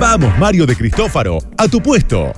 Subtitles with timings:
[0.00, 2.32] Vamos, Mario de Cristófaro, a tu puesto.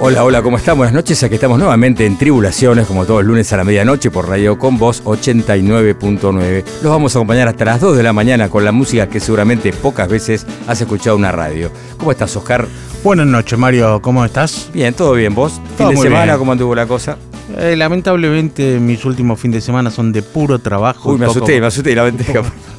[0.00, 0.76] Hola, hola, ¿cómo están?
[0.78, 1.22] Buenas noches.
[1.22, 4.78] Aquí estamos nuevamente en Tribulaciones, como todos los lunes a la medianoche por Radio Con
[4.78, 6.64] Voz 89.9.
[6.82, 9.72] Los vamos a acompañar hasta las 2 de la mañana con la música que seguramente
[9.72, 11.70] pocas veces has escuchado en una radio.
[11.98, 12.66] ¿Cómo estás, Oscar?
[13.04, 14.00] Buenas noches, Mario.
[14.02, 14.70] ¿Cómo estás?
[14.72, 15.34] Bien, todo bien.
[15.34, 15.60] ¿Vos?
[15.78, 16.24] Todo ¿Fin de semana?
[16.24, 16.38] bien.
[16.38, 17.16] ¿Cómo anduvo la cosa?
[17.58, 21.10] Eh, lamentablemente mis últimos fines de semana son de puro trabajo.
[21.12, 21.94] Uy, me poco- asusté, me asusté.
[21.94, 22.10] La.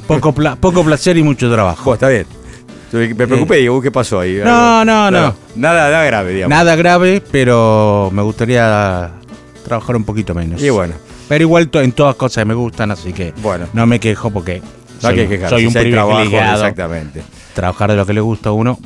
[0.07, 1.83] Poco, pla- poco placer y mucho trabajo.
[1.85, 2.25] Vos, está bien.
[2.91, 4.35] Me preocupé y digo, ¿qué pasó ahí?
[4.35, 4.41] Eh.
[4.45, 5.33] No, no, no.
[5.55, 6.55] Nada, nada grave, digamos.
[6.55, 9.11] Nada grave, pero me gustaría
[9.65, 10.61] trabajar un poquito menos.
[10.61, 10.93] Y bueno,
[11.27, 13.65] Pero igual to- en todas cosas me gustan, así que Bueno.
[13.73, 16.53] no me quejo porque no soy, que soy un hay trabajo, privilegiado.
[16.61, 17.23] Exactamente.
[17.55, 18.77] Trabajar de lo que le gusta a uno.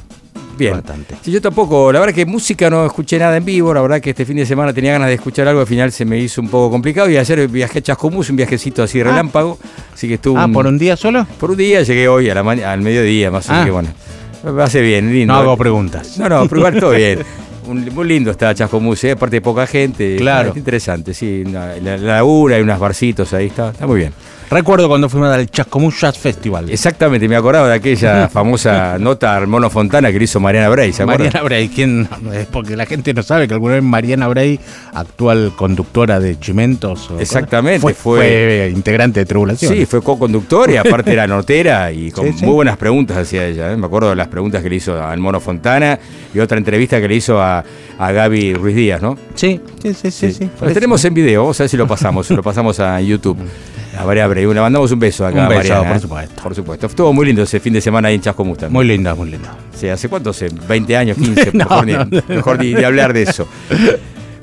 [0.58, 0.73] Bien.
[0.73, 1.16] Bastante.
[1.22, 4.09] Sí, yo tampoco, la verdad que música no escuché nada en vivo, la verdad que
[4.11, 6.49] este fin de semana tenía ganas de escuchar algo, al final se me hizo un
[6.49, 9.58] poco complicado y ayer viajé a Chascomús, un viajecito así relámpago,
[9.94, 11.25] así que estuve Ah, ¿por un día solo?
[11.39, 12.41] por un día, llegué hoy a la
[12.72, 13.66] al mediodía, más o menos Ah.
[13.66, 13.89] que bueno,
[14.55, 15.33] me hace bien, lindo.
[15.33, 16.17] No hago preguntas.
[16.17, 17.19] No, no, pero igual todo bien.
[17.67, 19.11] Un- muy lindo está Chascomús, ¿eh?
[19.11, 20.16] aparte de poca gente.
[20.16, 20.53] Claro.
[20.55, 21.44] Interesante, sí.
[21.45, 24.14] La, la- la laguna, hay unos barcitos ahí, está, está muy bien.
[24.50, 26.70] Recuerdo cuando fuimos al Chascomús Jazz Festival.
[26.70, 30.94] Exactamente, me acordaba de aquella famosa nota al Mono Fontana que le hizo Mariana Bray,
[30.94, 31.26] ¿se acuerdan?
[31.28, 32.08] Mariana Bray, ¿quién?
[32.52, 34.58] Porque la gente no sabe que alguna vez Mariana Bray,
[34.94, 39.73] actual conductora de Chimentos, o- Exactamente, fue, fue- fue integrante de Tribulación.
[39.73, 42.45] Sí, fue co-conductor y aparte era notera y con Sí, sí.
[42.45, 43.73] muy buenas preguntas hacía ella.
[43.73, 43.76] ¿eh?
[43.76, 46.00] Me acuerdo de las preguntas que le hizo al Mono Fontana
[46.34, 47.66] y otra entrevista que le hizo a,
[48.00, 49.17] a Gaby Ruiz Díaz, ¿no?
[49.36, 50.32] sí, sí, sí, sí.
[50.32, 53.38] sí, Lo tenemos en video, vamos a ver si lo pasamos, lo pasamos a YouTube.
[53.97, 55.99] A María le mandamos un beso acá Un beso, Mariana, por ¿eh?
[55.99, 56.41] supuesto.
[56.43, 56.87] Por supuesto.
[56.87, 58.73] Estuvo muy lindo ese fin de semana ahí en Chascomús también.
[58.73, 59.55] Muy linda, muy linda.
[59.75, 60.30] Sí, ¿hace cuánto?
[60.30, 63.47] Hace 20 años, 15, No, mejor, ni, no, mejor ni- ni hablar de eso.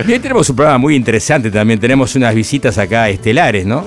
[0.07, 1.79] Bien, tenemos un programa muy interesante también.
[1.79, 3.87] Tenemos unas visitas acá estelares, ¿no?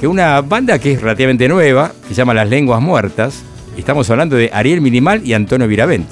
[0.00, 3.42] Que una banda que es relativamente nueva, que se llama Las Lenguas Muertas.
[3.76, 6.06] Y estamos hablando de Ariel Minimal y Antonio Viravent.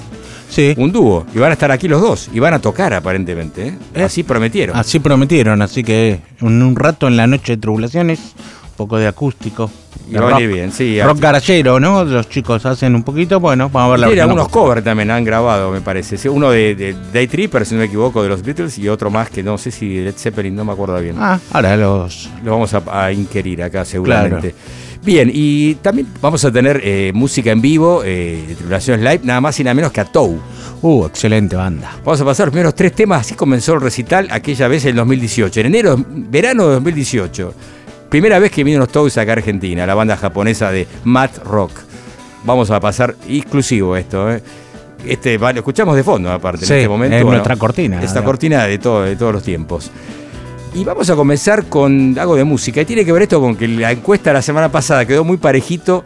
[0.49, 1.27] Sí, Un dúo.
[1.35, 2.31] Y van a estar aquí los dos.
[2.33, 3.67] Y van a tocar aparentemente.
[3.67, 3.75] ¿eh?
[3.97, 4.77] Eh, Así prometieron.
[4.77, 8.21] así prometieron, así que en un rato en la noche de Tribulaciones,
[8.77, 9.71] poco de acústico.
[10.09, 11.01] Y va a rock, venir bien, sí.
[11.03, 12.05] rock garallero, ¿no?
[12.05, 15.25] Los chicos hacen un poquito, bueno, vamos a ver la versión algunos covers también, han
[15.25, 16.17] grabado, me parece.
[16.17, 19.11] Sí, Uno de, de Day Tripper, si no me equivoco, de los Beatles, y otro
[19.11, 21.17] más que no sé si Led Zeppelin, no me acuerdo bien.
[21.19, 22.31] Ah, ahora los...
[22.45, 24.55] Lo vamos a, a inquirir acá seguramente.
[25.07, 29.41] Bien, y también vamos a tener eh, música en vivo eh, de Tribulaciones Live, nada
[29.41, 30.37] más y nada menos que a Tou.
[30.83, 31.93] Uh, excelente banda.
[32.05, 35.61] Vamos a pasar los primeros tres temas, así comenzó el recital aquella vez en 2018,
[35.61, 37.55] en enero, verano de 2018.
[38.09, 41.73] Primera vez que vinieron los Toes acá a Argentina, la banda japonesa de Matt Rock.
[42.45, 44.43] Vamos a pasar exclusivo esto, ¿eh?
[45.07, 47.17] Este, lo escuchamos de fondo, aparte, Sí, en este momento.
[47.17, 49.91] es nuestra cortina, Esta cortina de, todo, de todos los tiempos.
[50.75, 52.81] Y vamos a comenzar con algo de música.
[52.83, 56.05] Y tiene que ver esto con que la encuesta la semana pasada quedó muy parejito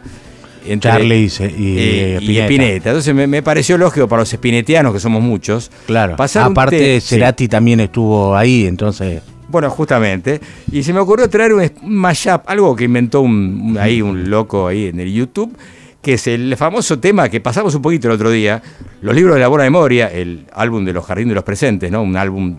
[0.66, 2.44] entre Charlie y, y, eh, y Spinetta.
[2.44, 2.91] Spinetta.
[2.91, 5.71] Entonces me, me pareció lógico para los espinetianos, que somos muchos.
[5.87, 6.15] Claro.
[6.19, 7.16] Aparte, sí.
[7.16, 9.22] Cerati también estuvo ahí, entonces.
[9.50, 10.41] Bueno, justamente.
[10.71, 14.87] Y se me ocurrió traer un, mashup, algo que inventó un, ahí un loco ahí
[14.87, 15.56] en el YouTube,
[16.00, 18.62] que es el famoso tema que pasamos un poquito el otro día,
[19.03, 22.03] los libros de la buena memoria, el álbum de los Jardines de los Presentes, ¿no?
[22.03, 22.56] Un álbum,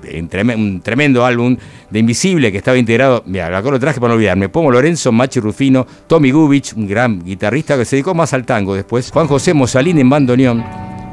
[0.55, 1.55] un tremendo álbum
[1.89, 5.39] de Invisible que estaba integrado, mira, acá lo traje para no olvidarme, Pomo Lorenzo, Machi
[5.39, 9.53] Rufino, Tommy Gubich, un gran guitarrista que se dedicó más al tango después, Juan José
[9.53, 10.63] Mosalín en bandoneón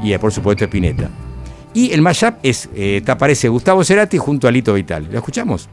[0.03, 1.28] y eh, por supuesto Spinetta.
[1.73, 5.07] Y el mashup es, eh, te aparece Gustavo Cerati junto a Lito Vital.
[5.11, 5.69] ¿Lo escuchamos?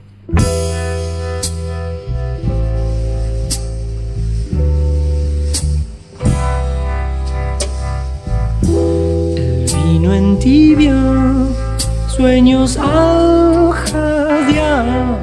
[8.62, 10.94] El vino en tibia,
[12.14, 15.18] sueños al jadear.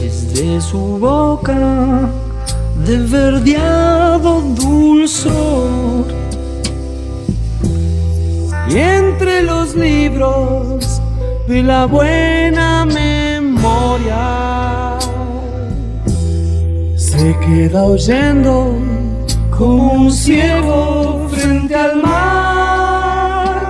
[0.00, 2.10] Desde su boca,
[2.84, 6.27] de verdeado dulzor.
[8.70, 11.00] Y entre los libros
[11.46, 14.18] de la buena memoria,
[16.96, 18.76] se queda oyendo
[19.56, 23.62] como un ciego frente al mar.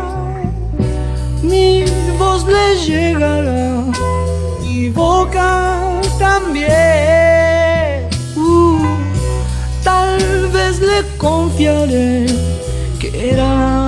[1.43, 1.85] Mi
[2.19, 3.85] voz le llegará,
[4.63, 8.09] mi boca también.
[8.37, 8.81] Uh,
[9.85, 10.19] tal
[10.53, 12.27] vez le confiaré
[12.99, 13.88] que eras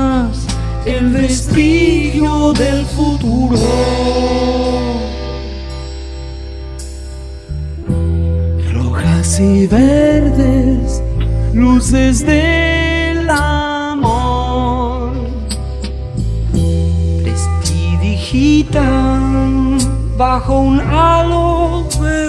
[0.86, 3.56] el vestigio del futuro.
[8.72, 11.02] Rojas y verdes,
[11.52, 15.10] luces del amor,
[17.22, 19.78] prestidigitan
[20.16, 22.20] bajo un halo de.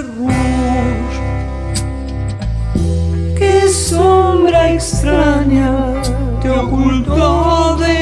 [3.38, 6.02] Qué sombra extraña
[6.42, 8.01] te ocultó de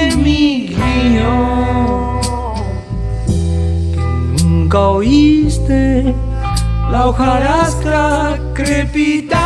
[0.91, 2.21] guion.
[4.37, 6.15] Que nunca oíste
[6.91, 9.41] la hojarasca crepitar.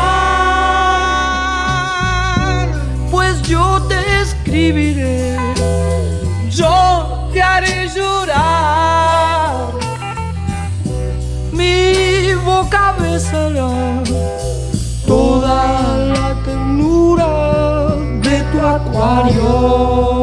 [3.10, 5.36] Pues yo te escribiré,
[6.50, 9.72] yo te haré llorar.
[11.52, 14.02] Mi boca besará
[15.06, 20.13] toda la ternura de tu acuario.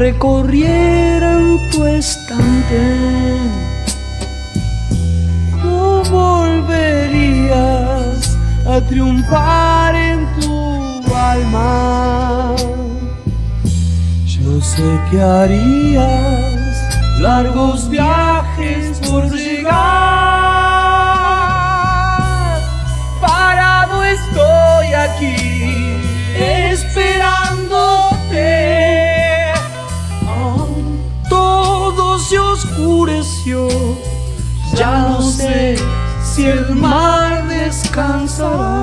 [0.00, 2.82] Recorrieran tu estante,
[5.62, 7.58] no volverías
[8.66, 12.54] a triunfar en tu alma.
[14.24, 16.74] Yo sé que harías
[17.20, 19.70] largos viajes por llegar.
[23.20, 24.79] Parado estoy
[35.40, 35.76] sé
[36.22, 38.79] si el mar descansará.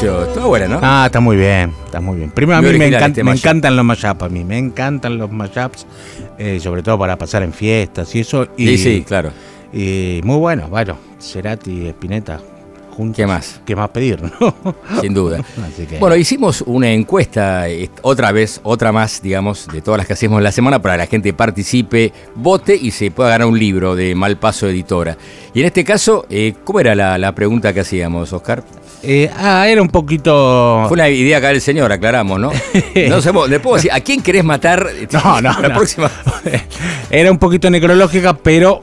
[0.00, 0.24] ¿Qué te pareció?
[0.28, 0.78] Estuvo buena, ¿no?
[0.82, 2.30] Ah, está muy bien, está muy bien.
[2.30, 5.30] Primero a mí me, encan- este me encantan los mashups, a mí me encantan los
[5.30, 5.86] mashups,
[6.38, 8.48] eh, sobre todo para pasar en fiestas y eso.
[8.56, 9.30] Y, Sí, sí, claro.
[9.72, 12.40] Y muy bueno, bueno, Cerati Spinetta
[12.98, 13.16] juntos.
[13.16, 13.60] ¿Qué más?
[13.64, 14.54] ¿Qué más pedir, no?
[15.00, 15.38] Sin duda.
[15.72, 20.06] Así que- Bueno, hicimos una encuesta, eh, otra vez, otra más, digamos, de todas las
[20.06, 23.58] que hacemos la semana para que la gente participe, vote y se pueda ganar un
[23.58, 25.16] libro de Malpaso Editora.
[25.54, 28.62] Y en este caso, eh, ¿cómo era la, la pregunta que hacíamos, Oscar?
[29.04, 30.84] Eh, ah, era un poquito.
[30.88, 32.50] Fue una idea acá del señor, aclaramos, ¿no?
[33.08, 35.74] No sé, le puedo decir, ¿a quién querés matar No, no, la no.
[35.76, 36.10] próxima?
[37.08, 38.82] Era un poquito necrológica, pero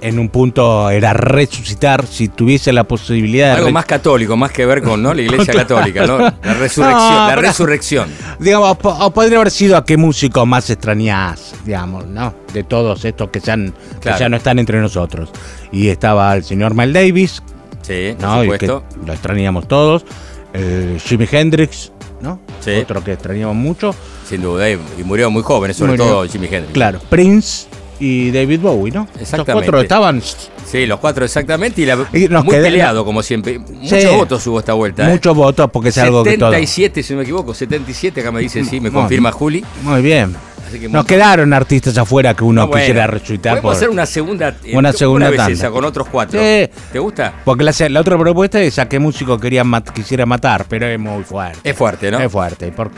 [0.00, 3.58] en un punto era resucitar, si tuviese la posibilidad de...
[3.58, 5.14] Algo más católico, más que ver con ¿no?
[5.14, 6.18] la iglesia católica, ¿no?
[6.18, 7.12] La resurrección.
[7.14, 8.08] No, la resurrección.
[8.38, 12.34] Digamos, o podría haber sido a qué músico más extrañás, digamos, ¿no?
[12.52, 15.30] De todos estos que, se han- que ya no están entre nosotros.
[15.72, 17.42] Y estaba el señor Miles Davis,
[17.82, 18.44] Sí, por ¿no?
[18.44, 18.84] Y que supuesto.
[19.06, 20.04] lo extrañamos todos.
[20.52, 22.40] El Jimi Hendrix, ¿no?
[22.60, 22.72] Sí.
[22.82, 23.94] Otro que extrañamos mucho.
[24.28, 24.68] Sin duda.
[24.70, 26.04] Y, y murió muy joven, sobre Murió.
[26.06, 26.72] todo Jimi Hendrix.
[26.72, 27.66] Claro, Prince
[28.00, 29.08] y David Bowie, ¿no?
[29.12, 29.52] Los Exactamente.
[29.52, 30.22] cuatro estaban
[30.66, 31.80] Sí, los cuatro exactamente.
[31.82, 33.58] Y, la, Y nos muy peleado, como siempre.
[33.58, 34.08] Muchos Sí.
[34.08, 35.08] votos hubo esta vuelta.
[35.08, 35.12] ¿eh?
[35.12, 36.50] muchos votos porque es algo que todo.
[36.50, 37.54] 77, si no me equivoco.
[37.54, 39.64] 77, acá me dice, sí, me Muy confirma Juli.
[39.82, 40.34] Muy bien.
[40.68, 42.80] Así que Nos quedaron artistas afuera que uno Ah, bueno.
[42.82, 43.52] quisiera resucitar.
[43.52, 44.48] Podemos por- hacer una segunda.
[44.64, 45.52] eh, Una segunda vez tanda.
[45.52, 46.40] esa, con otros cuatro.
[46.40, 46.68] Sí.
[46.92, 47.32] ¿Te gusta?
[47.44, 50.98] Porque la, la otra propuesta es a qué músico quería mat- quisiera matar, pero es
[50.98, 51.60] muy fuerte.
[51.70, 52.18] Es fuerte, ¿no?
[52.18, 52.72] Es fuerte.
[52.72, 52.90] por-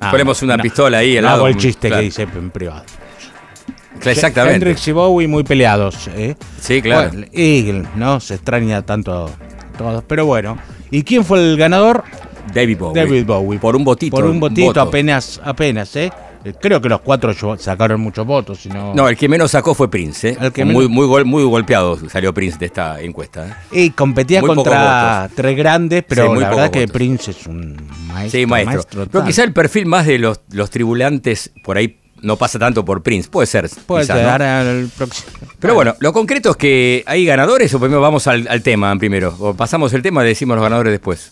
[0.00, 2.02] Ah, Ponemos una no, pistola ahí al no lado, hago el chiste claro.
[2.02, 2.84] que dice en privado.
[4.04, 4.56] Exactamente.
[4.56, 6.08] Hendrix y Bowie muy peleados.
[6.16, 6.34] ¿eh?
[6.60, 7.10] Sí, claro.
[7.10, 9.30] Bueno, y no se extraña tanto
[9.78, 10.04] todos.
[10.06, 10.58] Pero bueno.
[10.90, 12.04] ¿Y quién fue el ganador?
[12.52, 13.02] David Bowie.
[13.04, 13.58] David Bowie.
[13.58, 14.14] Por un votito.
[14.16, 14.80] Por un votito voto.
[14.82, 16.12] apenas, apenas, ¿eh?
[16.44, 19.08] Eh, Creo que los cuatro sacaron muchos votos, si no...
[19.08, 20.28] El que menos sacó fue Prince.
[20.28, 20.36] ¿eh?
[20.38, 23.64] El que muy, menos- muy, gol- muy golpeado salió Prince de esta encuesta.
[23.72, 23.84] ¿eh?
[23.86, 25.36] Y competía Muy contra votos.
[25.36, 26.92] tres grandes, pero Sí, muy la verdad pocos que votos.
[26.92, 27.76] Prince es un
[28.08, 28.38] maestro.
[28.40, 29.06] Sí, maestro.
[29.10, 33.02] Pero quizá el perfil más de los, los tribulantes por ahí no pasa tanto por
[33.02, 33.28] Prince.
[33.30, 33.70] Puede ser.
[33.86, 35.28] Puede quizá, ser, el próximo.
[35.60, 39.34] Pero bueno, lo concreto es que hay ganadores o primero vamos al, al tema primero.
[39.38, 41.30] O pasamos el tema y decimos los ganadores después.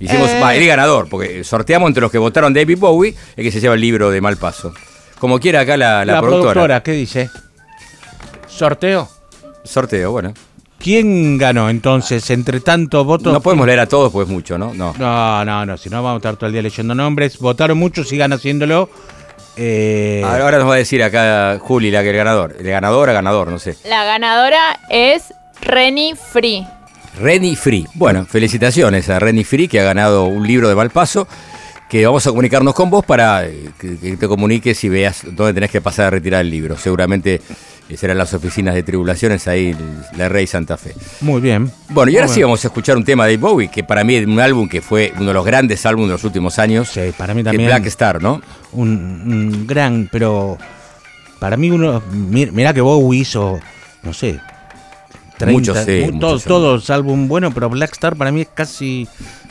[0.00, 0.40] Hicimos, Eh.
[0.42, 3.74] va, el ganador, porque sorteamos entre los que votaron David Bowie, el que se lleva
[3.74, 4.72] el libro de mal paso.
[5.18, 6.52] Como quiera acá la, la La, productora.
[6.52, 7.30] productora, ¿qué dice?
[8.48, 9.08] Sorteo.
[9.64, 10.34] Sorteo, bueno.
[10.78, 13.32] ¿Quién ganó entonces entre tantos votos?
[13.32, 14.74] No podemos leer a todos, pues mucho, ¿no?
[14.74, 14.92] No.
[14.98, 17.38] No, no, no, si no vamos a estar todo el día leyendo nombres.
[17.38, 18.90] Votaron muchos, sigan haciéndolo.
[19.56, 22.56] Eh, Ahora nos va a decir acá Juli, la que el ganador.
[22.58, 23.76] El ganador a ganador, no sé.
[23.84, 26.66] La ganadora es Reni Free.
[27.18, 27.86] Reni Free.
[27.94, 31.28] Bueno, felicitaciones a Reni Free que ha ganado un libro de Malpaso.
[31.88, 35.70] Que vamos a comunicarnos con vos para eh, que, te comuniques y veas dónde tenés
[35.70, 36.78] que pasar a retirar el libro.
[36.78, 37.42] Seguramente
[37.96, 39.76] serán las oficinas de tribulaciones ahí
[40.16, 40.94] la Rey Santa Fe.
[41.20, 41.70] Muy bien.
[41.90, 44.26] Bueno, y ahora sí vamos a escuchar un tema de Bowie, que para mí es
[44.26, 46.88] un álbum que fue uno de los grandes álbumes de los últimos años.
[46.88, 47.68] Sí, para mí también.
[47.68, 48.40] Black Star, ¿no?
[48.72, 50.56] un, un gran, pero
[51.38, 53.60] para mí uno, mi- mirá que Bowie hizo,
[54.02, 54.40] no sé,
[55.38, 58.48] 30, Muchos, sí, mu- muchos todos, todos álbum bueno, pero Black Star para mí es
[58.54, 59.06] casi...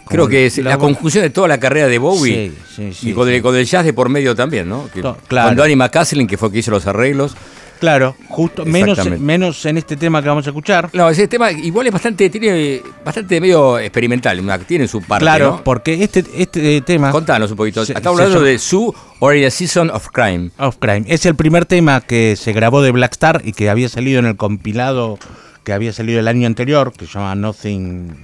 [0.07, 3.13] Creo que es la, conjunción de toda la carrera de Bowie Sí, sí, sí, y
[3.13, 3.29] con.
[3.29, 4.89] El, con el jazz de por medio también, ¿no?
[4.93, 5.49] Que- To- claro.
[5.49, 7.33] Con Donny McCaslin, que fue que hizo los arreglos.
[7.81, 10.89] Claro, justo, menos, menos en este tema que vamos a escuchar.
[10.93, 15.63] No, ese tema igual es bastante, tiene bastante medio experimental, tiene su parte, claro, ¿no?
[15.63, 17.11] porque este, este tema...
[17.11, 17.83] Contanos un poquito.
[17.83, 20.51] Se- Estamos hablando de Sue or a Season of Crime.
[20.59, 21.05] Of Crime.
[21.07, 24.27] Es el primer tema que se grabó de Black Star y que había salido en
[24.27, 25.17] el compilado
[25.63, 28.15] que había salido el año anterior, que se llama Nothing,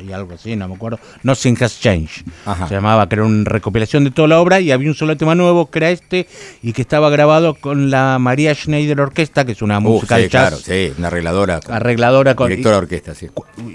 [0.00, 2.24] hay algo así, no me acuerdo, Nothing Has Changed.
[2.46, 2.66] Ajá.
[2.68, 5.34] Se llamaba, que era una recopilación de toda la obra y había un solo tema
[5.34, 6.26] nuevo que era este
[6.62, 10.22] y que estaba grabado con la María Schneider Orquesta, que es una Uh, música sí,
[10.22, 12.48] de jazz claro, sí, una arregladora, arregladora con...
[12.48, 13.28] directora de orquesta, sí.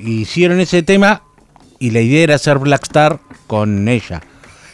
[0.04, 1.22] y- hicieron ese tema
[1.80, 4.22] y la idea era hacer Black Star con ella.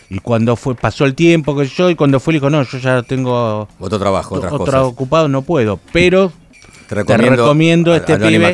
[0.10, 2.78] Y cuando fue pasó el tiempo que yo y cuando fue le dijo, "No, yo
[2.80, 4.82] ya tengo Otro trabajo, otras otro cosas.
[4.82, 6.34] ocupado, no puedo, pero
[6.92, 8.54] Te te recomiendo, recomiendo a- este a pibe,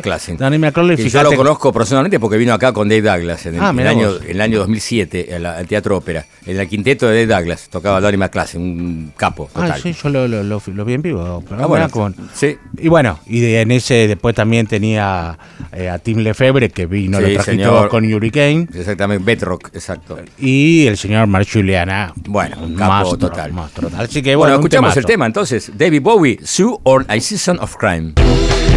[0.96, 3.86] Que yo lo conozco personalmente porque vino acá con Dave Douglas en el, Ah, en
[3.86, 6.24] año, en el año 2007 en la- al Teatro Ópera.
[6.46, 9.82] En el quinteto de Dave Douglas tocaba Donny McClassen, un capo Ah, total.
[9.82, 11.42] sí, yo lo, lo, lo- lo vi en vivo.
[11.50, 11.88] Ah, bueno,
[12.32, 12.56] sí.
[12.78, 15.36] Y bueno, y de- en ese después también tenía
[15.72, 20.16] eh, a Tim Lefebvre, que vino, Sí, lo trajiste con Hurricane, Exactamente, Bedrock, exacto.
[20.38, 22.12] y el señor Mark Juliana.
[22.26, 23.52] Bueno, un capo monstruo, total.
[23.52, 23.90] monstruo.
[23.98, 25.72] Así que Bueno, escuchamos el tema entonces.
[25.76, 28.12] David Bowie, Sue or a Season of Crime.
[28.28, 28.67] Thank you.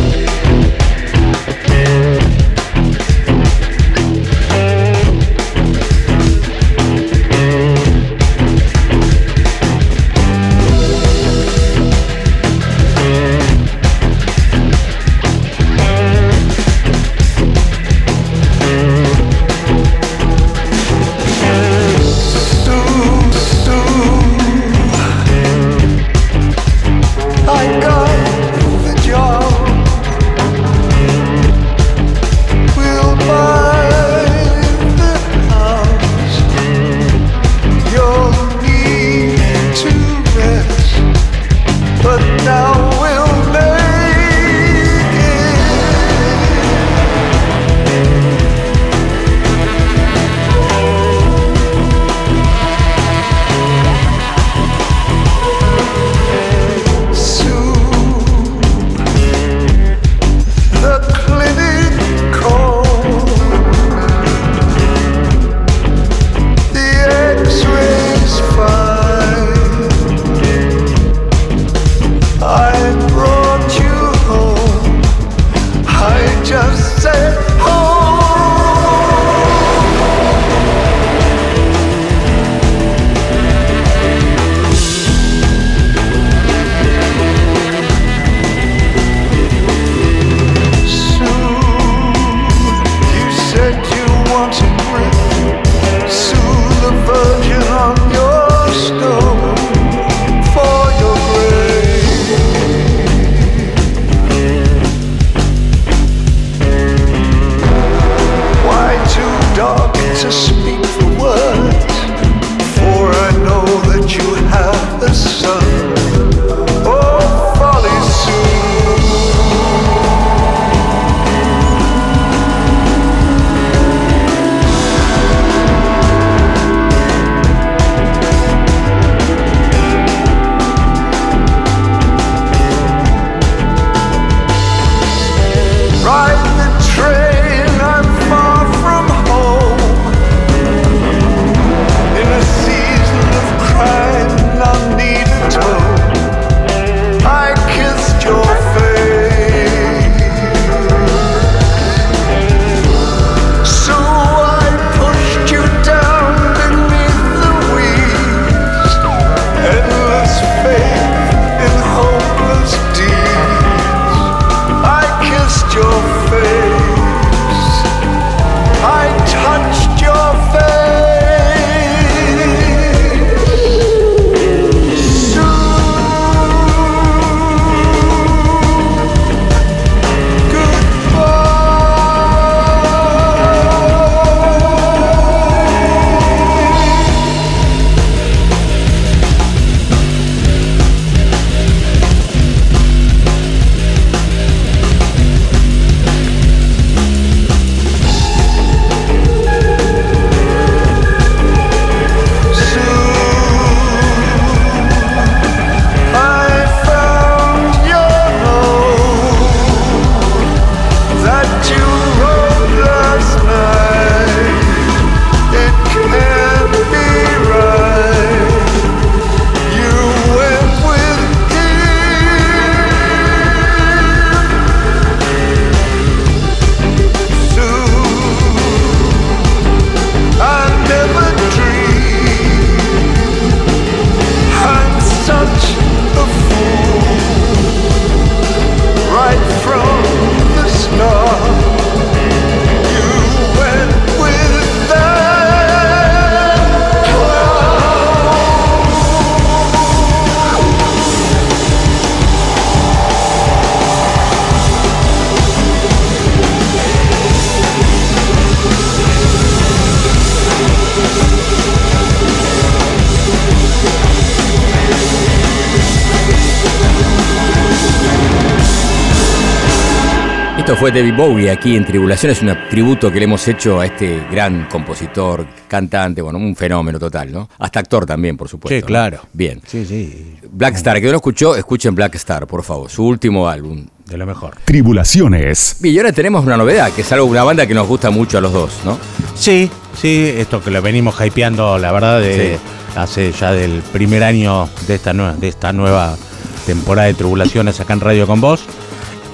[270.92, 274.24] Fue David Bowie aquí en Tribulación, es un tributo que le hemos hecho a este
[274.32, 277.50] gran compositor, cantante, bueno, un fenómeno total, ¿no?
[277.60, 278.76] Hasta actor también, por supuesto.
[278.76, 278.88] Sí, ¿no?
[278.88, 279.22] claro.
[279.34, 279.62] Bien.
[279.66, 283.48] Sí, sí, Black Star, que no lo escuchó, escuchen Black Star, por favor, su último
[283.48, 283.86] álbum.
[284.06, 284.56] de lo mejor.
[284.66, 285.78] Tribulaciones.
[285.80, 288.38] Bien, y ahora tenemos una novedad, que es algo, una banda que nos gusta mucho
[288.38, 288.98] a los dos, ¿no?
[289.36, 292.58] Sí, sí, esto que lo venimos hypeando, la verdad, de
[292.96, 296.18] hace ya del primer año de esta, nueva, de esta nueva
[296.66, 298.66] temporada de Tribulaciones acá en Radio con Vos.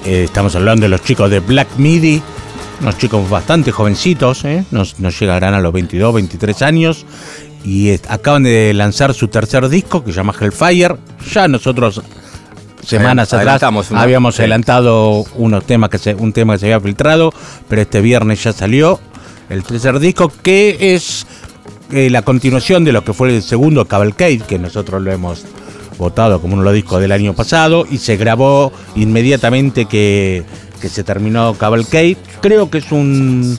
[0.06, 2.22] Eh, estamos hablando de los chicos de Black Midi,
[2.82, 4.64] unos chicos bastante jovencitos, ¿eh?
[4.72, 7.06] nos, nos llegarán a los 22, 23 años.
[7.66, 10.96] Y acaban de lanzar su tercer disco que se llama Hellfire.
[11.34, 12.02] Ya nosotros
[12.86, 14.44] semanas atrás una- habíamos sí.
[14.44, 17.34] adelantado unos temas que se, un tema que se había filtrado,
[17.68, 19.02] pero este viernes ya salió
[19.50, 21.26] el tercer disco que es
[21.92, 25.44] eh, la continuación de lo que fue el segundo Cavalcade, que nosotros lo hemos
[25.98, 30.44] votado como uno de los discos del año pasado y se grabó inmediatamente que,
[30.82, 32.18] que se terminó Cavalcade.
[32.42, 33.58] Creo que es un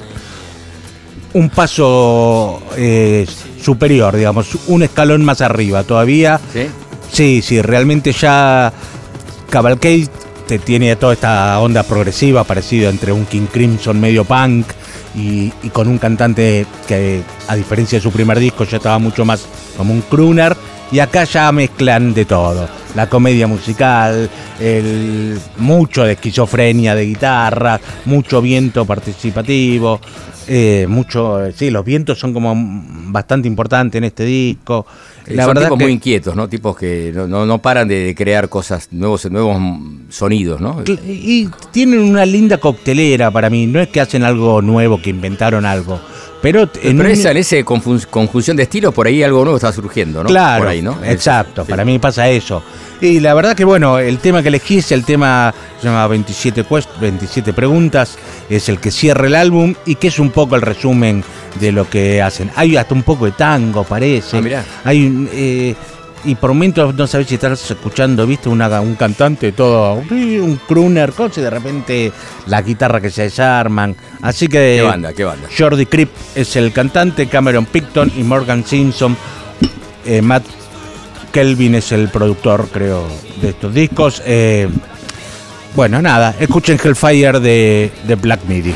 [1.35, 3.27] un paso eh,
[3.63, 6.41] superior, digamos, un escalón más arriba todavía.
[6.53, 6.67] ¿Sí?
[7.13, 8.73] Sí, sí, realmente ya
[9.51, 10.09] Cavalcade
[10.47, 14.67] te tiene toda esta onda progresiva, parecido entre un King Crimson medio punk
[15.15, 19.25] y, y con un cantante que, a diferencia de su primer disco, ya estaba mucho
[19.25, 19.47] más
[19.77, 20.57] como un crooner.
[20.91, 22.69] Y acá ya mezclan de todo.
[22.95, 30.01] La comedia musical, el, mucho de esquizofrenia de guitarra, mucho viento participativo,
[30.51, 34.87] eh, mucho, eh, sí, los vientos son como bastante importantes en este disco.
[35.27, 36.49] La Son tipos muy inquietos, ¿no?
[36.49, 39.59] Tipos que no, no, no paran de, de crear cosas, nuevos, nuevos
[40.09, 40.83] sonidos, ¿no?
[40.87, 43.67] Y tienen una linda coctelera para mí.
[43.67, 46.01] No es que hacen algo nuevo, que inventaron algo.
[46.41, 49.73] Pero, en Pero un- esa, en confun- conjunción de estilos, por ahí algo nuevo está
[49.73, 50.29] surgiendo, ¿no?
[50.29, 50.97] Claro, Por ahí, ¿no?
[51.05, 51.65] exacto.
[51.65, 51.71] Sí.
[51.71, 52.63] Para mí pasa eso.
[53.01, 56.65] Y la verdad que, bueno, el tema que elegí es el tema, se llama 27,
[56.65, 58.17] quest- 27 preguntas,
[58.49, 61.25] es el que cierra el álbum y que es un poco el resumen
[61.61, 62.51] de lo que hacen.
[62.57, 64.39] Hay hasta un poco de tango, parece.
[64.39, 64.65] Ah, mirá.
[64.85, 65.75] Hay un, eh,
[66.25, 71.13] y por momentos no sabes si estás escuchando, viste, Una- un cantante todo, un crooner,
[71.37, 72.13] y de repente
[72.47, 73.95] la guitarra que se desarman.
[74.23, 74.77] Así que...
[74.81, 75.13] ¿Qué banda?
[75.13, 75.49] ¿Qué banda?
[75.57, 79.17] Jordi Cripp es el cantante, Cameron Picton y Morgan Simpson.
[80.05, 80.45] Eh, Matt
[81.33, 83.07] Kelvin es el productor, creo,
[83.41, 84.23] de estos discos.
[84.25, 84.69] Eh,
[85.77, 88.75] bueno, nada, escuchen Hellfire de, de Black Midi.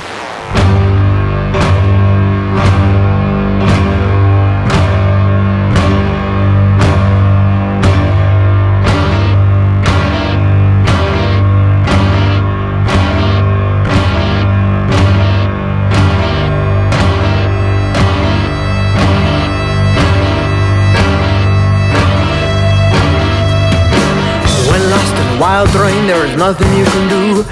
[26.43, 27.45] Nothing you can do.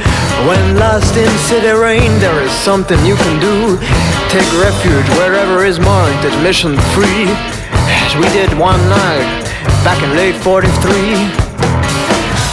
[0.51, 3.79] When lost in city rain, there is something you can do.
[4.35, 7.31] Take refuge wherever is marked admission free,
[8.03, 9.47] as we did one night
[9.87, 10.67] back in late 43.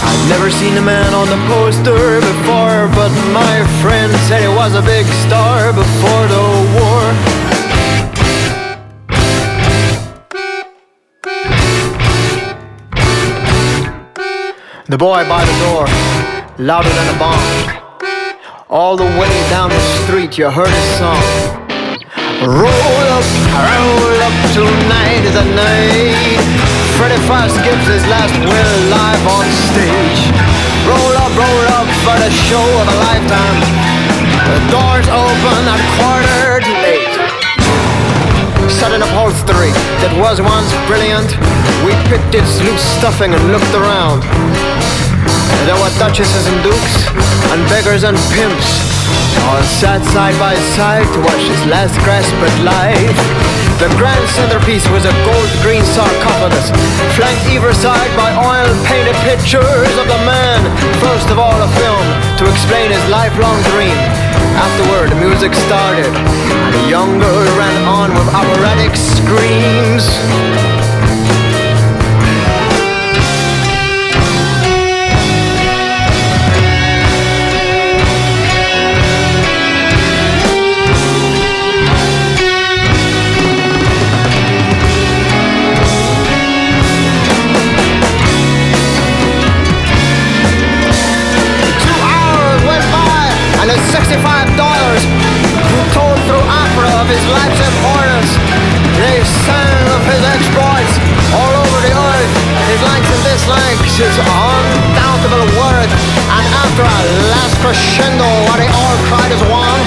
[0.06, 4.76] I've never seen a man on the poster before, but my friend said he was
[4.76, 6.46] a big star before the
[6.78, 7.37] war.
[14.88, 15.84] The boy by the door,
[16.64, 17.44] louder than a bomb.
[18.72, 21.20] All the way down the street, you heard his song.
[22.40, 26.40] Roll up, roll up, tonight is a night.
[26.96, 29.44] Freddie Fast gives his last will live on
[29.76, 30.24] stage.
[30.88, 33.60] Roll up, roll up for the show of a lifetime.
[34.48, 36.77] The doors open at quarter to
[38.88, 41.28] Sudden upholstery that was once brilliant.
[41.84, 44.24] We picked its loose stuffing and looked around.
[45.68, 46.96] There were duchesses and dukes,
[47.52, 48.80] and beggars and pimps,
[49.44, 53.20] all sat side by side to watch his last grasp at life.
[53.84, 56.72] The grand centerpiece was a gold green sarcophagus,
[57.20, 60.64] flanked either side by oil painted pictures of the man,
[61.04, 62.08] first of all a film,
[62.40, 64.27] to explain his lifelong dream.
[64.60, 70.87] Afterward, the music started, and a young girl ran on with operatic screams.
[97.32, 98.30] Life's importance.
[98.98, 100.94] They sang of his exploits
[101.36, 102.32] all over the earth,
[102.72, 105.92] his likes and dislikes, his undountable worth.
[106.32, 109.82] And after a last crescendo while they all cried as one.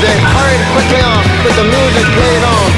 [0.00, 2.68] They hurried quickly on with the music played on.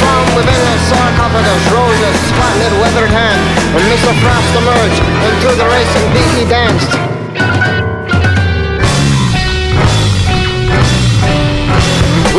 [0.00, 3.40] From within the sarcophagus rose a spotlit weathered hand.
[3.76, 4.12] and Mr.
[4.24, 7.19] Frost emerged into the racing beat he danced.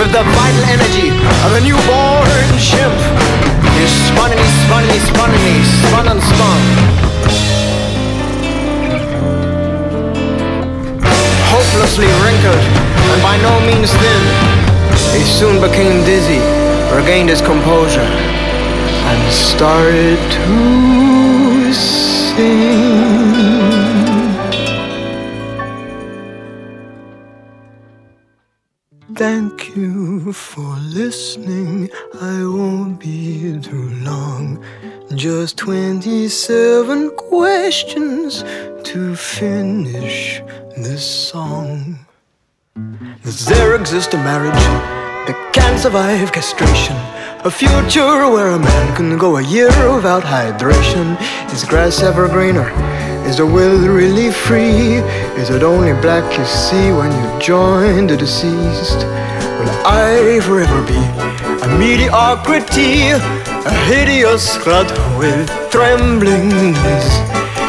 [0.02, 1.10] With the vital energy
[1.46, 2.98] of a newborn chimp.
[3.78, 6.62] He spun and he spun and he spun and he spun and spun.
[11.54, 12.64] hopelessly wrinkled
[13.12, 14.22] and by no means thin.
[15.14, 16.42] He soon became dizzy,
[16.96, 22.91] regained his composure, and started to sing.
[30.52, 31.90] For listening.
[32.20, 34.62] I won't be too long.
[35.16, 38.44] Just 27 questions
[38.84, 40.42] to finish
[40.76, 42.06] this song.
[43.24, 44.66] Does there exist a marriage
[45.26, 46.98] that can survive castration?
[47.46, 51.16] A future where a man can go a year without hydration?
[51.54, 52.70] Is grass ever greener?
[53.26, 55.00] Is the will really free?
[55.40, 59.08] Is it only black you see when you join the deceased?
[59.62, 60.98] Will I forever be
[61.62, 63.14] a mediocrity?
[63.14, 67.06] A hideous clod with tremblings?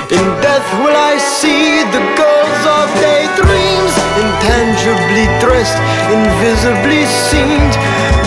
[0.09, 3.92] In death will I see the girls of daydreams
[4.24, 5.76] Intangibly dressed,
[6.09, 7.61] invisibly seen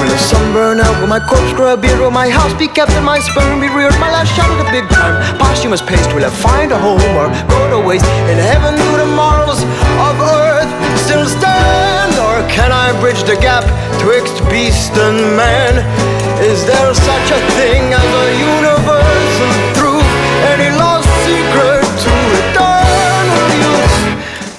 [0.05, 0.93] Will the sun burn out?
[1.01, 1.97] Will my corpse grow a beard?
[1.97, 3.97] Will my house be kept and my sperm be reared?
[3.97, 7.25] My last shot at the big time Posthumous paste Will I find a home or
[7.49, 8.05] go to waste?
[8.29, 9.65] In heaven do the morals
[10.05, 10.69] of earth
[11.01, 12.13] still stand?
[12.21, 13.65] Or can I bridge the gap
[13.97, 15.81] twixt beast and man?
[16.37, 20.09] Is there such a thing as a universal truth?
[20.53, 22.13] Any lost secret to
[22.45, 23.97] eternal youth?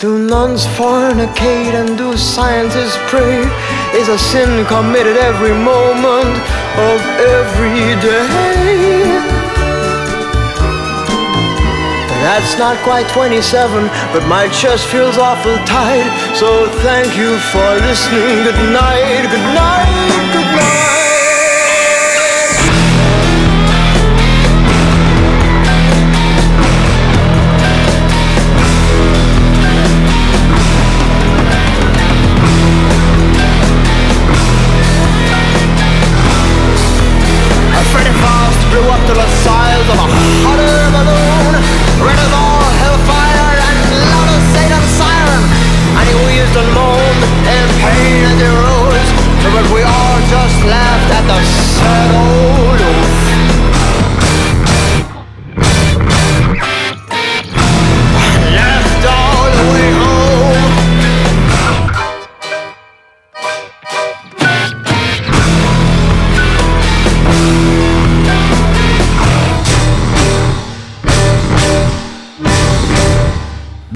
[0.02, 3.46] Do nuns fornicate and do scientists pray?
[3.96, 6.36] Is a sin committed every moment
[6.76, 7.00] of
[7.40, 9.16] every day?
[12.20, 16.10] That's not quite 27, but my chest feels awful tight.
[16.36, 18.44] So thank you for listening.
[18.44, 20.15] Good night, good night.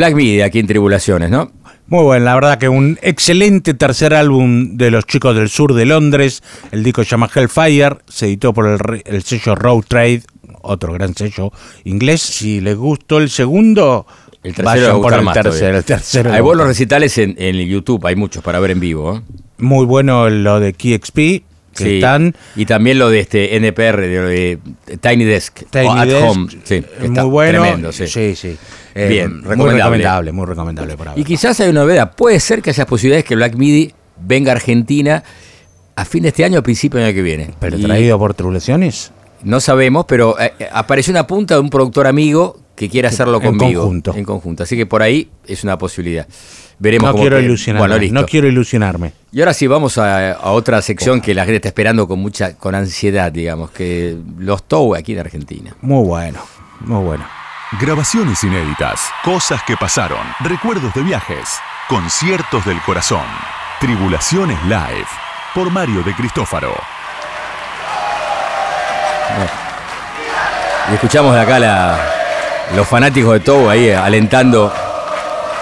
[0.01, 1.53] Black Midi aquí en Tribulaciones, ¿no?
[1.89, 5.85] Muy bueno, la verdad que un excelente tercer álbum de los chicos del sur de
[5.85, 6.43] Londres.
[6.73, 8.67] El disco se llama Hellfire, se editó por
[9.05, 10.23] el, sello Road Trade,
[10.63, 11.53] otro gran sello
[11.85, 12.23] inglés.
[12.23, 14.07] Si les gustó el segundo,
[14.43, 15.77] El tercero vayan por el más tercero.
[15.77, 19.17] El tercero Hay buenos recitales en, en YouTube, hay muchos para ver en vivo.
[19.19, 19.21] ¿eh?
[19.59, 21.95] Muy bueno lo de KXP, que Sí.
[21.97, 24.59] están Y también lo de este NPR, de, lo de
[25.03, 26.49] Tiny Desk, Tiny At Desk, Home.
[26.65, 27.61] Sí, muy bueno.
[27.61, 28.07] Tremendo, sí.
[28.07, 28.57] sí, sí.
[28.95, 29.77] Eh, Bien, muy recomendable.
[29.79, 31.21] recomendable, muy recomendable por ahora.
[31.21, 32.13] Y quizás hay una novedad.
[32.17, 35.23] Puede ser que haya posibilidades que Black Midi venga a Argentina
[35.97, 37.51] a fin de este año o principio del año que viene.
[37.61, 39.13] Pero Y traído por tribulaciones.
[39.43, 43.39] No sabemos, pero eh, eh, apareció una punta de un productor amigo que quiere hacerlo
[43.43, 43.83] En conmigo.
[43.83, 44.15] conjunto.
[44.15, 44.63] En conjunto.
[44.63, 46.27] Así que por ahí es una posibilidad.
[46.79, 47.89] Veremos No cómo quiero ilusionarme.
[47.99, 49.13] Bueno, no quiero ilusionarme.
[49.33, 52.55] Y ahora sí, vamos a, a otra sección que la gente está esperando con mucha,
[52.57, 55.77] con ansiedad, digamos, que los TOW aquí en Argentina.
[55.83, 56.41] Muy bueno,
[56.81, 57.25] muy bueno.
[57.79, 61.49] Grabaciones inéditas, cosas que pasaron, recuerdos de viajes,
[61.89, 63.25] conciertos del corazón,
[63.79, 65.07] Tribulaciones Live,
[65.55, 66.75] por Mario de Cristófaro.
[70.91, 71.97] Y escuchamos de acá
[72.75, 74.75] los fanáticos de TOW ahí eh, alentando.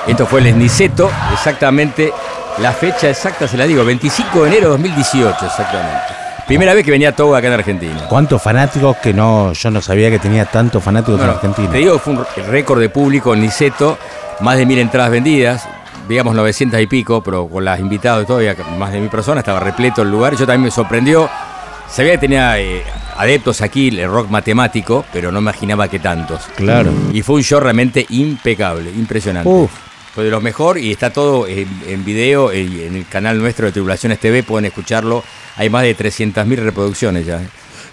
[0.06, 2.10] Esto fue el Niceto, exactamente.
[2.56, 6.27] La fecha exacta se la digo, 25 de enero de 2018, exactamente.
[6.48, 8.06] Primera vez que venía TOW acá en Argentina.
[8.08, 11.70] ¿Cuántos fanáticos que no, yo no sabía que tenía tantos fanáticos Bueno, en Argentina?
[11.70, 13.98] Te digo que fue un récord de público en Niceto,
[14.40, 15.68] más de mil entradas vendidas,
[16.08, 20.00] digamos 900 y pico, pero con las invitadas todavía más de mil personas, estaba repleto
[20.00, 20.36] el lugar.
[20.36, 21.28] Yo también me sorprendió.
[21.86, 22.82] Sabía que tenía eh,
[23.18, 26.40] adeptos aquí, el rock matemático, pero no imaginaba que tantos.
[26.56, 26.90] Claro.
[27.12, 29.50] Y fue un show realmente impecable, impresionante.
[29.50, 29.87] Uf.
[30.18, 33.66] Fue de los mejor y está todo en, en video y en el canal nuestro
[33.66, 35.22] de Tribulaciones TV, pueden escucharlo.
[35.54, 37.40] Hay más de 300.000 reproducciones ya.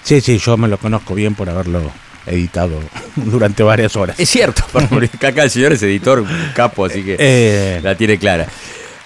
[0.01, 1.91] Sí, sí, yo me lo conozco bien por haberlo
[2.25, 2.79] editado
[3.15, 4.19] durante varias horas.
[4.19, 4.63] Es cierto,
[5.21, 8.47] acá el señor es editor capo, así que Eh, la tiene clara.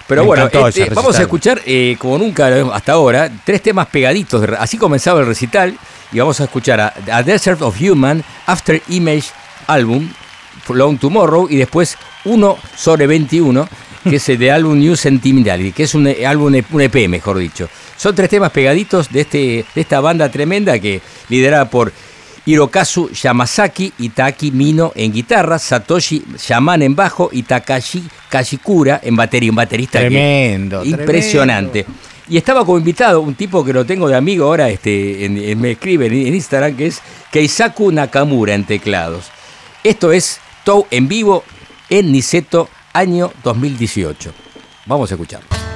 [0.06, 4.48] Pero bueno, este, vamos a escuchar, eh, como nunca hasta ahora, tres temas pegaditos.
[4.58, 5.76] Así comenzaba el recital
[6.10, 9.28] y vamos a escuchar a, a Desert of Human, After Image
[9.66, 10.08] Album,
[10.70, 13.68] Long Tomorrow y después uno sobre 21,
[14.08, 17.38] que es el de álbum New Sentimentality, que es un eh, álbum, un EP, mejor
[17.38, 17.68] dicho.
[17.96, 19.38] Son tres temas pegaditos de, este,
[19.74, 21.92] de esta banda tremenda que liderada por
[22.46, 29.14] Hirokazu Yamazaki y Taki Mino en guitarra, Satoshi Yaman en bajo y Takashi Kashikura en
[29.16, 31.84] batería, un baterista que- Tremendo, impresionante.
[32.28, 35.60] Y estaba como invitado un tipo que lo tengo de amigo ahora, este, en- en-
[35.60, 37.02] me escribe en, en Instagram, que es
[37.32, 39.26] Keisaku Nakamura en teclados.
[39.84, 41.44] Esto es Tou en vivo
[41.90, 44.32] en Niceto, año 2018.
[44.86, 45.69] Vamos a escucharlo.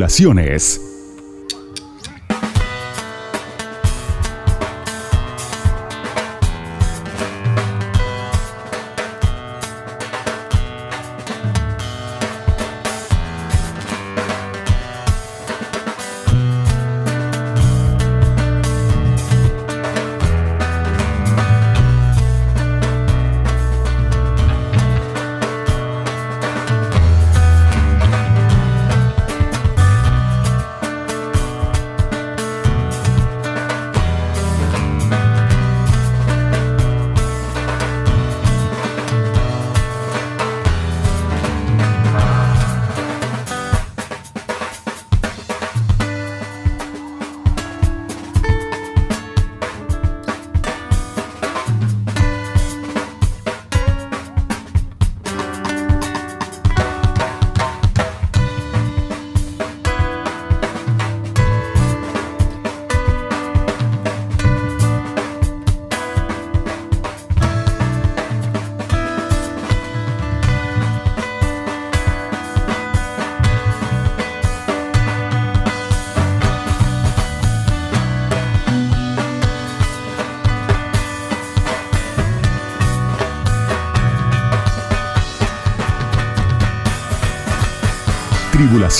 [0.00, 0.89] Tribulaciones.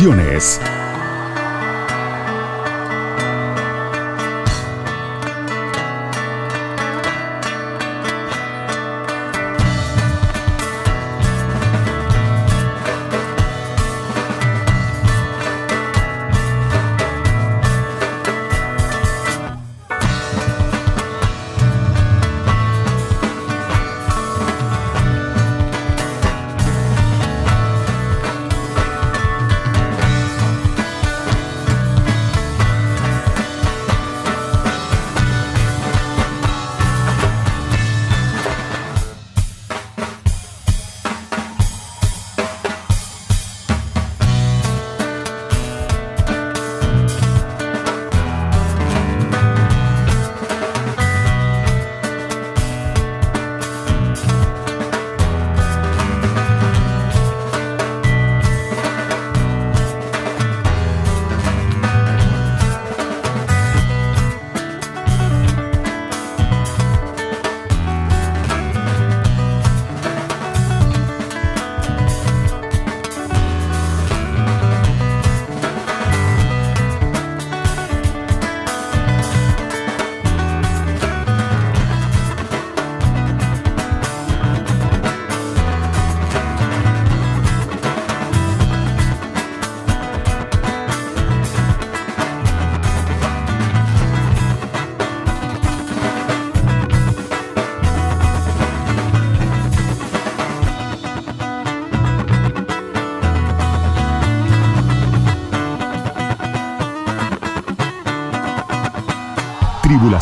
[0.01, 0.80] Tribulaciones.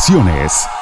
[0.08, 0.77] Tribulaciones.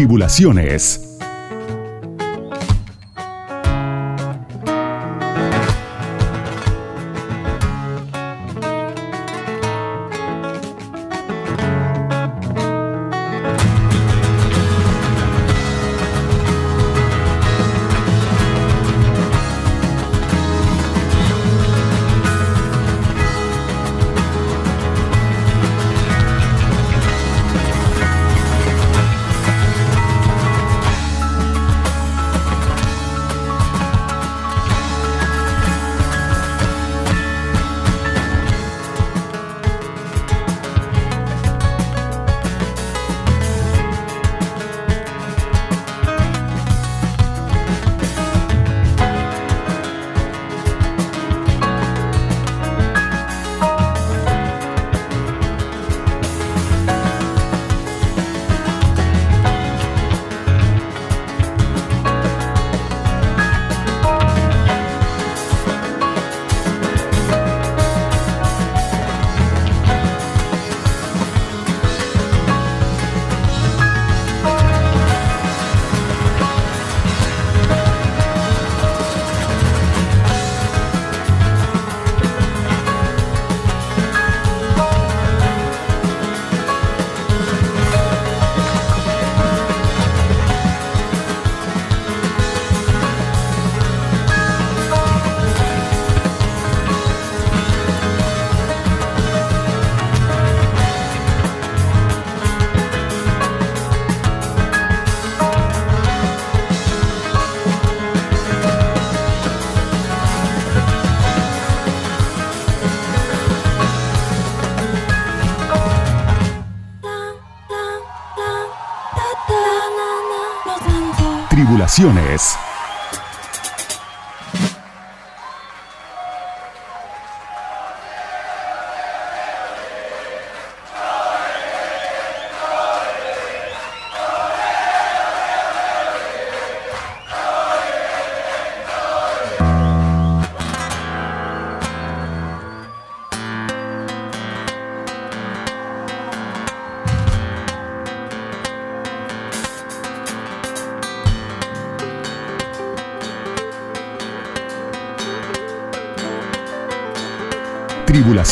[0.00, 1.09] Tribulaciones.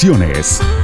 [0.09, 0.78] Tribulaciones.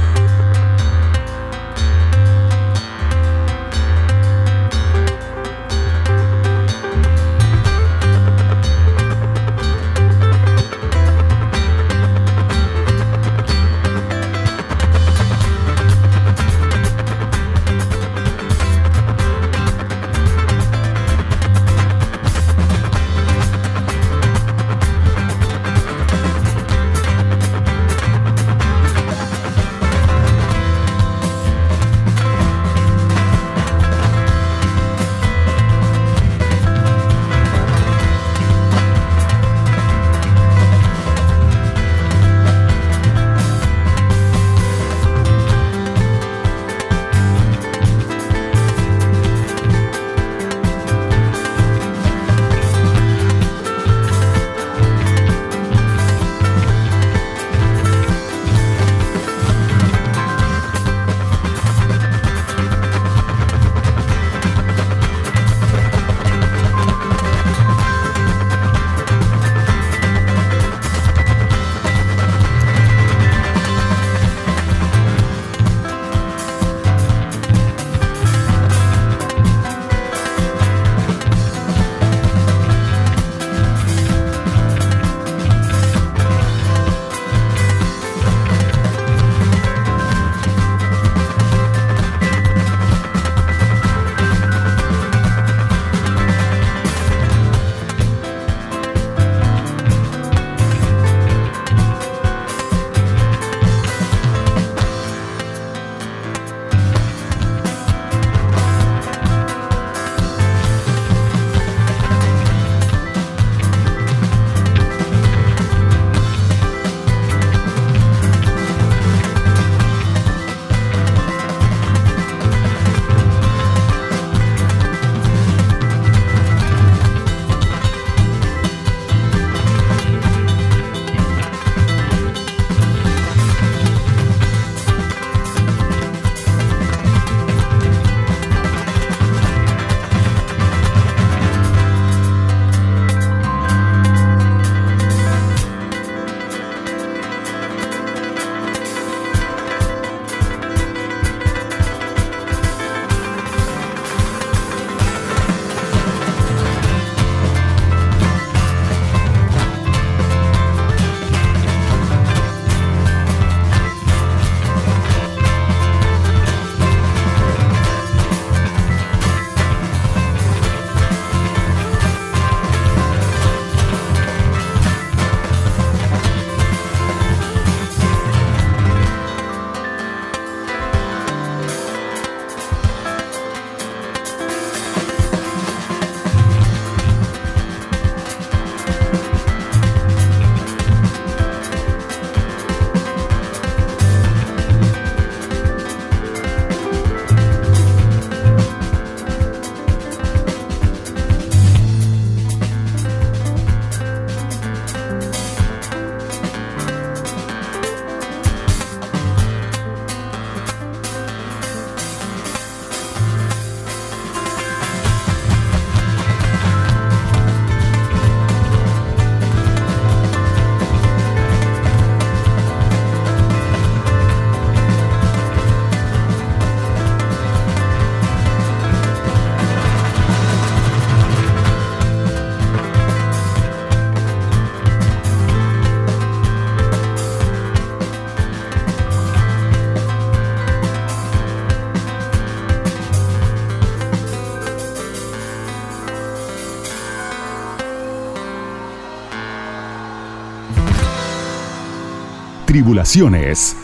[252.85, 253.75] Tribulaciones.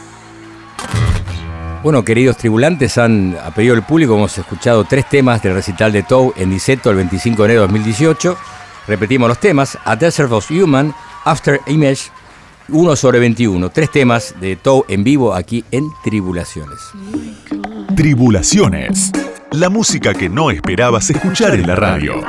[1.81, 6.03] Bueno, queridos tribulantes, han a pedido del público, hemos escuchado tres temas del recital de
[6.03, 8.37] Tow en Niceto el 25 de enero de 2018.
[8.87, 10.93] Repetimos los temas: A Desert of Human,
[11.25, 12.11] After Image,
[12.69, 13.71] 1 sobre 21.
[13.71, 16.77] Tres temas de Tow en vivo aquí en Tribulaciones.
[17.95, 19.11] Tribulaciones.
[19.49, 22.21] La música que no esperabas escuchar en la radio.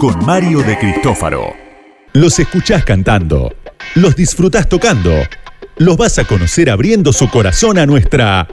[0.00, 1.69] Con Mario de Cristófaro.
[2.12, 3.54] Los escuchás cantando.
[3.94, 5.12] Los disfrutás tocando.
[5.76, 8.48] Los vas a conocer abriendo su corazón a nuestra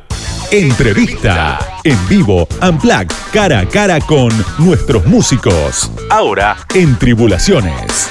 [0.52, 1.60] entrevista.
[1.84, 5.92] En vivo, Unplugged, cara a cara con nuestros músicos.
[6.12, 8.10] Ahora en Tribulaciones.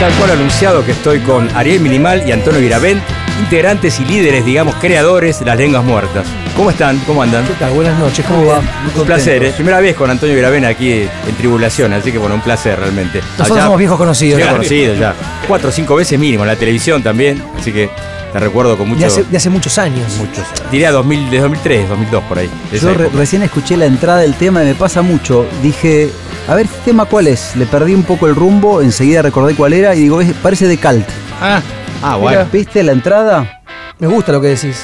[0.00, 3.02] Tal cual anunciado que estoy con Ariel Minimal y Antonio Giravent,
[3.38, 6.26] integrantes y líderes, digamos, creadores de las lenguas muertas.
[6.56, 6.98] ¿Cómo están?
[7.00, 7.46] ¿Cómo andan?
[7.46, 7.72] ¿Qué tal?
[7.72, 8.60] Buenas noches, ¿cómo va?
[8.96, 9.52] Un placer, ¿eh?
[9.54, 13.20] primera vez con Antonio Giravent aquí en Tribulación, así que bueno, un placer realmente.
[13.20, 14.40] Nosotros Allá- somos viejos conocidos.
[14.40, 14.50] ¿no?
[14.52, 15.14] conocidos ya.
[15.46, 17.90] Cuatro o cinco veces mínimo en la televisión también, así que
[18.32, 19.00] te recuerdo con mucho.
[19.00, 20.16] De hace, de hace muchos años.
[20.16, 20.44] muchos.
[20.72, 22.48] Diría 2000, de 2003, 2002 por ahí.
[22.72, 25.46] Yo re- recién escuché la entrada del tema y me pasa mucho.
[25.62, 26.10] Dije,
[26.50, 27.54] a ver, ¿este tema cuál es?
[27.54, 30.76] Le perdí un poco el rumbo, enseguida recordé cuál era y digo, es- parece de
[30.78, 31.06] Cult.
[31.40, 31.62] Ah,
[32.02, 32.44] ah bueno.
[32.52, 33.60] ¿Viste la entrada?
[34.00, 34.82] Me gusta lo que decís.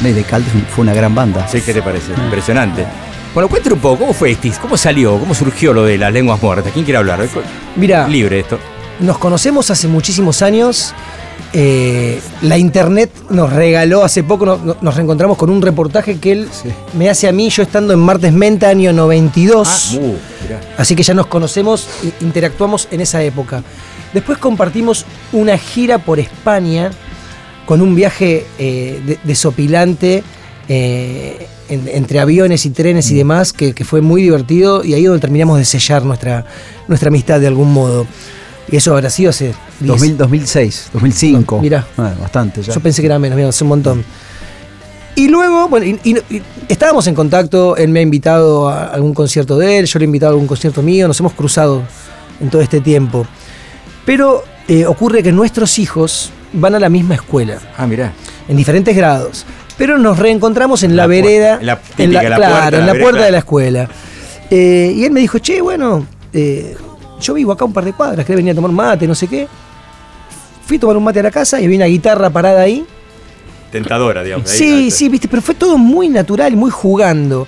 [0.00, 1.48] De Cult fue una gran banda.
[1.48, 2.12] Sí, ¿qué te parece?
[2.12, 2.84] Impresionante.
[3.32, 4.58] Bueno, cuéntame un poco, ¿cómo fue Estis?
[4.58, 5.18] ¿Cómo salió?
[5.18, 6.72] ¿Cómo surgió lo de las lenguas muertas?
[6.72, 7.20] ¿Quién quiere hablar?
[7.76, 8.58] Mira, Libre esto.
[9.00, 10.94] nos conocemos hace muchísimos años.
[11.54, 16.32] Eh, la internet nos regaló hace poco, no- no- nos reencontramos con un reportaje que
[16.32, 16.48] él
[16.92, 19.94] me hace a mí, yo estando en Martes Menta, año 92.
[19.94, 20.00] Uh,
[20.42, 20.60] mirá.
[20.76, 23.62] Así que ya nos conocemos e interactuamos en esa época.
[24.12, 26.90] Después compartimos una gira por España
[27.64, 30.22] con un viaje eh, de- desopilante
[30.68, 35.02] eh, en- entre aviones y trenes y demás, que, que fue muy divertido y ahí
[35.04, 36.44] es donde terminamos de sellar nuestra,
[36.88, 38.06] nuestra amistad de algún modo.
[38.70, 39.46] Y eso habrá sido hace
[39.80, 39.88] 10.
[39.88, 41.60] 2000, 2006, 2005.
[41.60, 41.86] Mirá.
[41.96, 42.72] Ah, bastante ya.
[42.74, 44.04] Yo pensé que era menos, mira, es un montón.
[45.14, 49.14] Y luego, bueno, y- y- y estábamos en contacto, él me ha invitado a algún
[49.14, 51.82] concierto de él, yo le he invitado a algún concierto mío, nos hemos cruzado
[52.40, 53.26] en todo este tiempo.
[54.04, 58.12] Pero eh, ocurre que nuestros hijos van a la misma escuela, Ah, mirá.
[58.48, 59.44] en diferentes grados.
[59.76, 63.24] Pero nos reencontramos en la, vereda, en la típica, la claro, puerta, en la puerta
[63.24, 63.88] de la escuela.
[64.50, 66.76] Eh, y él me dijo, che, bueno, eh,
[67.20, 69.48] yo vivo acá un par de cuadras, querés venir a tomar mate, no sé qué.
[70.66, 72.84] Fui a tomar un mate a la casa y había una guitarra parada ahí.
[73.72, 74.50] Tentadora, digamos.
[74.50, 74.90] ahí, Sí, ahí.
[74.90, 77.46] sí, viste, pero fue todo muy natural, muy jugando.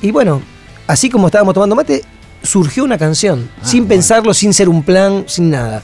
[0.00, 0.40] Y bueno,
[0.86, 2.04] así como estábamos tomando mate,
[2.42, 5.82] surgió una canción, Ah, sin pensarlo, sin ser un plan, sin nada.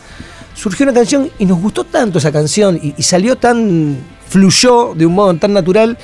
[0.54, 5.04] Surgió una canción y nos gustó tanto esa canción y, y salió tan, fluyó de
[5.04, 5.98] un modo tan natural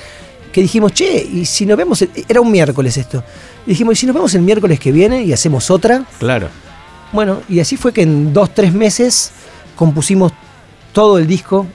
[0.51, 3.23] que dijimos, che, y si nos vemos, el- era un miércoles esto,
[3.65, 6.49] y dijimos, y si nos vemos el miércoles que viene y hacemos otra, Claro.
[7.11, 9.31] Bueno, y así fue que en dos, tres meses
[9.75, 10.31] compusimos
[10.93, 11.65] todo el disco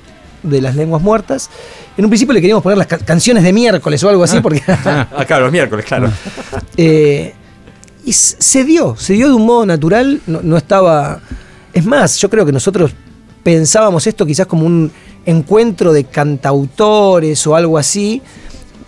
[0.42, 1.50] de las lenguas muertas.
[1.96, 4.62] En un principio le queríamos poner las ca- canciones de miércoles o algo así, porque.
[4.68, 6.10] Ah, ah, claro, los miércoles, claro.
[6.76, 7.34] eh,
[8.04, 11.20] y se dio, se dio de un modo natural, no, no estaba.
[11.72, 12.92] Es más, yo creo que nosotros
[13.42, 14.90] pensábamos esto quizás como un
[15.24, 18.22] encuentro de cantautores o algo así,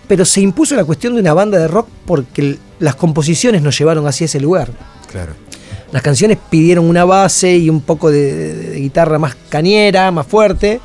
[0.07, 4.07] pero se impuso la cuestión de una banda de rock porque las composiciones nos llevaron
[4.07, 4.71] hacia ese lugar.
[5.11, 5.33] Claro.
[5.93, 10.27] Las canciones pidieron una base y un poco de, de- de guitarra más cañera, más
[10.27, 10.81] fuerte.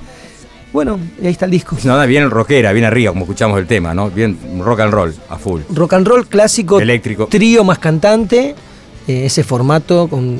[0.72, 1.78] Bueno, y ahí está el disco.
[1.84, 4.10] No, no, bien rockera, bien arriba, como escuchamos el tema, ¿no?
[4.10, 5.62] Bien rock and roll, a full.
[5.74, 7.28] Rock and roll clásico, Eléctrico.
[7.28, 8.56] trío más cantante,
[9.08, 10.40] eh, ese formato con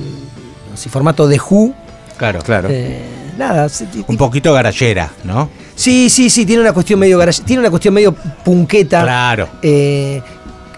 [0.74, 1.74] así, formato de Who.
[2.18, 2.40] Claro.
[2.40, 2.70] Claro.
[2.72, 3.02] eh,
[3.38, 5.50] nada, sí, Un poquito garallera, ¿no?
[5.76, 9.04] sí, sí, sí, tiene una cuestión medio garage- tiene una cuestión medio punqueta.
[9.04, 9.50] Claro.
[9.62, 10.22] Eh,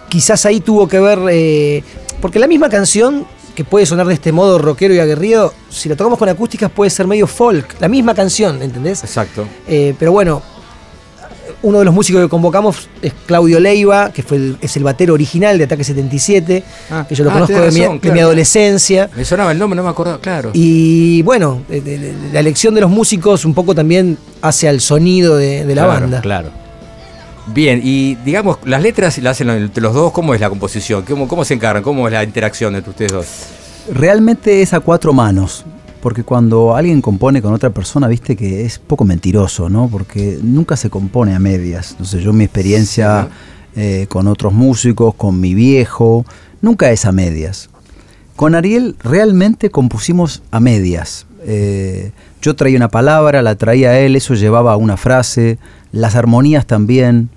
[0.09, 1.19] quizás ahí tuvo que ver.
[1.29, 1.83] eh,
[2.19, 3.25] porque la misma canción,
[3.55, 6.89] que puede sonar de este modo rockero y aguerrido, si la tocamos con acústicas puede
[6.91, 7.75] ser medio folk.
[7.79, 9.03] La misma canción, ¿entendés?
[9.03, 9.47] Exacto.
[9.67, 10.41] Eh, pero bueno,
[11.61, 15.13] uno de los músicos que convocamos es Claudio Leiva, que fue el- es el batero
[15.15, 19.09] original de Ataque 77, Ah, que yo lo ah, conozco de, mi, de adolescencia.
[19.15, 20.51] Me sonaba el nombre, no me acordaba, claro.
[20.53, 21.61] Y bueno,
[22.33, 26.01] la elección de los músicos un poco también hace al sonido de, de la Claro,
[26.01, 26.21] banda.
[26.21, 26.64] Claro.
[27.47, 31.03] Bien, y digamos, las letras las hacen entre los dos, ¿cómo es la composición?
[31.03, 31.83] ¿Cómo, cómo se encargan?
[31.83, 33.25] ¿Cómo es la interacción entre ustedes dos?
[33.93, 35.65] Realmente es a cuatro manos.
[36.01, 39.89] Porque cuando alguien compone con otra persona, viste que es poco mentiroso, ¿no?
[39.89, 41.91] Porque nunca se compone a medias.
[41.93, 43.27] Entonces yo mi experiencia
[43.75, 46.23] eh, con otros músicos, con mi viejo,
[46.61, 47.71] nunca es a medias.
[48.35, 51.25] Con Ariel realmente compusimos a medias.
[51.43, 55.57] Eh, yo traía una palabra, la traía él, eso llevaba a una frase,
[55.91, 57.29] las armonías también.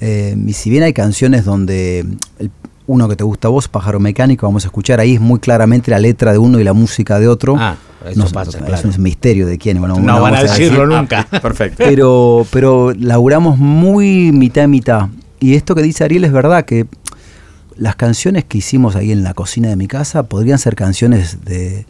[0.00, 2.00] Eh, y si bien hay canciones donde
[2.38, 2.50] el-
[2.88, 5.90] uno que te gusta a vos, Pájaro Mecánico, vamos a escuchar ahí es muy claramente
[5.90, 7.56] la letra de uno y la música de otro.
[7.58, 7.74] Ah,
[8.08, 8.74] eso pasa, claro.
[8.88, 9.80] Es un misterio de quién.
[9.80, 10.96] Bueno, No no van a decirlo decir.
[10.96, 11.24] nunca.
[11.42, 11.82] Perfecto.
[11.84, 15.08] Pero, pero laburamos muy mitad y mitad.
[15.40, 16.86] Y esto que dice Ariel es verdad, que
[17.76, 21.86] las canciones que hicimos ahí en la cocina de mi casa podrían ser canciones de,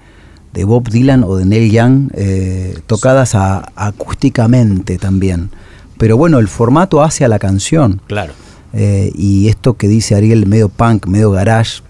[0.55, 5.51] de Bob Dylan o de Neil Young, eh, tocadas a- acústicamente también.
[5.99, 8.01] Pero bueno, el formato hace a la canción.
[8.07, 8.33] Claro.
[8.73, 11.81] Eh, y esto que dice Ariel, medio punk, medio garage,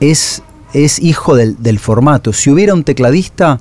[0.00, 0.42] es,
[0.72, 2.32] es hijo del, del formato.
[2.32, 3.60] Si hubiera un tecladista,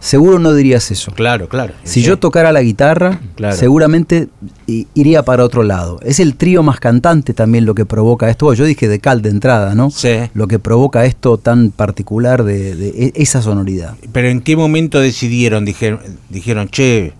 [0.00, 1.12] seguro no dirías eso.
[1.12, 1.74] Claro, claro.
[1.84, 2.06] Si Sí.
[2.06, 3.56] yo tocara la guitarra, Claro.
[3.56, 4.28] seguramente
[4.66, 6.00] iría para otro lado.
[6.02, 8.52] Es el trío más cantante también lo que provoca esto.
[8.54, 9.90] Yo dije de cal de entrada, ¿no?
[9.90, 10.14] Sí.
[10.34, 13.94] Lo que provoca esto tan particular de, de e- esa sonoridad.
[14.12, 15.64] Pero ¿en qué momento decidieron?
[15.64, 16.00] Dijeron,
[16.30, 17.12] dijeron che,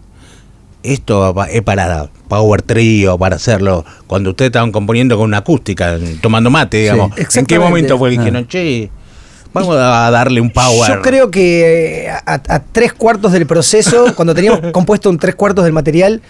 [0.84, 6.50] esto es para Power Trio, para hacerlo cuando ustedes estaban componiendo con una acústica, tomando
[6.50, 7.10] mate, digamos.
[7.40, 8.90] ¿En qué momento fue que dijeron, che,
[9.52, 10.88] vamos a darle un power?
[10.96, 15.34] Yo creo que eh, a, a tres cuartos del proceso, cuando teníamos compuesto un tres
[15.34, 16.20] cuartos del material,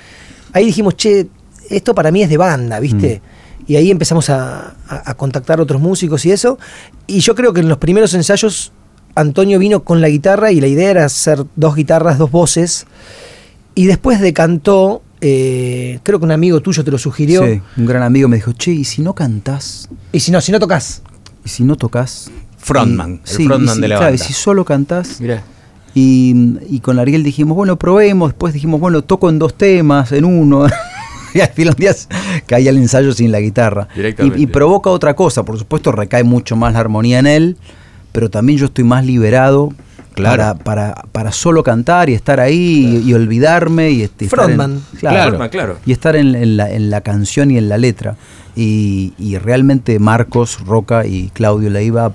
[0.52, 1.26] ahí dijimos, che,
[1.70, 3.20] esto para mí es de banda, ¿viste?
[3.66, 6.58] Y ahí empezamos a, a- a contactar otros músicos y eso.
[7.06, 8.72] Y yo creo que en los primeros ensayos
[9.16, 12.86] Antonio vino con la guitarra y la idea era hacer dos guitarras, dos voces.
[13.74, 17.42] Y después decantó, eh, creo que un amigo tuyo te lo sugirió.
[17.44, 19.88] Sí, un gran amigo me dijo, che, ¿y si no cantás?
[20.12, 21.02] Y si no, si no tocas.
[21.44, 22.30] ¿Y si no tocas?
[22.58, 24.24] Frontman, Y- el sí, frontman y si- de la claro, y banda.
[24.26, 25.20] si solo cantás.
[25.20, 25.42] Mirá.
[25.94, 26.34] Y,
[26.70, 28.30] y con Ariel dijimos, bueno, probemos.
[28.30, 30.66] Después dijimos, bueno, toco en dos temas, en uno.
[31.34, 31.94] y al final del día
[32.46, 33.88] caía el ensayo sin la guitarra.
[33.94, 34.38] Directamente.
[34.40, 35.44] Y, y provoca otra cosa.
[35.44, 37.56] Por supuesto, recae mucho más la armonía en él.
[38.12, 39.72] Pero también yo estoy más liberado
[40.14, 40.36] Claro.
[40.36, 43.90] para, para, para solo cantar y estar ahí y, y olvidarme.
[43.90, 44.82] Y, este, estar en- Frontman.
[44.98, 45.78] claro, claro.
[45.84, 48.16] Y estar en, en la, en la canción y en la letra.
[48.56, 52.12] Y, y realmente Marcos, Roca y Claudio Leiva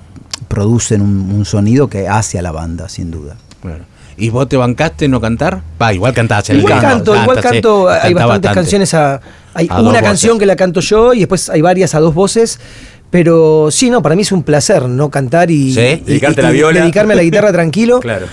[0.48, 3.36] producen un, un sonido que hace a la banda, sin duda.
[3.62, 3.84] Claro.
[4.16, 5.62] ¿Y vos te bancaste no cantar?
[5.80, 6.54] Va, igual cantaste.
[6.54, 9.20] Igual canto, igual canto, hay bastantes canciones a,
[9.54, 10.02] hay A una voces.
[10.02, 12.60] canción que la canto yo y después hay varias a dos voces.
[13.10, 16.44] Pero sí, no, para mí es un placer no cantar y, Sí, y- dedicarte y-
[16.44, 16.80] a la y viola.
[16.80, 18.00] dedicarme a la guitarra tranquilo.
[18.00, 18.26] Claro.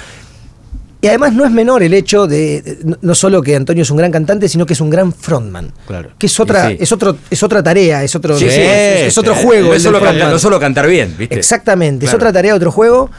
[0.99, 4.11] Y además no es menor el hecho de, no- solo que Antonio es un gran
[4.11, 5.71] cantante, sino que es un gran frontman.
[5.87, 6.09] Claro.
[6.17, 6.77] Que es otra, sí.
[6.79, 9.69] es otro, es otra tarea, es otro, Sí, sí, es, es otro juego.
[9.69, 10.29] No es solo, cantar, frontman.
[10.31, 11.35] no es solo cantar bien, ¿viste?
[11.35, 13.09] Exactamente, es otra tarea, otro juego.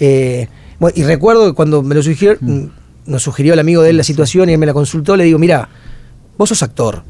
[0.00, 0.48] Eh,
[0.78, 2.36] bueno, y recuerdo que cuando me lo sugirió,
[3.06, 5.38] nos sugirió el amigo de él la situación y él me la consultó, le digo,
[5.38, 5.68] mira,
[6.38, 7.02] vos sos actor.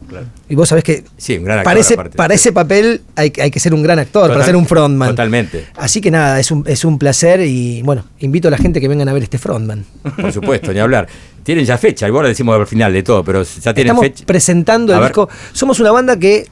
[0.49, 2.17] Y vos sabés que Sí, un gran actor, para, ese, aparte.
[2.17, 5.11] para ese papel hay, hay que ser un gran actor, para ser un frontman.
[5.11, 5.67] Totalmente.
[5.77, 8.89] Así que nada, es un, es un placer y bueno, invito a la gente que
[8.89, 9.85] vengan a ver este frontman.
[10.21, 11.09] Por supuesto, ni hablar.
[11.43, 14.25] Tienen ya fecha, igual lo decimos al final de todo, pero ya tienen Estamos fecha.
[14.27, 15.11] presentando A el ver.
[15.11, 15.29] disco.
[15.53, 16.47] Somos una banda que,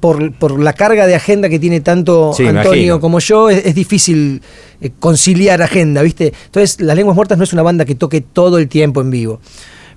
[0.00, 3.74] por, por la carga de agenda que tiene tanto Sí, Antonio como yo, es, es
[3.74, 4.42] difícil
[4.80, 6.32] eh, conciliar agenda, ¿viste?
[6.46, 9.40] Entonces, Las Lenguas Muertas no es una banda que toque todo el tiempo en vivo.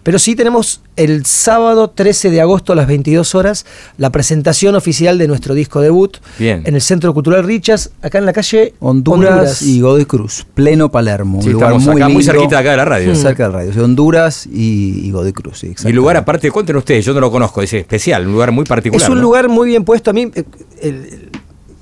[0.07, 3.65] Pero sí tenemos el sábado 13 de agosto a las 22 horas
[3.97, 6.61] la presentación oficial de nuestro disco debut Bien.
[6.63, 11.41] en el Centro Cultural Richas, acá en la calle Honduras, y Godoy Cruz, pleno Palermo.
[11.41, 13.15] Sí, un lugar estamos muy acá, muy lindo, cerquita de acá de la radio.
[13.15, 13.71] Cerca de la radio.
[13.71, 15.97] o sea, Honduras y, y Godoy Cruz, sí, exactamente.
[15.97, 19.03] lugar, aparte, cuenten ustedes, yo no lo conozco, es especial, un lugar muy particular.
[19.03, 19.21] Es un ¿no?
[19.23, 20.11] lugar muy bien puesto.
[20.11, 20.45] A mí eh,
[20.83, 21.29] el-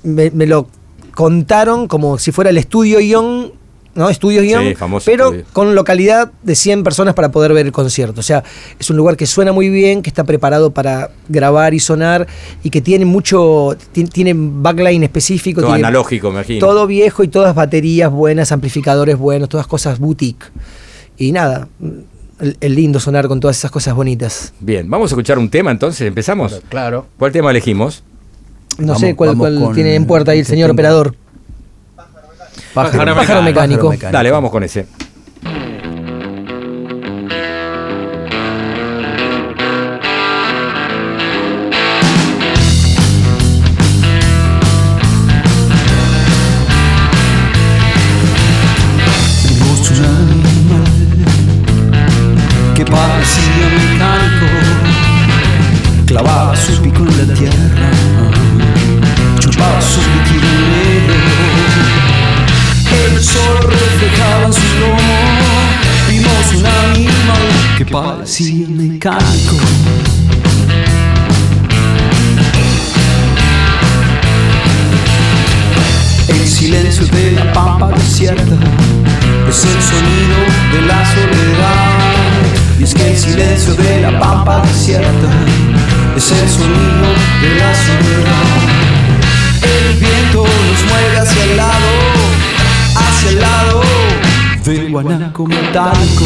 [0.02, 0.66] me, me lo
[1.14, 3.52] contaron como si fuera el estudio Ion,
[3.96, 4.08] ¿no?
[4.08, 5.44] Estudios Ion, Sí, famoso pero estudio.
[5.52, 8.20] con localidad de 100 personas para poder ver el concierto.
[8.20, 8.44] O sea,
[8.78, 12.26] es un lugar que suena muy bien, que está preparado para grabar y sonar
[12.62, 15.60] y que tiene mucho, ti- tiene backline específico.
[15.62, 16.60] Todo tiene analógico, me imagino.
[16.64, 20.44] Todo viejo y todas baterías buenas, amplificadores buenos, todas cosas boutique.
[21.18, 21.68] Y nada,
[22.38, 24.52] el, el lindo sonar con todas esas cosas bonitas.
[24.60, 26.60] Bien, vamos a escuchar un tema entonces, empezamos.
[26.68, 27.06] Claro.
[27.18, 28.04] ¿Cuál tema elegimos?
[28.78, 31.14] No Vamos- sé cuál, cuál tiene en puerta ahí el este señor operador.
[32.76, 33.94] Pájaro, Pájaro mecánico.
[34.12, 34.86] Dale, vamos con ese.
[95.02, 96.24] Guanaco metálico.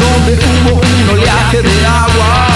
[0.00, 2.48] Donde hubo un oleaje de agua,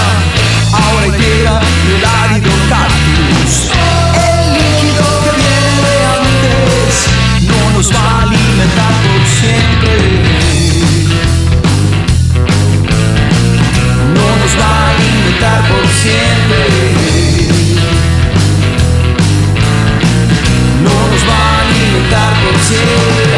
[0.71, 3.69] ahora y el árido cactus.
[4.15, 6.93] El líquido que viene de antes
[7.47, 9.93] no nos va a alimentar por siempre.
[14.15, 16.82] No nos va a alimentar por siempre.
[22.71, 23.32] No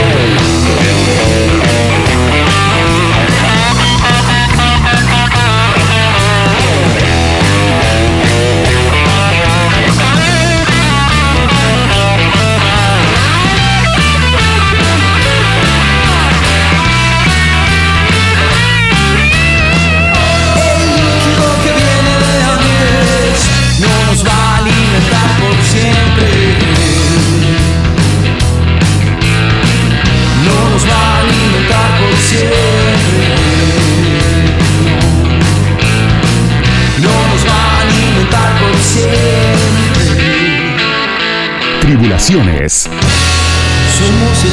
[42.28, 42.48] Somos el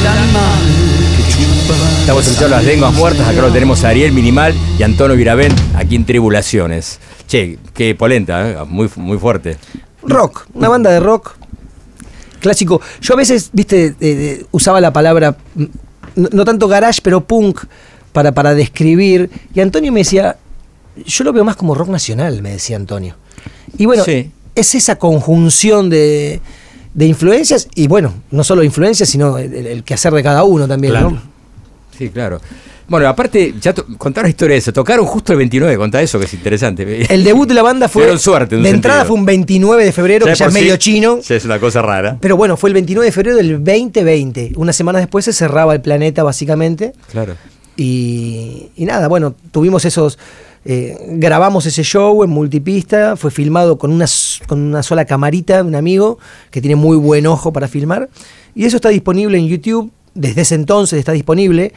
[0.05, 0.61] animal
[1.17, 1.73] que chupa.
[2.01, 5.95] Estamos escuchando las lenguas muertas, acá lo tenemos a Ariel Minimal y Antonio Viravent aquí
[5.95, 6.99] en Tribulaciones.
[7.27, 8.57] Che, qué polenta, ¿eh?
[8.67, 9.57] muy, muy fuerte.
[10.03, 11.35] Rock, una banda de rock
[12.39, 12.79] clásico.
[13.01, 15.63] Yo a veces, viste, eh, eh, usaba la palabra, mm,
[16.17, 17.61] no, no tanto garage, pero punk
[18.11, 19.31] para, para describir.
[19.51, 20.37] Y Antonio me decía,
[21.07, 23.15] yo lo veo más como rock nacional, me decía Antonio.
[23.79, 24.29] Y bueno, Sí.
[24.53, 26.39] es esa conjunción de,
[26.93, 30.93] de influencias, y bueno, no solo influencias, sino el, el- quehacer de cada uno también,
[30.93, 31.11] Claro.
[31.11, 31.21] ¿no?
[31.97, 32.39] Sí, claro.
[32.87, 34.73] Bueno, aparte, ya contar la historia de eso.
[34.73, 37.05] Tocaron justo el 29, contá eso que es interesante.
[37.13, 38.17] El debut de la banda fue.
[38.17, 39.13] Suerte, en de entrada sentido.
[39.13, 41.19] fue un 29 de febrero, que ya es medio sí, chino.
[41.21, 42.17] Ya es una cosa rara.
[42.19, 44.51] Pero bueno, fue el 29 de febrero del 2020.
[44.57, 46.93] Una semana después se cerraba el planeta, básicamente.
[47.11, 47.35] Claro.
[47.77, 50.19] Y, y nada, bueno, tuvimos esos.
[50.65, 54.05] Eh, grabamos ese show en multipista, fue filmado con una,
[54.47, 56.19] con una sola camarita de un amigo
[56.51, 58.09] que tiene muy buen ojo para filmar.
[58.55, 61.73] Y eso está disponible en YouTube, desde ese entonces está disponible.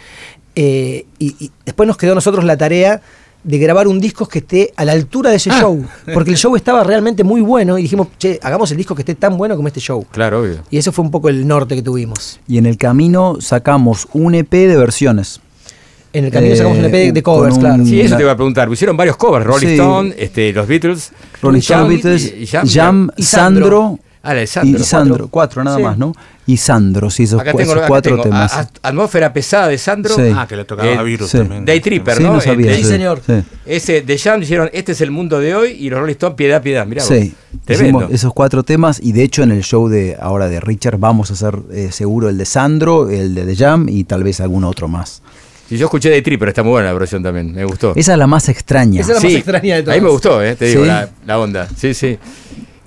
[0.55, 3.03] eh, y, y después nos quedó a nosotros la tarea
[3.47, 6.57] de grabar un disco que esté a la altura de ese show, porque el show
[6.57, 9.69] estaba realmente muy bueno y dijimos, che, hagamos el disco que esté tan bueno como
[9.69, 10.05] este show.
[10.11, 10.63] Claro, obvio.
[10.69, 12.41] Y eso fue un poco el norte que tuvimos.
[12.49, 15.41] Y en el camino sacamos un EP de versiones.
[16.17, 17.85] En el camino Eh, sacamos un EP de con covers, un- claro.
[17.85, 18.71] Sí, eso te iba a preguntar.
[18.73, 19.75] Hicieron varios covers, Rolling Sí.
[19.75, 21.13] Stone, este, los Beatles,
[21.43, 23.99] Rolling Jam Stone, Beatles, Jam, Jam, y Sandro, Sandro.
[24.23, 24.81] Ah, la de Sandro.
[24.81, 25.83] y Sandro, cuatro, nada Sí.
[25.85, 26.13] más, ¿no?
[26.49, 28.23] Y Sandro, sí, esos, Acá cu- tengo, esos acá cuatro tengo.
[28.25, 28.53] temas.
[28.55, 30.17] A- a- Atmósfera pesada de Sandro.
[30.17, 30.33] Sí.
[30.35, 31.39] Ah, que le tocaba Eh, a Virus sí.
[31.39, 31.65] también.
[31.65, 32.33] Day Tripper, Sí, ¿no?
[32.33, 32.73] no sabía.
[32.73, 33.21] El- Sí, señor.
[33.25, 33.35] sí.
[33.67, 36.61] Ese de Jam dijeron, este es el mundo de hoy, y los Rolling Stone, piedad,
[36.63, 36.87] piedad.
[36.87, 37.09] Mirá vos.
[37.15, 37.35] Sí,
[37.69, 41.31] hicimos esos cuatro temas y de hecho en el show de ahora de Richard vamos
[41.31, 44.65] a hacer eh, seguro el de Sandro, el de The Jam y tal vez algún
[44.65, 45.23] otro más.
[45.71, 47.93] Y yo escuché Day Tripper, está muy buena la versión también, me gustó.
[47.97, 49.01] Esa es la más extraña.
[49.01, 49.99] Esa es la más extraña de A todas.
[49.99, 50.87] mí me gustó, eh, te digo, ¿Sí?
[50.89, 51.69] la, la onda.
[51.77, 52.19] Sí, sí.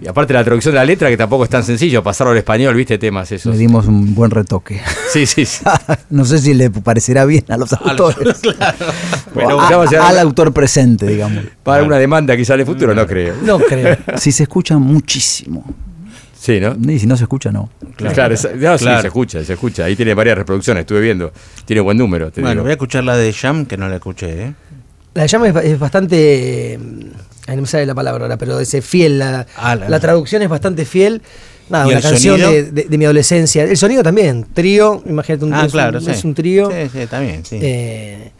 [0.01, 2.73] Y aparte la traducción de la letra, que tampoco es tan sencillo, pasarlo al español,
[2.73, 3.51] viste, temas esos.
[3.53, 4.79] Le dimos un buen retoque.
[5.11, 5.61] Sí, sí, sí.
[6.09, 8.39] no sé si le parecerá bien a los autores.
[9.33, 11.43] Pero a- a- al autor presente, digamos.
[11.63, 13.35] Para una demanda quizá en el futuro, no creo.
[13.43, 13.97] No creo.
[14.17, 15.65] Si se escucha muchísimo.
[16.39, 16.75] Sí, ¿no?
[16.91, 17.69] Y si no se escucha, no.
[17.97, 19.01] Claro, esa- no, sí, Claro.
[19.01, 19.83] se escucha, se escucha.
[19.85, 21.33] Ahí tiene varias reproducciones, estuve viendo.
[21.65, 22.63] Tiene buen número, te Bueno, digo.
[22.63, 24.53] voy a escuchar la de Jam, que no la escuché, ¿eh?
[25.15, 26.73] La de llama es, es bastante.
[26.75, 26.79] eh,
[27.47, 29.19] ay, no me sale la palabra ahora, pero es fiel.
[29.19, 31.21] La, Ah, la- la traducción es bastante fiel.
[31.69, 33.63] Nada, ¿Y una canción de, de- de mi adolescencia.
[33.63, 34.45] El sonido también.
[34.53, 36.11] Trío, imagínate un, Ah, es, claro, un, sí.
[36.11, 36.71] es un trío.
[36.71, 37.59] Sí, sí, bien, sí.
[37.61, 38.31] Eh,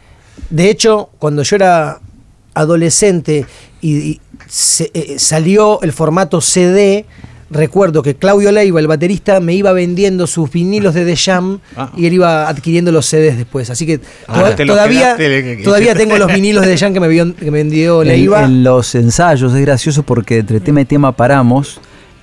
[0.50, 2.00] de hecho, cuando yo era
[2.56, 3.46] adolescente
[3.82, 7.06] y, y se- eh, salió el formato CD,
[7.52, 11.92] recuerdo que Claudio Leiva, el baterista, me iba vendiendo sus vinilos de The Jam Ah.
[11.98, 13.70] y él iba adquiriendo los CDs después.
[13.70, 16.94] Así que Ah, toda- te los todavía, quedaste, todavía tengo los vinilos de The Jam
[16.94, 18.44] que me, vio- que me vendió En, Leiva.
[18.46, 21.80] en los ensayos es gracioso porque entre tema y tema paramos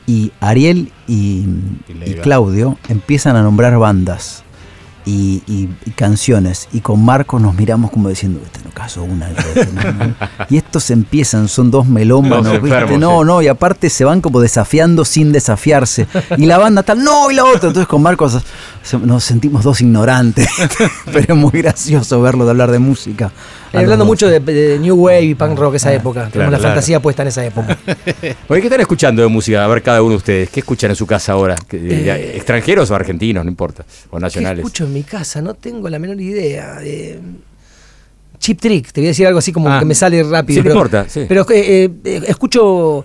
[0.07, 1.47] y Ariel y, Y
[1.89, 2.23] y Leiva.
[2.23, 4.45] Claudio empiezan a nombrar bandas
[5.07, 9.31] y, y- y canciones y con Marcos nos miramos como diciendo, este no caso una.
[9.31, 10.15] este no, no".
[10.51, 12.99] y estos empiezan, son dos melómanos, ¿viste?
[12.99, 13.27] no, sí.
[13.27, 16.07] no, y aparte se van como desafiando sin desafiarse.
[16.37, 17.69] Y la banda tal, no, y la otra.
[17.69, 18.39] Entonces con Marcos
[19.03, 20.49] nos sentimos dos ignorantes,
[21.13, 23.31] pero es muy gracioso verlo de hablar de música.
[23.73, 26.29] Eh, hablando mucho de, de New Wave y punk rock esa época.
[26.33, 26.75] Tenemos la claro.
[26.75, 27.77] fantasía puesta en esa época.
[28.49, 29.65] Oye, ¿qué están escuchando de música?
[29.65, 30.51] A ver, cada uno de ustedes.
[30.51, 31.57] ¿Qué escuchan en su casa ahora?
[31.69, 33.45] ¿Qué- de- ¿Extranjeros o argentinos?
[33.45, 33.85] No importa.
[34.11, 34.59] O ¿Qué nacionales.
[34.61, 35.43] escucho en mi casa?
[35.43, 36.79] No tengo la menor idea.
[36.83, 37.19] Eh,
[38.39, 39.79] Chip Trick, te voy a decir algo así como Ah.
[39.79, 40.63] que me sale rápido.
[40.63, 41.25] Sí, no importa, sí.
[41.29, 43.05] Pero eh, eh, escucho.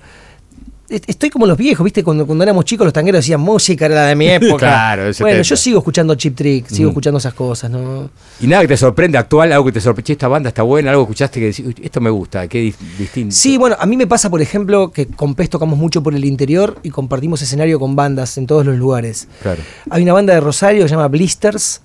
[0.92, 2.04] Est- Estoy como los viejos, ¿viste?
[2.04, 4.58] Cuando, cuando éramos chicos, los tangueros decían música, era la de mi época.
[4.58, 5.42] Claro, del Bueno, 70.
[5.44, 6.92] yo sigo escuchando Chip Trick, sigo Mm.
[6.92, 8.10] escuchando esas cosas, ¿no?
[8.40, 10.14] Y nada que te sorprende actual, algo que te sorprende.
[10.14, 12.76] Esta banda está buena, algo que escuchaste que decís, "Uy, esto me gusta, qué di-
[12.98, 13.36] distinto.
[13.36, 16.26] Sí, bueno, a mí me pasa, por ejemplo, que con PES tocamos mucho por el
[16.26, 19.28] interior y compartimos escenario con bandas en todos los lugares.
[19.42, 19.62] Claro.
[19.90, 21.82] Hay una banda de Rosario que se llama Blisters,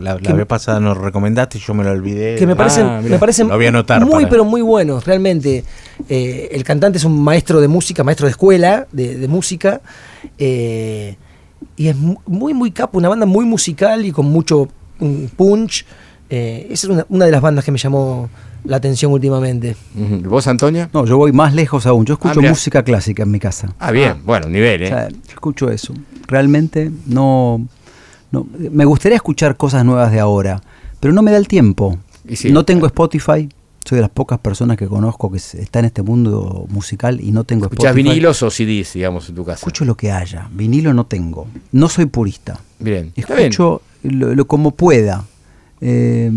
[0.00, 2.36] La, vez pasada nos recomendaste y yo me lo olvidé.
[2.36, 3.14] que me parecen, Ah, mirá.
[3.14, 5.64] me parecen Lo voy a anotar muy, para- pero muy buenos, realmente.
[6.08, 9.80] Eh, el cantante es un maestro de música, maestro de escuela de, de música,
[10.38, 11.16] eh,
[11.76, 14.68] y es mu- muy, muy capo, una banda muy musical y con mucho
[15.36, 15.84] punch.
[16.30, 18.28] Eh, esa es una, una de las bandas que me llamó
[18.64, 19.76] la atención últimamente.
[20.24, 20.88] ¿Vos, Antonio?
[20.92, 22.04] No, yo voy más lejos aún.
[22.04, 23.72] Yo escucho Ah, música clásica en mi casa.
[23.78, 24.88] Ah, bien, bueno, nivel, O ¿eh?
[24.88, 25.94] sea, yo escucho eso.
[26.26, 27.66] Realmente no,
[28.30, 30.60] no- Me gustaría escuchar cosas nuevas de ahora,
[31.00, 31.98] pero no me da el tiempo.
[32.28, 32.50] Y sí.
[32.52, 33.48] no tengo Spotify.
[33.84, 37.44] Soy de las pocas personas que conozco que está en este mundo musical y no
[37.44, 38.08] tengo ¿Escuchás Spotify.
[38.10, 39.60] vinilos o CDs, digamos, en tu casa?
[39.60, 40.46] Escucho lo que haya.
[40.52, 41.46] Vinilo no tengo.
[41.72, 42.60] No soy purista.
[42.78, 43.12] Bien.
[43.16, 45.24] Escucho lo, lo como pueda.
[45.80, 46.30] Eh,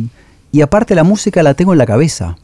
[0.53, 2.37] y aparte la música la tengo en la cabeza.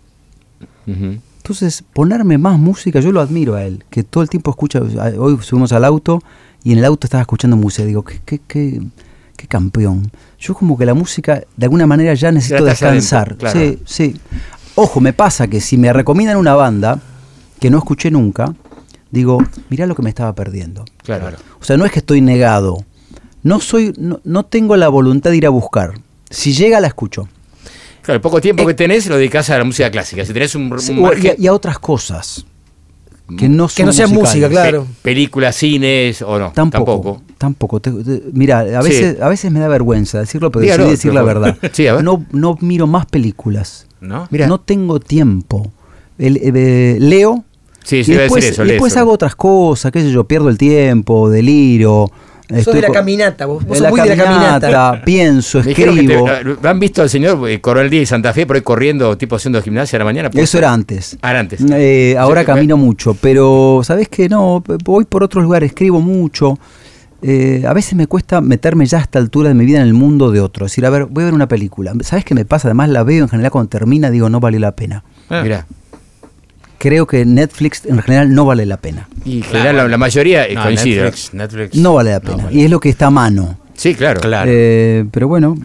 [0.85, 4.81] Entonces, ponerme más música, yo lo admiro a él, que todo el tiempo escucha.
[5.17, 6.21] Hoy subimos al auto
[6.63, 7.85] y en el auto estaba escuchando música.
[7.85, 8.81] Digo, qué, qué, qué,
[9.37, 10.11] qué campeón.
[10.39, 13.27] Yo como que la música, de alguna manera ya necesito Ya descansar.
[13.29, 13.59] adentro, claro.
[13.59, 14.15] Sí, sí.
[14.75, 16.99] Ojo, me pasa que si me recomiendan una banda
[17.59, 18.53] que no escuché nunca,
[19.09, 19.37] digo,
[19.69, 20.83] mirá lo que me estaba perdiendo.
[21.03, 21.37] Claro.
[21.61, 22.83] O sea, no es que estoy negado.
[23.43, 25.93] No soy, no, no tengo la voluntad de ir a buscar.
[26.29, 27.29] Si llega, la escucho.
[28.01, 30.25] Claro, el poco tiempo que tenés lo dedicás a la música clásica.
[30.25, 32.45] Si tenés un, un Sí, margen- y, y a otras cosas.
[33.37, 34.13] Que no, Que no son sea musicales.
[34.29, 34.83] música, claro.
[34.85, 36.51] pe- películas, cines o no.
[36.53, 36.93] Tampoco.
[36.93, 37.21] Tampoco.
[37.37, 38.89] Te- te- mira, a Sí.
[38.89, 41.57] veces, a veces me da vergüenza decirlo, pero Dígalo, decidí decir la verdad.
[41.73, 42.03] Sí, a ver.
[42.03, 43.87] No, no miro más películas.
[44.01, 44.27] ¿No?
[44.31, 44.47] Mira.
[44.47, 45.71] No tengo tiempo.
[46.17, 47.43] El- eh, leo.
[47.83, 48.99] Sí, y sí, a después, decir eso, y después eso.
[48.99, 52.11] hago otras cosas, qué sé yo, pierdo el tiempo, deliro.
[52.49, 55.61] Sos estoy de la caminata, vos, vos de sos la muy de la caminata, pienso,
[55.61, 56.25] te- escribo.
[56.63, 59.61] ¿Han visto al señor eh, Coronel Díaz de Santa Fe por ahí corriendo, tipo haciendo
[59.61, 60.29] gimnasia a la mañana?
[60.29, 60.59] ¿Puede Eso ser?
[60.63, 61.17] era antes.
[61.21, 61.61] Ah, era antes.
[61.69, 66.57] Eh, ahora camino mucho, pero sabes que no, voy por otros lugares, escribo mucho.
[67.23, 69.93] Eh, a veces me cuesta meterme ya a esta altura de mi vida en el
[69.93, 70.65] mundo de otro.
[70.65, 71.93] Es decir, a ver, voy a ver una película.
[72.01, 72.67] ¿Sabes qué me pasa?
[72.67, 75.03] Además la veo en general cuando termina, digo, no vale la pena.
[75.29, 75.41] Ah.
[75.41, 75.65] Mirá.
[76.77, 79.07] Creo que Netflix en general no vale la pena.
[79.25, 81.01] Y en general la, la mayoría eh, No, coincide.
[81.01, 81.75] Netflix, Netflix.
[81.75, 82.43] No vale la No pena.
[82.45, 82.55] vale.
[82.55, 83.57] Y es lo que está a mano.
[83.73, 84.21] Sí, claro.
[84.21, 84.49] Claro.
[84.53, 85.55] Eh, pero bueno,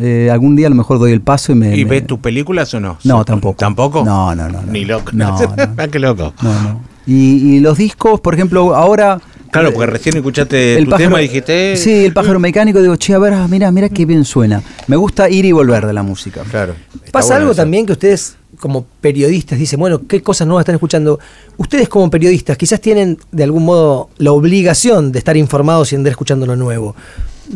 [0.00, 1.76] eh, algún día a lo mejor doy el paso y me...
[1.76, 2.98] ¿Y me- ves tus películas o no?
[3.02, 3.56] No, tampoco.
[3.58, 4.04] ¿Tampoco?
[4.04, 4.62] No, no, no.
[4.62, 4.72] no.
[4.72, 5.10] Ni loco.
[5.12, 5.56] No, no.
[5.76, 6.32] Ah, qué loco.
[6.40, 6.80] No, no.
[7.06, 9.20] Y, y los discos, por ejemplo, ahora...
[9.50, 11.76] Claro, porque recién escuchaste el tu pájaro, tema y dijiste.
[11.76, 14.62] Sí, el pájaro mecánico, digo, che, a ver, ah, mira, mira qué bien suena.
[14.86, 16.42] Me gusta ir y volver de la música.
[16.50, 16.74] Claro.
[17.10, 17.56] Pasa algo eso.
[17.62, 21.18] también que ustedes, como periodistas, dicen, bueno, ¿qué cosas nuevas están escuchando?
[21.56, 26.12] Ustedes, como periodistas, quizás tienen de algún modo la obligación de estar informados y andar
[26.12, 26.94] escuchando lo nuevo.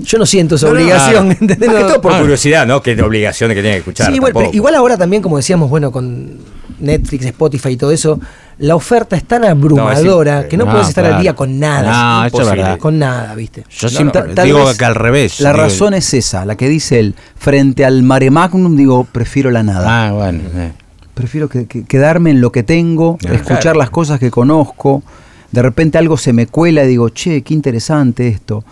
[0.03, 1.29] Yo no siento esa No, no, obligación.
[1.29, 2.21] Más que No- todo por Ah.
[2.21, 2.83] curiosidad, ¿no?
[2.83, 4.09] Que es obligación de que tiene que escuchar.
[4.09, 6.39] Sí, igual, pero igual ahora también, como decíamos, bueno, con
[6.81, 8.19] Netflix, Spotify y todo eso,
[8.59, 11.59] la oferta es tan abrumadora No, es que no no, puedes estar al día con
[11.59, 11.91] nada.
[11.91, 12.63] No, eso es Imposible.
[12.63, 12.79] verdad.
[12.79, 13.65] Con nada, ¿viste?
[13.71, 15.41] Yo No, siempre tal digo que al revés.
[15.41, 17.15] La digo- razón es esa, la que dice él.
[17.37, 20.07] Frente al mare magnum, digo, prefiero la nada.
[20.07, 20.41] Ah, bueno.
[20.57, 20.73] eh.
[21.15, 23.79] Prefiero que- que- quedarme en lo que tengo, Ah, escuchar claro.
[23.79, 25.03] las cosas que conozco.
[25.53, 28.65] De repente algo se me cuela y digo, che, qué interesante esto.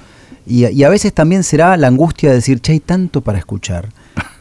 [0.47, 3.39] Y, a- y a veces también será la angustia de decir, che, hay tanto para
[3.39, 3.89] escuchar.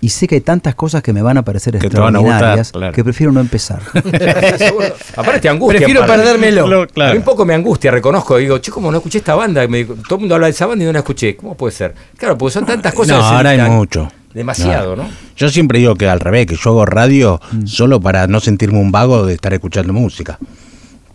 [0.01, 2.19] Y sé que hay tantas cosas que me van a parecer Que te van a
[2.19, 2.93] gustar, extraordinarias claro.
[2.93, 3.81] que prefiero no empezar.
[4.57, 4.87] Seguro.
[5.15, 5.77] Aparte te angustia.
[5.79, 6.65] Prefiero perdérmelo.
[6.65, 7.11] Claro, claro.
[7.11, 8.37] A mí un poco me angustia, reconozco.
[8.37, 9.65] Digo, che, como no escuché esta banda.
[9.67, 11.35] Me digo, todo el mundo habla de esa banda y no la escuché.
[11.37, 11.93] ¿Cómo puede ser?
[12.17, 13.17] Claro, porque son tantas cosas.
[13.19, 14.11] No, ahora hay mucho.
[14.33, 15.07] Demasiado, ¿no?
[15.37, 18.91] Yo siempre digo que al revés, que yo hago radio solo para no sentirme un
[18.91, 20.39] vago de estar escuchando música.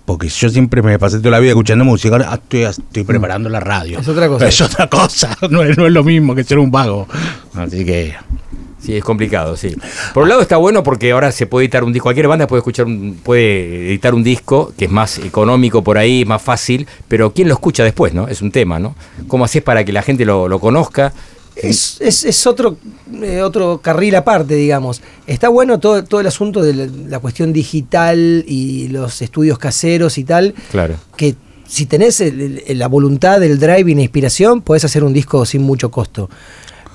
[0.07, 3.49] Porque yo siempre me pasé toda la vida escuchando música, ahora ah, estoy, estoy preparando
[3.49, 3.99] la radio.
[3.99, 4.47] Es otra cosa.
[4.49, 7.07] Es otra cosa, no es, no es lo mismo que ser un vago.
[7.55, 8.15] Así que...
[8.79, 9.75] Sí, es complicado, sí.
[10.15, 12.05] Por un lado está bueno porque ahora se puede editar un disco.
[12.05, 16.25] Cualquier banda puede escuchar, un- puede editar un disco que es más económico por ahí,
[16.25, 18.29] más fácil, pero ¿quién lo escucha después, no?
[18.29, 18.95] Es un tema, ¿no?
[19.27, 21.13] ¿Cómo haces para que la gente lo, lo conozca?
[21.57, 22.77] Es, es, es otro,
[23.23, 25.01] eh, otro carril aparte, digamos.
[25.27, 30.19] Está bueno todo, todo el asunto de la, la cuestión digital y los estudios caseros
[30.19, 30.97] y tal, Claro.
[31.17, 31.35] que
[31.67, 35.45] si tenés el- el- la voluntad, el drive y la inspiración, podés hacer un disco
[35.47, 36.29] sin mucho costo.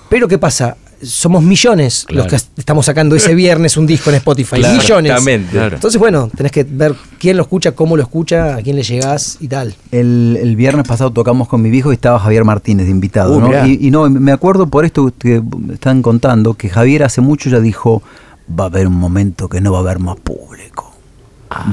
[0.10, 0.78] Pero ¿qué pasa?
[1.04, 2.24] Somos millones Claro.
[2.24, 4.58] los que estamos sacando ese viernes un disco en Spotify.
[4.58, 5.10] Claro, millones.
[5.12, 5.52] exactamente.
[5.52, 5.76] Claro.
[5.76, 9.38] Entonces, bueno, tenés que ver quién lo escucha, cómo lo escucha, a quién le llegás
[9.40, 9.76] y tal.
[9.92, 13.38] El, el viernes pasado tocamos con mi viejo y estaba Javier Martínez de invitado.
[13.38, 13.66] Uh.
[13.68, 15.42] Y, y no, me acuerdo por esto que
[15.74, 18.04] están contando, que Javier hace mucho ya dijo,
[18.50, 20.92] va a haber un momento que no va a haber más público.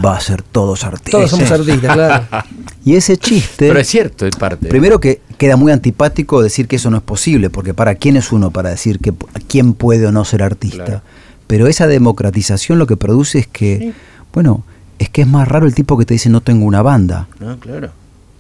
[0.04, 1.12] Va a ser todos artistas.
[1.12, 2.24] Todos somos artistas, claro.
[2.84, 4.66] Y ese chiste, Pero es cierto, es parte.
[4.68, 8.32] primero que queda muy antipático decir que eso no es posible, porque para quién es
[8.32, 9.14] uno para decir que
[9.48, 10.84] quién puede o no ser artista.
[10.84, 11.02] Claro.
[11.46, 13.94] Pero esa democratización lo que produce es que,
[14.34, 14.64] bueno,
[14.98, 17.28] es que es más raro el tipo que te dice no tengo una banda.
[17.40, 17.90] No, claro.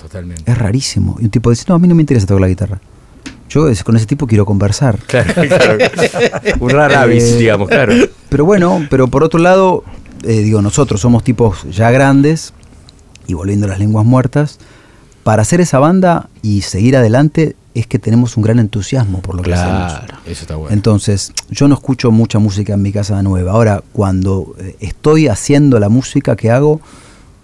[0.00, 0.50] Totalmente.
[0.50, 1.16] Es rarísimo.
[1.20, 2.80] Y un tipo dice, no, a mí no me interesa tocar la guitarra.
[3.48, 4.98] Yo con ese tipo quiero conversar.
[5.06, 5.78] Claro, claro.
[6.60, 7.94] Un rara avis, Eh, digamos, claro.
[8.28, 9.84] Pero bueno, pero por otro lado,
[10.22, 12.52] eh, digo, nosotros somos tipos ya grandes,
[13.26, 14.58] y volviendo a las lenguas muertas,
[15.28, 19.42] para hacer esa banda y seguir adelante es que tenemos un gran entusiasmo por lo
[19.42, 19.92] que hacemos.
[19.92, 20.16] Claro.
[20.24, 20.72] Eso está bueno.
[20.72, 23.52] Entonces, yo no escucho mucha música en mi casa nueva.
[23.52, 26.80] Ahora, cuando eh, estoy haciendo la música que hago,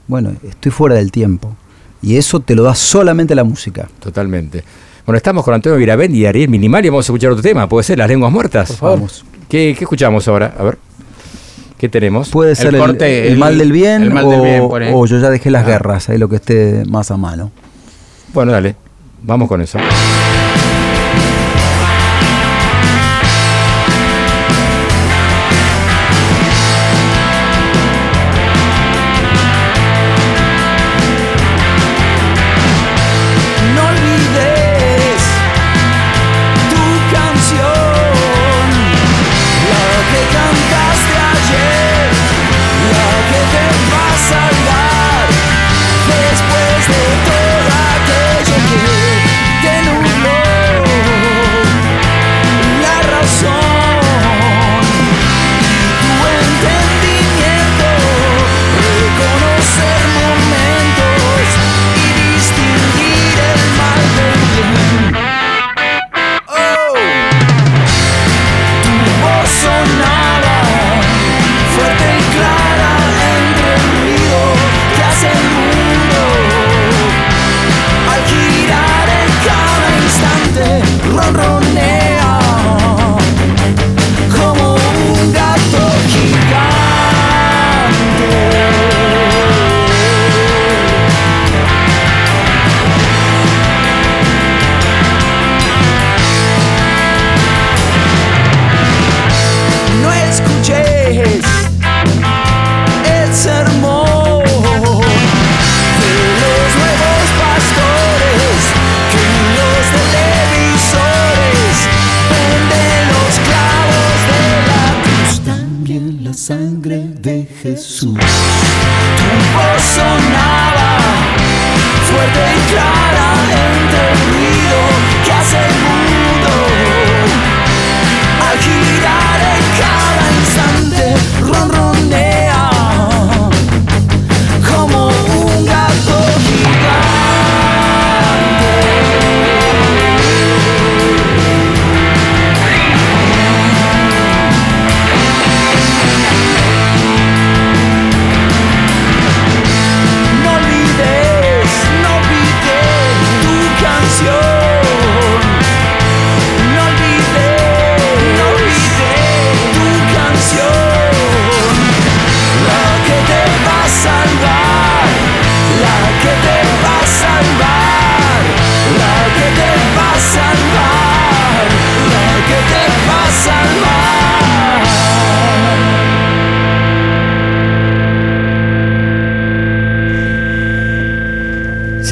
[0.08, 1.54] bueno, estoy fuera del tiempo.
[2.00, 3.86] Y eso te lo da solamente la música.
[4.00, 4.64] Totalmente.
[5.04, 7.68] Bueno, estamos con Antonio Viravent y Ariel Minimal y vamos a escuchar otro tema.
[7.68, 8.68] ¿Puede ser Las Lenguas Muertas?
[8.68, 8.96] Por favor.
[8.96, 9.26] Vamos.
[9.46, 10.54] ¿Qué, qué escuchamos ahora?
[10.58, 10.78] A ver.
[11.76, 12.30] ¿Qué tenemos?
[12.30, 15.64] Puede ser el, corte, el el- mal del bien, del o yo ya dejé las
[15.64, 15.66] Ah.
[15.66, 17.52] guerras, ahí lo que esté más a mano.
[18.34, 18.74] Bueno, dale.
[19.22, 19.78] Vamos con eso.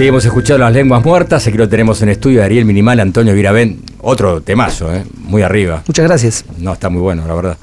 [0.02, 3.78] Sí, hemos escuchado las lenguas muertas, aquí lo tenemos en estudio, Ariel Minimal, Antonio Viravén,
[4.00, 5.04] otro temazo, ¿eh?
[5.14, 5.84] muy arriba.
[5.86, 6.44] Muchas gracias.
[6.58, 7.56] No, está muy bueno, la verdad.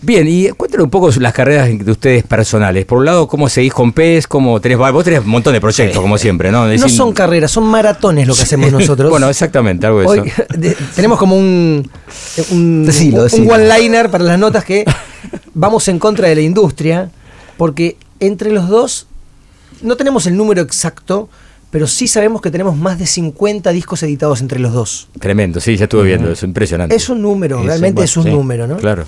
[0.00, 2.86] Bien, y cuéntanos un poco las carreras de ustedes personales.
[2.86, 4.26] Por un lado, ¿cómo seguís con PES?
[4.26, 6.66] ¿Cómo tenés, vos tenés un montón de proyectos, como siempre, ¿no?
[6.66, 9.10] No son carreras, son maratones lo que hacemos nosotros.
[9.10, 10.42] bueno, exactamente, algo de Hoy eso.
[10.58, 11.90] de- tenemos como un,
[12.52, 13.52] un, Decilo, un decilo.
[13.52, 14.86] one-liner para las notas que
[15.52, 17.10] vamos en contra de la industria,
[17.58, 19.08] porque entre los dos
[19.82, 21.28] no tenemos el número exacto,
[21.70, 25.08] pero sí sabemos que tenemos más de 50 discos editados entre los dos.
[25.18, 26.94] Tremendo, sí, ya estuve viendo, es impresionante.
[26.94, 28.76] Es un número, realmente es un sí, número, ¿no?
[28.76, 29.04] Claro.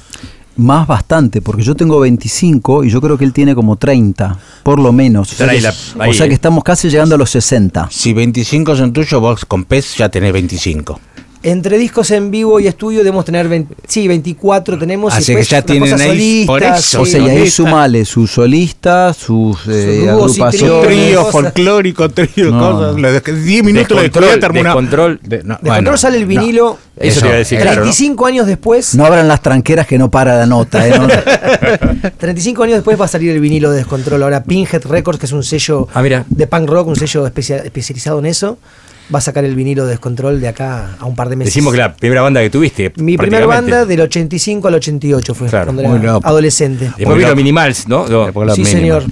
[0.55, 4.79] Más bastante, porque yo tengo 25 y yo creo que él tiene como 30, por
[4.79, 5.33] lo menos.
[5.33, 7.31] O sea, Están ahí que, la- ahí, o sea que estamos casi llegando a los
[7.31, 7.89] 60.
[7.91, 11.01] Si 25 son tuyos, vos con PES ya tenés 25.
[11.45, 15.13] Entre discos en vivo y estudio debemos tener 20 sí, 24 tenemos.
[15.13, 17.57] y Así que después ya tienen ahí, por solistas, eso, O sea, y ahí solista.
[17.57, 20.87] sumale sus solistas, sus eh, agrupaciones.
[20.87, 22.61] Trío, folclórico, trío, No.
[22.61, 23.01] cosas.
[23.01, 24.77] Lo de- 10 minutos Descontrol, descubrí terminado.
[24.81, 25.21] descontrol.
[25.23, 26.29] De, no, De bueno, control sale el no.
[26.29, 26.79] vinilo.
[26.97, 27.83] Eso te iba a decir, claro, ¿no?
[27.83, 28.95] 35 años después.
[28.95, 30.87] No abran las tranqueras que no para la nota.
[30.87, 30.93] ¿eh?
[30.97, 34.23] No- 35 años después va a salir el vinilo de Descontrol.
[34.23, 36.25] Ahora Pinhead Records, que es un sello Ah, mira.
[36.29, 38.59] de punk rock, un sello especia- especializado en eso,
[39.13, 41.55] va a sacar el vinilo de Descontrol de acá a un par de meses.
[41.55, 42.93] Decimos que la primera banda que tuviste.
[42.97, 43.71] Mi primer prácticamente.
[43.73, 46.93] banda del 85 al 88 fue, Claro, cuando era adolescente.
[46.97, 47.35] Después vino.
[47.35, 48.07] Minimals, ¿no?
[48.55, 49.05] Sí, señor.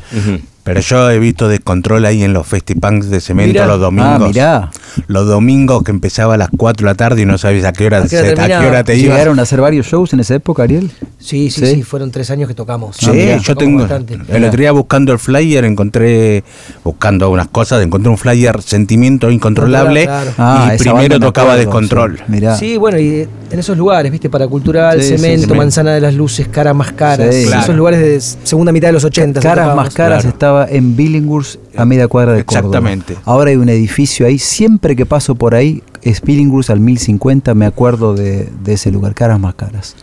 [0.63, 3.67] Pero yo he visto descontrol ahí en los festipunks de cemento Mirá.
[3.67, 4.13] los domingos.
[4.23, 4.71] Ah, mirá.
[5.07, 7.87] Los domingos que empezaba a las 4 de la tarde y no sabías a qué
[7.87, 8.67] hora, ¿A qué hora se- a qué terminaba?
[8.69, 9.11] hora te ibas.
[9.17, 10.91] ¿Llegaron a hacer varios shows en esa época, Ariel?
[11.19, 11.75] Sí, sí, Sí.
[11.77, 12.97] sí, fueron tres años que tocamos.
[12.97, 13.37] Sí, Ah, mirá.
[13.39, 13.79] yo Tocamos tengo.
[13.81, 14.19] bastante.
[14.37, 16.45] El otro día buscando el flyer encontré,
[16.85, 22.17] buscando unas cosas, encontré un flyer Sentimiento Incontrolable Claro, Ah, y primero tocaba acuerdo, Descontrol.
[22.19, 22.25] sí.
[22.29, 22.57] Mirá.
[22.57, 24.29] Sí, bueno, y en esos lugares, ¿viste?
[24.31, 25.55] Para Cultural, Sí, Cemento, sí.
[25.59, 27.35] Manzana de las Luces, Cara Más Caras.
[27.35, 27.43] Sí.
[27.43, 27.73] Esos Claro.
[27.75, 29.41] lugares de segunda mitad de los 80.
[29.41, 30.29] Caras más caras claro.
[30.51, 32.67] Estaba en Billinghurst a media cuadra de Córdoba.
[32.67, 33.17] Exactamente.
[33.25, 34.39] Ahora hay un edificio ahí.
[34.39, 39.15] Siempre que paso por ahí, es Billinghurst al 1050, me acuerdo de, de ese lugar.
[39.15, 39.95] Caras más caras.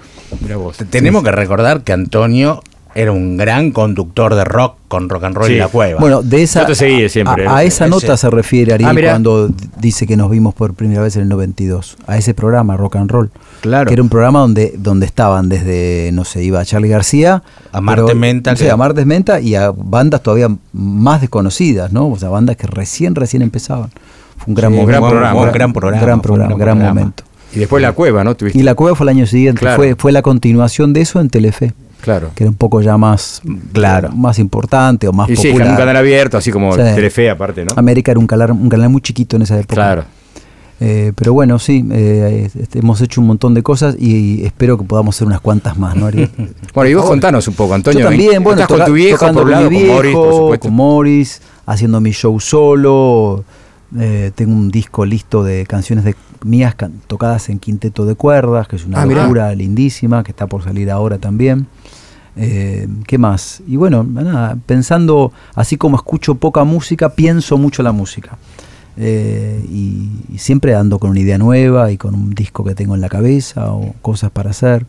[0.41, 0.77] Mirá vos.
[0.89, 2.61] Tenemos que recordar que Antonio
[2.99, 5.53] era un gran conductor de rock con rock and roll Sí.
[5.53, 5.99] y la cueva.
[5.99, 7.89] Bueno, de esa, Yo te seguí siempre, a, a ese- esa ese.
[7.91, 9.49] nota se refiere Ariel Ah, cuando
[9.79, 11.95] dice que nos vimos por primera vez en el 92.
[12.07, 13.29] A ese programa, Rock and Roll.
[13.61, 13.87] Claro.
[13.87, 17.43] Que era un programa donde, donde estaban desde, no sé, iba Charlie García.
[17.71, 22.07] A Martes Menta, sí, que- a Martes Menta y a bandas todavía más desconocidas, ¿no?
[22.09, 23.89] O sea, bandas que recién, recién empezaban.
[24.37, 25.41] Fue un gran Sí, gran programa.
[25.41, 26.99] Un Gran programa, Gran fue un programa, gran gran programa.
[26.99, 27.23] momento.
[27.55, 28.35] Y después la cueva, ¿no?
[28.35, 28.59] Tuviste.
[28.59, 29.59] Y la cueva fue el año siguiente.
[29.61, 29.77] Claro.
[29.77, 31.73] Fue, fue la continuación de eso en Telefe.
[32.01, 32.29] Claro.
[32.35, 33.41] Que era un poco ya más,
[33.73, 34.09] Claro.
[34.13, 35.71] más importante o más Y sí, popular.
[35.71, 36.77] un canal abierto, así como Sí.
[36.79, 37.73] Telefe aparte, ¿no?
[37.75, 39.75] América era un canal, un canal muy chiquito en esa época.
[39.75, 40.03] Claro.
[40.79, 44.83] Eh, pero bueno, sí, eh, este, hemos hecho un montón de cosas y, espero que
[44.83, 46.29] podamos hacer unas cuantas más, ¿no, Ariel?
[46.75, 48.01] Bueno, y vos contanos un poco, Antonio.
[48.01, 50.13] Yo también, bueno, estás con toca- tu viejo, por un con lado, mi con Morris,
[50.13, 50.67] por viejo, supuesto.
[50.67, 53.43] con Morris, haciendo mi show solo.
[53.99, 58.67] Eh, tengo un disco listo de canciones de mías can- tocadas en quinteto de cuerdas,
[58.67, 59.21] que es una Ah, mirá.
[59.23, 61.67] locura lindísima, que está por salir ahora también.
[62.35, 63.63] Eh, ¿Qué más?
[63.67, 68.37] Y bueno, nada, pensando, así como escucho poca música, pienso mucho la música.
[68.99, 72.95] eh, y, y siempre ando con una idea nueva y con un disco que tengo
[72.95, 74.87] en la cabeza o cosas para hacer.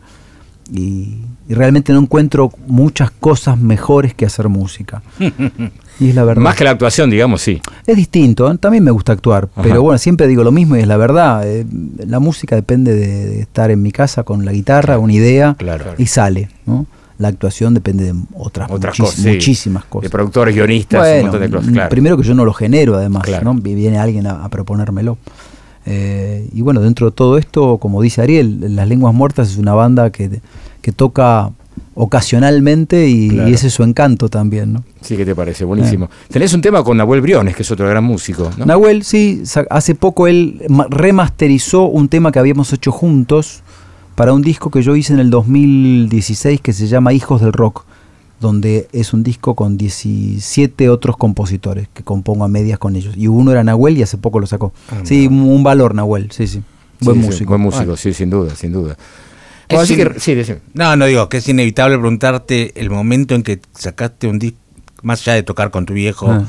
[0.71, 1.17] Y,
[1.49, 5.01] y realmente no encuentro muchas cosas mejores que hacer música.
[6.01, 6.41] Y es la verdad.
[6.41, 7.61] Más que la actuación, digamos, sí.
[7.85, 8.57] Es distinto, ¿eh?
[8.57, 9.63] también me gusta actuar, Ajá.
[9.63, 11.41] pero bueno, siempre digo lo mismo y es la verdad.
[11.45, 11.65] eh,
[12.07, 15.95] la música depende de, de estar en mi casa con la guitarra, una idea, Claro.
[15.97, 16.47] y sale.
[16.65, 16.85] ¿no?
[17.17, 19.29] La actuación depende de otras, Otras muchis- cosas, sí.
[19.29, 20.03] muchísimas cosas.
[20.03, 21.89] De productores, guionistas, un Bueno, montón de cosas, claro.
[21.89, 23.53] primero que yo no lo genero además, Claro.
[23.53, 23.59] ¿no?
[23.61, 25.17] Vi- viene alguien a, a proponérmelo.
[25.89, 29.73] Eh, y bueno, dentro de todo esto, como dice Ariel, Las Lenguas Muertas es una
[29.73, 30.39] banda que,
[30.81, 31.51] que toca
[31.95, 33.49] ocasionalmente y, Claro.
[33.49, 34.83] y ese es su encanto también, ¿no?
[35.01, 35.65] Sí, ¿qué te parece?
[35.65, 36.09] Buenísimo.
[36.29, 38.65] Tenés un tema con Nahuel Briones, que es otro gran músico, ¿no?
[38.65, 43.61] Nahuel, sí, hace poco él ma- remasterizó un tema que habíamos hecho juntos
[44.15, 47.83] para un disco que yo hice en el 2016 que se llama Hijos del Rock,
[48.39, 53.15] donde es un disco con 17 otros compositores que compongo a medias con ellos.
[53.17, 54.73] Y uno era Nahuel y hace poco lo sacó.
[54.89, 56.61] Ah, sí, un, un valor Nahuel, sí, sí.
[57.01, 57.49] Buen Sí, sí, músico.
[57.49, 57.97] buen músico, Bueno.
[57.97, 58.97] sí, sin duda, sin duda.
[59.69, 60.59] Bueno, así que, sí, decime.
[60.73, 64.57] No, no digo que es inevitable preguntarte el momento en que sacaste un disco,
[65.03, 66.43] más allá de tocar con tu viejo, Ah.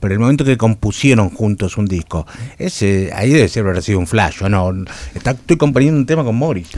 [0.00, 2.26] Pero el momento que compusieron juntos un disco,
[2.58, 4.72] ese ahí debe ser haber sido un flash, ¿o no?
[5.14, 6.68] Está- estoy componiendo un tema con Morris.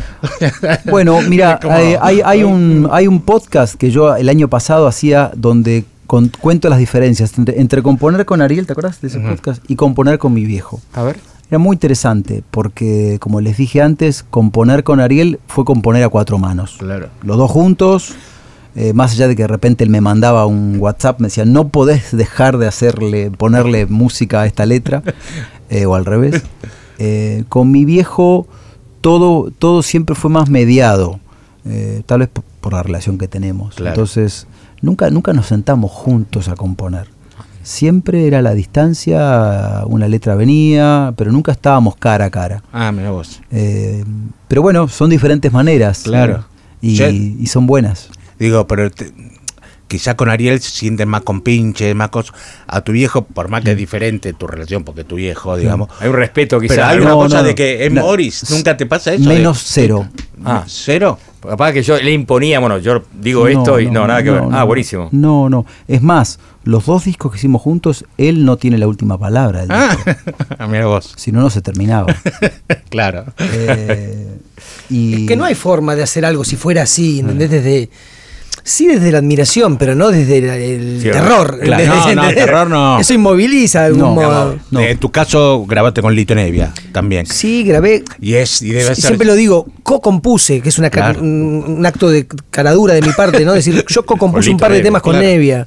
[0.91, 4.87] Bueno, mira, Como- hay, hay, hay un, hay un podcast que yo el año pasado
[4.87, 9.19] hacía donde con- cuento las diferencias entre, entre componer con Ariel, ¿te acuerdas de ese
[9.19, 9.29] Ujú.
[9.29, 9.63] podcast?
[9.69, 10.81] Y componer con mi viejo.
[10.95, 11.19] A ver.
[11.49, 16.39] Era muy interesante porque, como les dije antes, componer con Ariel fue componer a cuatro
[16.39, 16.77] manos.
[16.79, 17.09] Claro.
[17.23, 18.15] Los dos juntos,
[18.75, 21.69] eh, más allá de que de repente él me mandaba un WhatsApp, me decía, no
[21.69, 25.03] podés dejar de hacerle, ponerle música a esta letra,
[25.71, 26.43] eh, o al revés.
[26.99, 28.47] Eh, con mi viejo
[29.01, 31.21] todo, todo siempre fue más mediado,
[32.07, 33.75] tal vez por, por la relación que tenemos.
[33.75, 33.91] Claro.
[33.91, 34.47] Entonces,
[34.81, 37.09] nunca, nunca nos sentamos juntos a componer.
[37.63, 42.63] Siempre era la distancia, una letra venía, pero nunca estábamos cara a cara.
[42.73, 43.41] Ah, mira vos.
[44.49, 46.03] Pero bueno, son diferentes maneras.
[46.05, 46.45] Claro.
[46.81, 48.09] Y, y son buenas.
[48.43, 49.13] Digo, pero te-
[49.89, 52.35] quizá con Ariel se sienten más con pinches, más cosas.
[52.67, 55.89] A tu viejo, por más que es diferente tu relación, porque tu viejo, digamos.
[56.01, 56.77] Hay un respeto quizás.
[56.77, 57.05] Pero hay ¿no?
[57.05, 58.01] una cosa no, de que es No.
[58.03, 58.51] Morris.
[58.51, 59.23] ¿Nunca te pasa eso?
[59.29, 60.09] de- Menos cero.
[60.45, 60.65] Ah.
[60.67, 61.19] ¿Cero?
[61.43, 64.43] Capaz que yo le imponía, bueno, yo digo esto y no, nada que ver.
[64.45, 65.09] no, ah, buenísimo.
[65.13, 65.67] No, no.
[65.89, 69.63] Es más, los dos discos que hicimos juntos, él no tiene la última palabra.
[69.63, 70.67] del Ah, disco.
[70.69, 71.13] mira vos.
[71.17, 72.15] Si no, no se terminaba.
[72.89, 73.25] Claro.
[73.39, 74.39] Eh,
[74.91, 77.51] y Es que no hay forma de hacer algo si fuera así, ¿entendés?
[77.51, 77.89] Desde,
[78.65, 81.59] sí desde la admiración, pero no desde el, el Sí, terror.
[81.61, 81.85] claro.
[81.87, 82.35] No, no, ¿entendés?
[82.45, 82.99] terror no.
[83.01, 84.57] Eso inmoviliza de algún No, modo.
[84.71, 84.81] no.
[84.81, 87.27] En tu caso, grabaste con Lito Nevia también.
[87.27, 88.03] Sí, grabé.
[88.21, 88.97] Y es, y debe y ser.
[88.97, 91.21] Siempre lo digo, co-compuse, que es una Claro.
[91.21, 93.53] un, un acto de caradura de mi parte, ¿no?
[93.53, 95.27] Decir, yo co-compuse un par de Nevia, temas con claro.
[95.27, 95.67] Nevia.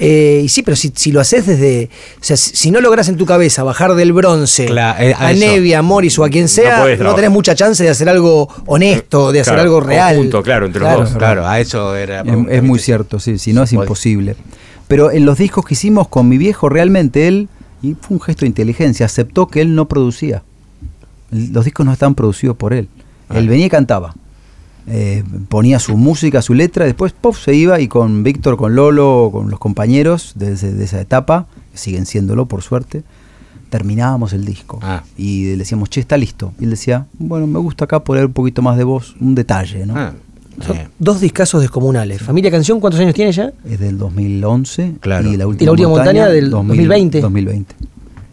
[0.00, 1.90] Eh, y sí, pero si, si lo haces desde.
[2.20, 5.32] O sea, si, no logras en tu cabeza bajar del bronce Cla- eh, a.
[5.32, 9.32] Nevia, a Morris o a quien sea, no, tenés mucha chance de hacer algo honesto,
[9.32, 10.14] de hacer Claro, algo real.
[10.16, 11.04] conjunto, claro, entre los Claro.
[11.04, 11.16] dos.
[11.16, 12.22] Claro, a eso era.
[12.32, 14.36] Es, es muy cierto, sí, si no es imposible.
[14.88, 17.48] Pero en los discos que hicimos con mi viejo, realmente él,
[17.82, 20.42] y fue un gesto de inteligencia, aceptó que él no producía.
[21.30, 22.88] Los discos no estaban producidos por él.
[23.30, 24.14] Él venía y cantaba.
[24.86, 29.30] Eh, ponía su música, su letra, después pop se iba y con Víctor, con Lolo,
[29.32, 33.04] con los compañeros de, ese- de esa etapa, que siguen siéndolo por suerte,
[33.70, 34.80] terminábamos el disco.
[34.82, 35.02] Ah.
[35.16, 36.52] Y le decíamos, che, está listo.
[36.60, 39.86] Y él decía, bueno, me gusta acá poner un poquito más de voz, un detalle,
[39.86, 39.94] ¿no?
[39.96, 40.12] Ah,
[40.60, 42.20] Son eh, dos discazos descomunales.
[42.22, 43.52] Familia Canción, ¿cuántos años tiene ya?
[43.68, 45.28] Es del 2011 Claro.
[45.28, 47.20] y la ¿Y última, la última montaña del 2020?
[47.20, 47.74] 2020.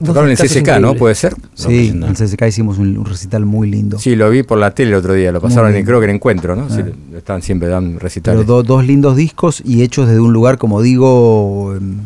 [0.01, 0.59] Dos Tocaron en el CCK, ¿no?
[0.75, 0.95] increíbles.
[0.99, 1.35] ¿Puede ser?
[1.55, 2.07] Sí, no.
[2.07, 3.99] en CSK hicimos un, un recital muy lindo.
[3.99, 5.31] Sí, lo vi por la tele el otro día.
[5.33, 6.69] Lo pasaron, en, creo que en Encuentro, ¿no?
[6.69, 7.17] Sí, Ah.
[7.17, 8.45] están siempre dan Pero recitales.
[8.47, 11.97] do- dos lindos discos y hechos desde un lugar, como digo, em,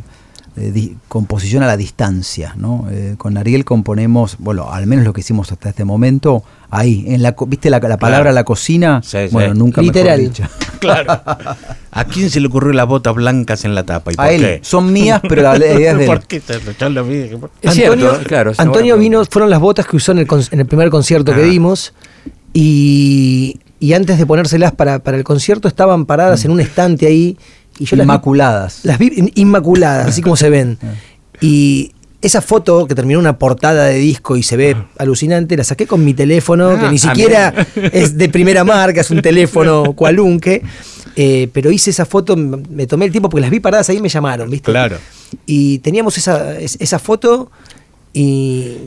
[0.55, 2.53] di- composición a la distancia.
[2.57, 2.88] ¿no?
[2.91, 7.21] Eh, con Ariel componemos, bueno, al menos lo que hicimos hasta este momento, ahí, en
[7.23, 8.35] la, ¿viste la, la palabra Claro.
[8.35, 9.01] la cocina?
[9.03, 9.30] Sí, sí.
[9.31, 10.31] bueno, nunca mejor Literal.
[10.84, 11.13] Claro.
[11.91, 14.11] ¿A quién se le ocurrió las botas blancas en la tapa?
[14.11, 14.59] ¿Y por A él, qué?
[14.63, 16.07] son mías, pero la idea es de él.
[16.09, 16.41] ¿Por qué?
[16.41, 18.51] te- yo lo vi, ¿por- Es cierto, claro.
[18.51, 21.34] es Antonio vino, fueron las botas que usó en el, con- en el primer concierto
[21.34, 21.45] que Ah.
[21.45, 21.93] dimos
[22.53, 27.38] y, y antes de ponérselas para, para el concierto estaban paradas en un estante ahí
[27.79, 28.79] y yo las vi- Inmaculadas.
[28.83, 30.77] las vi in- inmaculadas, así como se ven.
[31.41, 31.91] Y
[32.21, 36.05] esa foto que terminó una portada de disco y se ve alucinante, la saqué con
[36.05, 37.53] mi teléfono, Ah, que ni ah, siquiera
[37.91, 40.61] es de primera marca, es un teléfono cualunque.
[41.17, 44.01] eh, pero hice esa foto, me tomé el tiempo porque las vi paradas ahí y
[44.01, 44.71] me llamaron, ¿viste?
[44.71, 44.97] Claro.
[45.45, 47.51] Y teníamos esa, es- esa foto
[48.13, 48.77] y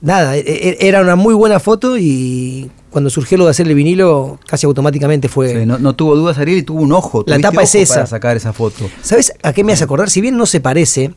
[0.00, 3.74] nada, e- e- era una muy buena foto y cuando surgió lo de hacer el
[3.74, 5.60] vinilo, casi automáticamente fue...
[5.60, 7.24] Sí, no, no tuvo dudas Ariel y tuvo un ojo.
[7.26, 7.94] La tapa es esa.
[7.94, 8.88] Para sacar esa foto.
[9.02, 10.08] ¿Sabes a qué me hace acordar?
[10.10, 11.12] Si bien no se parece,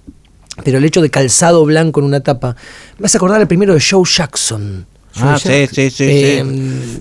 [0.63, 2.55] pero el hecho de calzado blanco en una tapa,
[2.99, 4.85] me hace acordar el primero de Joe Jackson.
[5.17, 6.05] Ah, sí, sí, sí.
[6.07, 6.43] Eh,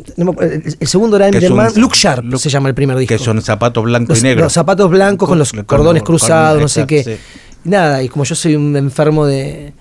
[0.07, 0.13] sí.
[0.17, 3.15] no acuerdo, el, el segundo era Enderman, Luke Sharp Luke- se llama el primer disco.
[3.17, 4.43] Que son zapatos blancos los, y negros.
[4.47, 7.05] los zapatos blancos con los cordones con- cruzados, con- no sé qué.
[7.05, 7.17] sí.
[7.63, 9.73] Nada, y como yo soy un enfermo de-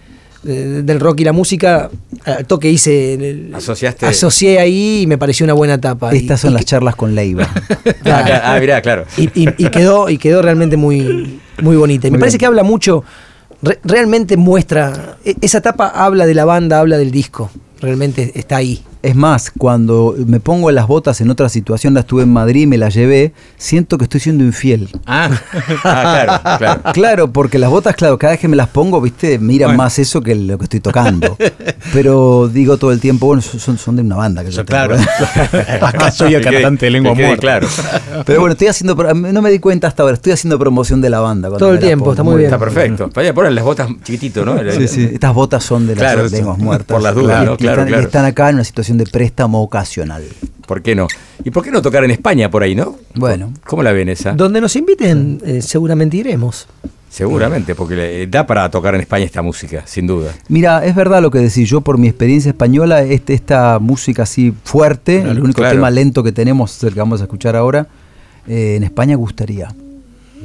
[0.44, 1.90] del rock y la música,
[2.26, 3.14] al toque hice.
[3.16, 4.06] el- Asociaste.
[4.06, 6.14] Asocié ahí y me pareció una buena tapa.
[6.16, 7.48] Y- Estas son y las que- charlas con Leiva.
[7.54, 9.06] Ah, claro, ah, mirá, claro.
[9.18, 12.08] y, y- y quedó, y quedó realmente muy, muy bonita.
[12.08, 12.40] Y me parece bien.
[12.40, 13.04] que habla mucho,
[13.62, 18.58] re- realmente muestra, e- esa tapa habla de la banda, habla del disco, realmente está
[18.58, 18.84] ahí.
[19.02, 22.78] Es más, cuando me pongo las botas en otra situación, la estuve en Madrid, me
[22.78, 24.90] las llevé, siento que estoy siendo infiel.
[25.06, 25.30] Ah,
[25.86, 26.82] Ah, claro, claro.
[26.94, 29.84] Claro, porque las botas, claro, cada vez que me las pongo, viste, miran Bueno.
[29.84, 31.38] más eso que lo que estoy tocando.
[31.94, 34.98] Pero digo todo el tiempo, bueno, son, son de una banda que yo tengo, claro.
[34.98, 35.84] ¿verdad?
[35.88, 37.38] Acá soy el cantante de lengua muerta.
[37.38, 37.68] Claro.
[38.26, 41.22] Pero bueno, estoy haciendo, no me di cuenta hasta ahora, estoy haciendo promoción de la
[41.22, 41.50] banda.
[41.58, 42.14] Todo el las tiempo, pongo.
[42.14, 42.48] está muy bien.
[42.48, 43.10] Está perfecto.
[43.16, 44.58] Vaya, poner las botas chiquitito, ¿no?
[44.74, 45.10] Sí, sí.
[45.14, 46.88] Estas botas son de las Claro, lenguas muertas.
[46.88, 47.58] por las dudas, Y- ¿no?
[47.58, 48.08] y Claro, están, y claro.
[48.08, 50.24] están acá en una situación de préstamo ocasional.
[50.68, 51.08] ¿Por qué no?
[51.44, 52.98] ¿Y por qué no tocar en España por ahí, no?
[53.16, 53.54] Bueno.
[53.66, 54.34] ¿Cómo la ven esa?
[54.34, 56.68] Donde nos inviten, eh, seguramente iremos.
[57.10, 60.32] Seguramente, porque le- da para tocar en España esta música, sin duda.
[60.48, 61.68] Mira, es verdad lo que decís.
[61.68, 65.76] Yo, por mi experiencia española, este, esta música así fuerte, el único claro.
[65.76, 67.88] tema lento que tenemos, es el que vamos a escuchar ahora,
[68.48, 69.74] eh, en España gustaría.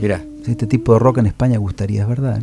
[0.00, 2.40] Mirá, Este tipo de rock en España gustaría, es verdad.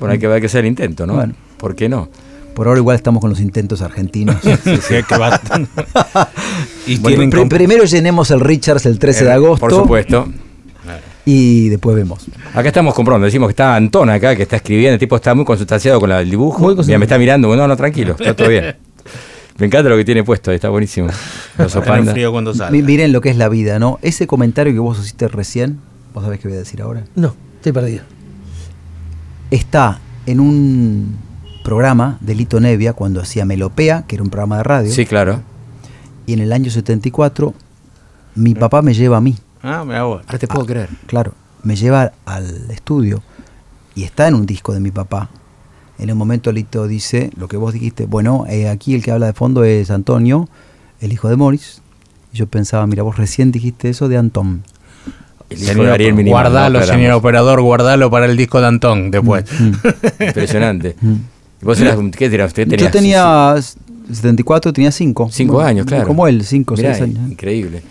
[0.00, 1.14] bueno, hay que, hay que hacer el intento, ¿no?
[1.14, 1.34] Bueno.
[1.56, 2.08] ¿Por qué no?
[2.54, 4.36] Por ahora igual estamos con los intentos argentinos.
[4.42, 5.14] Sí, sí, que
[6.86, 9.60] y Bueno, primero llenemos el Richards el 13 de Eh, agosto.
[9.60, 10.28] Por supuesto.
[11.24, 12.26] Y después vemos.
[12.52, 15.44] Acá estamos comprando, decimos que está Antón acá, que está escribiendo, el tipo está muy
[15.44, 16.58] consustanciado con la- el dibujo.
[16.58, 16.98] Consustanciado.
[16.98, 18.76] me está mirando, no, no, tranquilo, está todo bien.
[19.58, 21.08] Me encanta lo que tiene puesto, está buenísimo.
[21.58, 22.72] Los frío cuando salga.
[22.72, 23.98] Mi- Miren lo que es la vida, ¿no?
[24.02, 25.78] Ese comentario que vos hiciste recién,
[26.14, 27.04] vos sabés qué voy a decir ahora.
[27.14, 28.02] No, estoy perdido.
[29.50, 31.16] Está en un
[31.62, 34.92] programa de Lito Nevia cuando hacía Melopea, que era un programa de radio.
[34.92, 35.40] Sí, claro.
[36.26, 37.54] Y en el año 74,
[38.34, 39.36] mi papá me lleva a mí.
[39.62, 40.20] Ah, me hago.
[40.26, 40.88] Ahora te puedo creer.
[41.06, 43.22] Claro, me lleva al estudio
[43.94, 45.30] y está en un disco de mi papá.
[45.98, 49.26] En un momento Lito dice lo que vos dijiste, bueno, eh, aquí el que habla
[49.26, 50.48] de fondo es Antonio,
[51.00, 51.80] el hijo de Morris.
[52.32, 54.64] Y yo pensaba, mira, vos recién dijiste eso de Antón.
[55.50, 56.86] El Ariel guardalo, ¿no?
[56.86, 59.44] señor operador, guardalo para el disco de Antón después.
[60.18, 60.96] Impresionante.
[61.02, 61.16] ¿Y
[61.62, 62.48] vos eras, qué eras?
[62.48, 63.54] Usted Yo tenía
[64.12, 65.28] 74, tenía 5.
[65.32, 66.06] Cinco años, claro.
[66.06, 67.30] Como él, 5, Mirá, 6 años.
[67.30, 67.82] Increíble.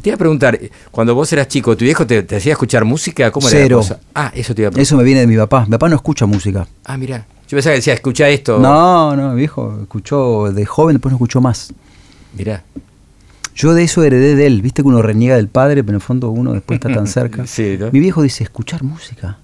[0.00, 0.58] Te iba a preguntar,
[0.90, 3.30] cuando vos eras chico, ¿tu viejo te, te hacía escuchar música?
[3.30, 3.76] ¿Cómo era la Cero.
[3.78, 4.00] cosa?
[4.14, 4.82] Ah, eso te iba a preguntar.
[4.82, 5.64] Eso me viene de mi papá.
[5.66, 6.66] Mi papá no escucha música.
[6.84, 7.26] Ah, mira.
[7.48, 8.58] Yo pensaba que decía, escucha esto.
[8.58, 11.72] No, no, mi viejo escuchó de joven, después no escuchó más.
[12.36, 12.62] Mirá.
[13.54, 14.62] Yo de eso heredé de él.
[14.62, 17.46] Viste que uno reniega del padre, pero en el fondo uno después está tan cerca.
[17.46, 17.90] Sí, ¿no?
[17.90, 19.38] Mi viejo dice, escuchar música.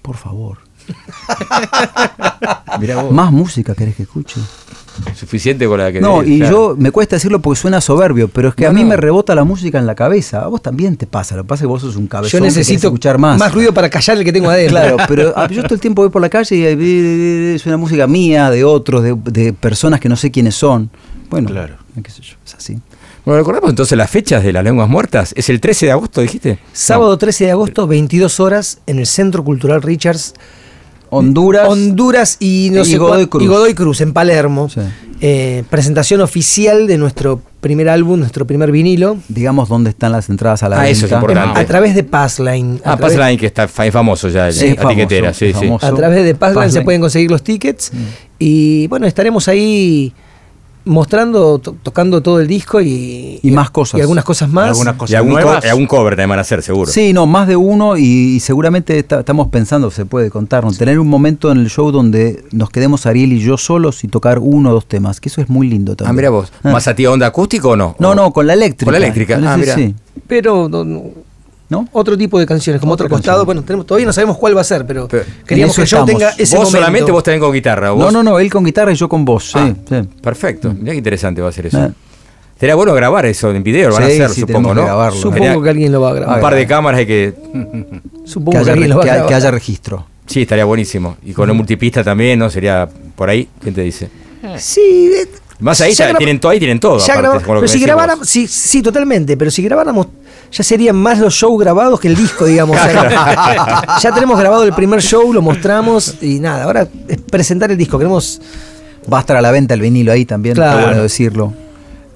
[0.00, 0.58] Por favor.
[2.80, 3.12] Mirá vos.
[3.12, 4.40] Más música querés que escuche.
[5.14, 6.70] Suficiente con la que No, y claro.
[6.72, 8.88] yo me cuesta decirlo porque suena soberbio, pero es que No, a mí no.
[8.88, 10.40] me rebota la música en la cabeza.
[10.42, 11.36] A vos también te pasa.
[11.36, 13.52] Lo que pasa es que vos sos un cabezón Yo que necesito escuchar más.
[13.52, 14.70] ruido para callar el que tengo adentro.
[14.78, 17.76] Claro, pero ah, yo todo el tiempo voy por la calle y eh, es una
[17.76, 20.90] música mía, de otros, de, de personas que no sé quiénes son.
[21.28, 21.76] Bueno, Claro.
[22.02, 22.78] qué sé yo, es así.
[23.26, 25.34] Bueno, recordamos entonces las fechas de las lenguas muertas.
[25.36, 26.58] ¿Es el 13 de agosto, dijiste?
[26.72, 30.32] Sábado 13 de agosto, 22 horas, en el Centro Cultural Richards.
[31.10, 31.68] Honduras.
[31.68, 33.42] Honduras y, no y sé Godoy Cruz.
[33.42, 34.68] y Godoy Cruz, en Palermo.
[34.68, 34.80] Sí.
[35.22, 39.16] Eh, presentación oficial de nuestro primer álbum, nuestro primer vinilo.
[39.28, 40.92] Digamos dónde están las entradas a la Ah, venta.
[40.92, 41.58] eso es importante.
[41.58, 42.80] A través de Passline.
[42.84, 45.32] Ah, a través, Passline, que está es famoso ya, Sí, la famoso, etiquetera.
[45.32, 45.64] Sí, es sí.
[45.64, 45.86] famoso.
[45.86, 47.92] A través de Passline, se pueden conseguir los tickets.
[47.94, 47.96] Mm.
[48.38, 50.12] Y bueno, estaremos ahí
[50.86, 53.98] mostrando, to- tocando todo el disco y, Y más cosas.
[53.98, 54.68] Y algunas cosas más.
[54.68, 55.64] Algunas Y algún, co- nuevas.
[55.64, 56.90] y algún cover también van a hacer, seguro.
[56.90, 58.02] Sí, no, más de uno y,
[58.36, 62.44] y seguramente está- estamos pensando, se puede contarnos, tener un momento en el show donde
[62.52, 65.48] nos quedemos Ariel y yo solos y tocar uno o dos temas, que eso es
[65.50, 66.10] muy lindo también.
[66.10, 66.52] Ah, mira vos.
[66.62, 66.70] Ah.
[66.70, 67.96] ¿Más a ti onda acústico o no?
[67.98, 68.86] No, ¿O- no, con la eléctrica.
[68.86, 69.74] Con la eléctrica, Sí, ah, sí, mira.
[69.74, 69.94] sí.
[70.26, 70.84] Pero no-
[71.68, 73.38] no- otro tipo de canciones, como otro costado.
[73.38, 73.46] canción.
[73.46, 76.06] Bueno, tenemos, todavía no sabemos cuál va a ser, pero, Pero- queríamos que estamos.
[76.06, 76.70] tenga ese ¿Vos momento.
[76.78, 77.92] solamente vos también con guitarra?
[77.92, 78.12] ¿o No, vos?
[78.12, 79.50] no, no, él con guitarra y yo con voz.
[79.52, 79.96] Sí, Ah, sí.
[80.22, 80.72] Perfecto.
[80.72, 81.84] Mirá qué interesante va a ser eso.
[81.84, 81.90] Eh.
[82.58, 84.84] Sería bueno grabar eso en video, lo van a hacer, sí, supongo, que ¿no?
[84.84, 85.20] grabarlo.
[85.20, 86.36] Supongo que alguien lo va a grabar.
[86.36, 87.34] Un par de cámaras hay que.
[88.24, 89.28] Supongo Que que, haya, alguien lo va a que- grabar.
[89.28, 90.06] que haya registro.
[90.26, 91.16] Sí, estaría buenísimo.
[91.24, 92.48] Y con un multipista también, ¿no?
[92.50, 93.48] Sería por ahí.
[93.62, 94.08] ¿Quién te dice?
[94.58, 95.28] Sí, eh,
[95.60, 96.98] Más ahí Ya ya graba- tienen todo, ahí tienen todo.
[96.98, 98.28] ya aparte, graba- con lo pero que si grabáramos, vos.
[98.28, 100.06] sí, sí, totalmente, pero si grabáramos,
[100.52, 102.76] ya serían más los shows grabados que el disco, digamos.
[102.78, 107.70] O sea, ya tenemos grabado el primer show, lo mostramos y nada, ahora es presentar
[107.70, 107.98] el disco.
[107.98, 108.40] Queremos
[109.12, 110.78] Va a estar a la venta el vinilo ahí también, Claro.
[110.78, 111.52] está bueno decirlo.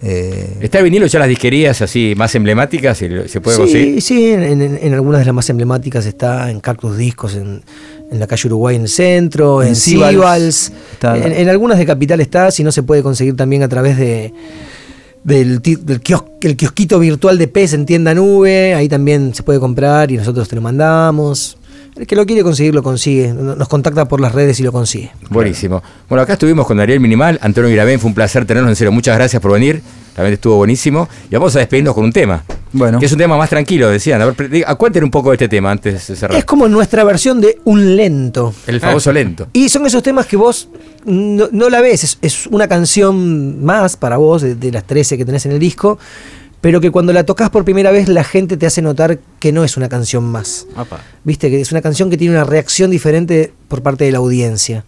[0.03, 2.99] Eh, ¿Está el vinilo ya las disquerías así más emblemáticas?
[2.99, 4.03] ¿Se puede sí, conseguir?
[4.03, 7.63] sí, en, en- en algunas de las más emblemáticas está en Cactus Discos, en,
[8.11, 10.73] en la calle Uruguay en el centro, en, En Sibals.
[11.03, 14.33] En algunas de Capital está, si no se puede conseguir también a través de
[15.25, 19.61] del, del kios- el kiosquito virtual de PES en tienda nube, ahí también se puede
[19.61, 21.57] comprar y nosotros te lo mandamos.
[21.97, 24.73] El que lo quiere conseguir lo consigue, No- nos contacta por las redes y lo
[24.73, 25.11] consigue.
[25.29, 25.83] Buenísimo.
[26.09, 28.93] Bueno, acá estuvimos con Ariel Minimal, Antonio Girabén, fue un placer tenernos en serio.
[28.93, 29.83] Muchas gracias por venir,
[30.17, 31.09] realmente estuvo buenísimo.
[31.31, 32.43] Y vamos a despedirnos con un tema.
[32.73, 32.99] Bueno.
[32.99, 34.23] Que es un tema más tranquilo, decían.
[34.23, 36.39] A ver, cuenten un poco de este tema antes de cerrar.
[36.39, 38.55] Es como nuestra versión de un lento.
[38.67, 39.49] El famoso lento.
[39.53, 40.69] Y son esos temas que vos
[41.05, 45.17] no, no la ves, es, es una canción más para vos de, de las 13
[45.17, 45.99] que tenés en el disco,
[46.61, 49.65] pero que cuando la tocas por primera vez la gente te hace notar que no
[49.65, 50.67] es una canción más.
[51.25, 54.85] Viste, que es una canción que tiene una reacción diferente por parte de la audiencia.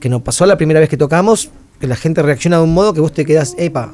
[0.00, 1.50] Que nos pasó la primera vez que tocamos,
[1.80, 3.92] que la gente reacciona de un modo que vos te quedás, epa,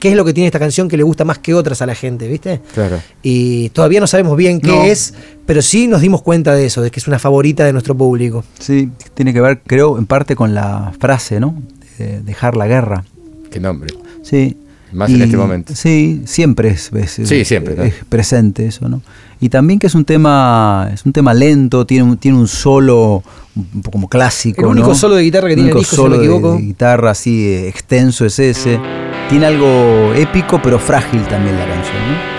[0.00, 1.94] ¿qué es lo que tiene esta canción que le gusta más que otras a la
[1.94, 2.60] gente, viste?
[2.74, 3.00] Claro.
[3.22, 4.84] Y todavía no sabemos bien qué No.
[4.84, 5.14] es,
[5.46, 8.44] pero sí nos dimos cuenta de eso, de que es una favorita de nuestro público.
[8.58, 11.54] Sí, tiene que ver, creo, en parte con la frase, ¿no?
[11.98, 13.04] De dejar la guerra.
[13.50, 13.92] Qué nombre.
[14.22, 14.56] Sí.
[14.90, 15.74] Más en este momento.
[15.76, 17.82] Sí, siempre es, es- Sí, siempre, ¿no?
[17.82, 19.02] es presente eso, ¿no?
[19.38, 23.22] Y también que es un tema, es un tema lento, tiene un, tiene un solo
[23.54, 24.94] un poco como clásico, El único ¿no?
[24.94, 26.52] solo de guitarra que tiene el disco, si no me solo de- equivoco.
[26.56, 28.80] de guitarra así eh, extenso es ese.
[29.28, 32.38] Tiene algo épico, pero frágil también la canción, ¿no?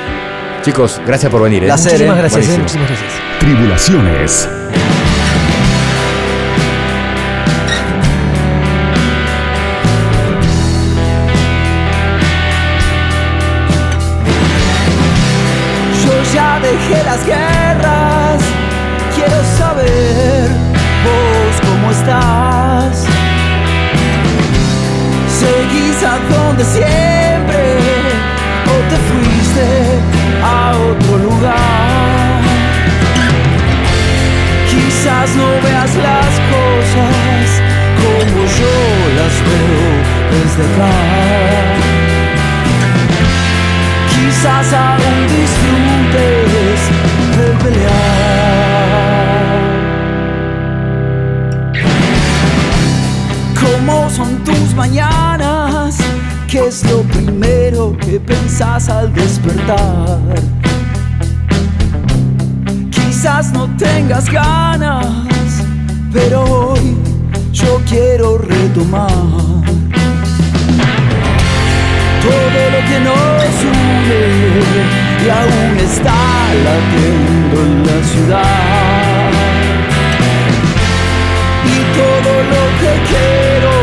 [0.64, 1.64] Chicos, gracias por venir.
[1.64, 1.68] ¿eh?
[1.68, 2.20] Placer, Muchísimas ¿eh?
[2.20, 3.12] gracias, eh, muchísimas gracias.
[3.40, 4.59] Tribulaciones.
[64.10, 65.06] Tengas ganas,
[66.12, 66.98] pero hoy
[67.52, 69.08] yo quiero retomar
[72.24, 74.24] todo lo que nos une
[75.24, 76.22] y aún está
[76.66, 79.32] latiendo en la ciudad.
[81.66, 83.79] Y todo lo que quiero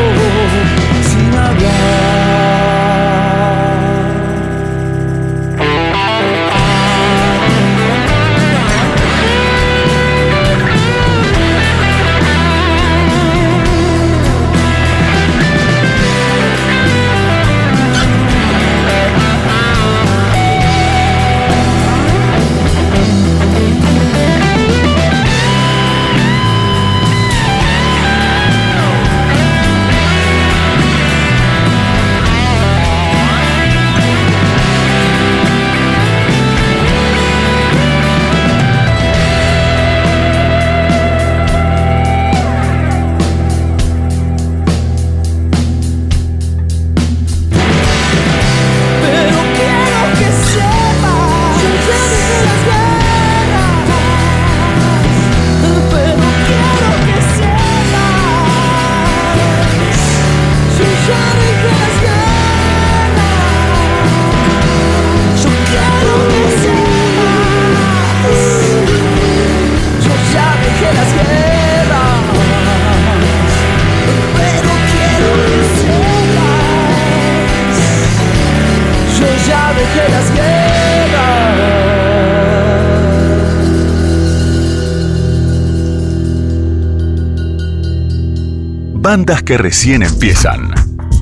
[89.26, 90.72] Que recién empiezan.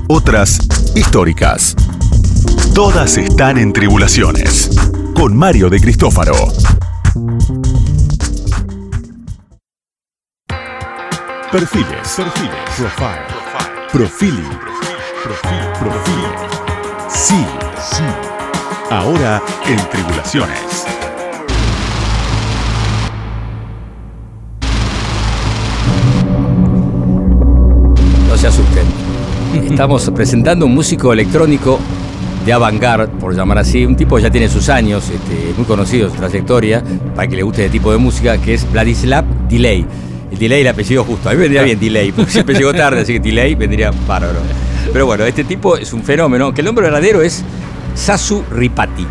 [0.07, 0.59] Otras
[0.95, 1.75] históricas.
[2.73, 4.69] Todas están en tribulaciones.
[5.15, 6.33] Con Mario de Cristófaro.
[11.51, 12.13] Perfiles.
[12.15, 12.53] Perfiles.
[12.77, 13.21] Profile.
[13.91, 14.59] Profiling.
[15.23, 17.09] Profiling.
[17.09, 17.45] Sí,
[17.91, 18.03] sí.
[18.89, 20.85] Ahora en tribulaciones.
[29.75, 31.81] Estamos presentando un músico electrónico
[32.45, 36.09] de avant-garde, por llamar así, un tipo que ya tiene sus años, este, muy conocido,
[36.09, 36.81] su trayectoria,
[37.13, 39.85] para que le guste este tipo de música, que es Vladislav Delay.
[40.31, 41.27] El Delay, el apellido justo.
[41.27, 44.39] A mí vendría bien Delay, porque siempre llegó tarde, así que Delay vendría bárbaro.
[44.93, 47.43] Pero bueno, este tipo es un fenómeno, que el nombre verdadero es
[47.95, 49.05] Sasu Ripati.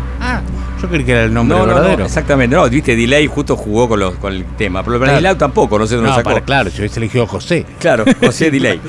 [0.81, 1.97] Yo creí que era el nombre No, verdadero.
[1.99, 2.55] no, exactamente.
[2.55, 4.83] No, viste, Delay justo jugó con, los, con el tema.
[4.83, 6.29] Pero Vladislav tampoco, no sé dónde No, sacó.
[6.29, 7.65] para, claro, yo hubiese elegido José.
[7.79, 8.79] Claro, José Delay.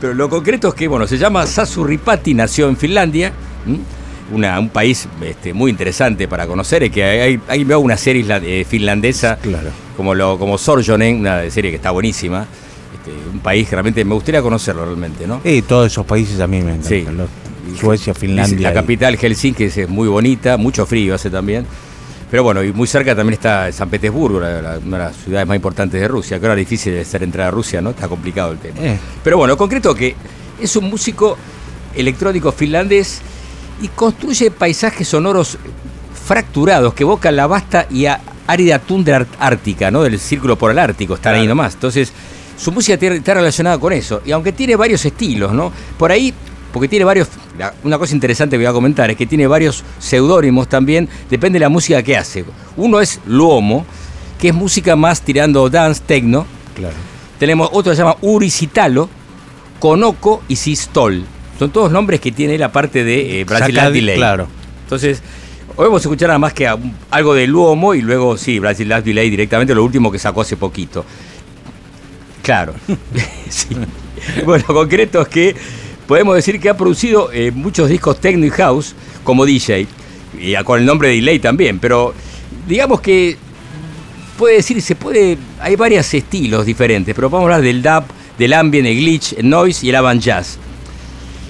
[0.00, 3.32] Pero lo concreto es que, bueno, se llama Sasu Ripati, nació en Finlandia,
[4.32, 8.24] una, un país este, muy interesante para conocer, y que hay, hay veo una serie
[8.28, 9.70] eh, finlandesa, Claro.
[9.96, 12.44] como, lo, como Sorjonen, una serie que está buenísima.
[12.92, 15.40] Este, un país que realmente me gustaría conocerlo realmente, ¿no?
[15.44, 16.88] Y todos esos países a mí me encantan.
[16.88, 17.06] Sí.
[17.78, 18.68] Suecia, Finlandia.
[18.68, 21.66] La capital Helsinki es muy bonita, mucho frío hace también.
[22.30, 25.46] Pero bueno, y muy cerca también está San Petersburgo, la- la- una de las ciudades
[25.46, 27.90] más importantes de Rusia, que ahora es difícil de hacer entrar a Rusia, ¿no?
[27.90, 28.76] Está complicado el tema.
[28.80, 28.98] Eh.
[29.22, 30.14] Pero bueno, concreto que
[30.60, 31.36] es un músico
[31.94, 33.20] electrónico finlandés
[33.80, 35.56] y construye paisajes sonoros
[36.26, 38.06] fracturados que evocan la vasta y
[38.48, 40.02] árida tundra ártica, ¿no?
[40.02, 41.74] Del círculo polar ártico, están ahí nomás.
[41.74, 42.12] Entonces,
[42.58, 44.22] su música está relacionada con eso.
[44.24, 45.72] Y aunque tiene varios estilos, ¿no?
[45.98, 46.32] Por ahí,
[46.72, 47.28] porque tiene varios.
[47.84, 51.64] Una cosa interesante que voy a comentar es que tiene varios seudónimos también, depende de
[51.64, 52.44] la música que hace.
[52.76, 53.86] Uno es Luomo,
[54.40, 56.46] que es música más tirando dance, techno.
[56.74, 56.94] Claro.
[57.38, 59.08] Tenemos otro que se llama Urisitalo,
[59.78, 61.24] Conoco y Sistol.
[61.58, 64.16] Son todos nombres que tiene la parte de eh, Brasil Saca- Delay.
[64.16, 64.46] Claro.
[64.84, 65.22] Entonces,
[65.76, 66.76] hoy vamos a escuchar nada más que a-
[67.10, 71.04] algo de Luomo y luego, sí, Brasil Delay directamente, lo último que sacó hace poquito.
[72.42, 72.74] Claro.
[73.48, 73.68] Sí.
[74.44, 75.54] Bueno, concreto es que
[76.06, 79.86] podemos decir que ha producido eh, muchos discos techno y house como DJ,
[80.38, 82.14] y con el nombre de Delay también, pero
[82.66, 83.36] digamos que
[84.36, 88.04] puede decir, se puede, hay varios estilos diferentes, pero vamos a hablar del dub,
[88.38, 90.58] del ambient, el glitch, el noise y el avant jazz.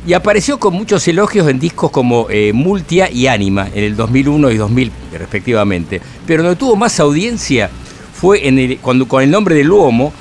[0.06, 4.52] Y apareció con muchos elogios en discos como eh, Multia y Anima en el 2001
[4.52, 6.00] y 2000 respectivamente.
[6.24, 7.68] Pero donde tuvo más audiencia
[8.14, 10.12] fue cuando, con el nombre de Luomo,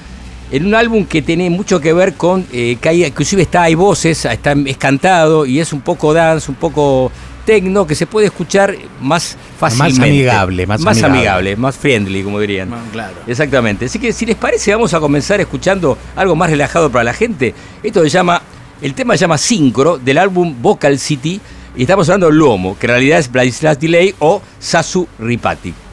[0.52, 3.76] en un álbum que tiene mucho que ver con, eh, que hay, inclusive está, hay
[3.76, 7.12] voces, está, es cantado y es un poco dance, un poco
[7.46, 10.04] tecno, que se puede escuchar más fácilmente.
[10.04, 11.18] amigable, más más amigable.
[11.20, 12.70] amigable, más friendly, como dirían.
[12.92, 13.16] claro.
[13.28, 13.86] Exactamente.
[13.86, 17.54] Así que si les parece, vamos a comenzar escuchando algo más relajado para la gente.
[17.84, 18.42] Esto se llama,
[18.82, 21.40] el tema se llama Syncro del álbum Vocal City
[21.76, 25.85] y estamos hablando de Lomo, que en realidad es Vladislav Delay o Sasu Ripati.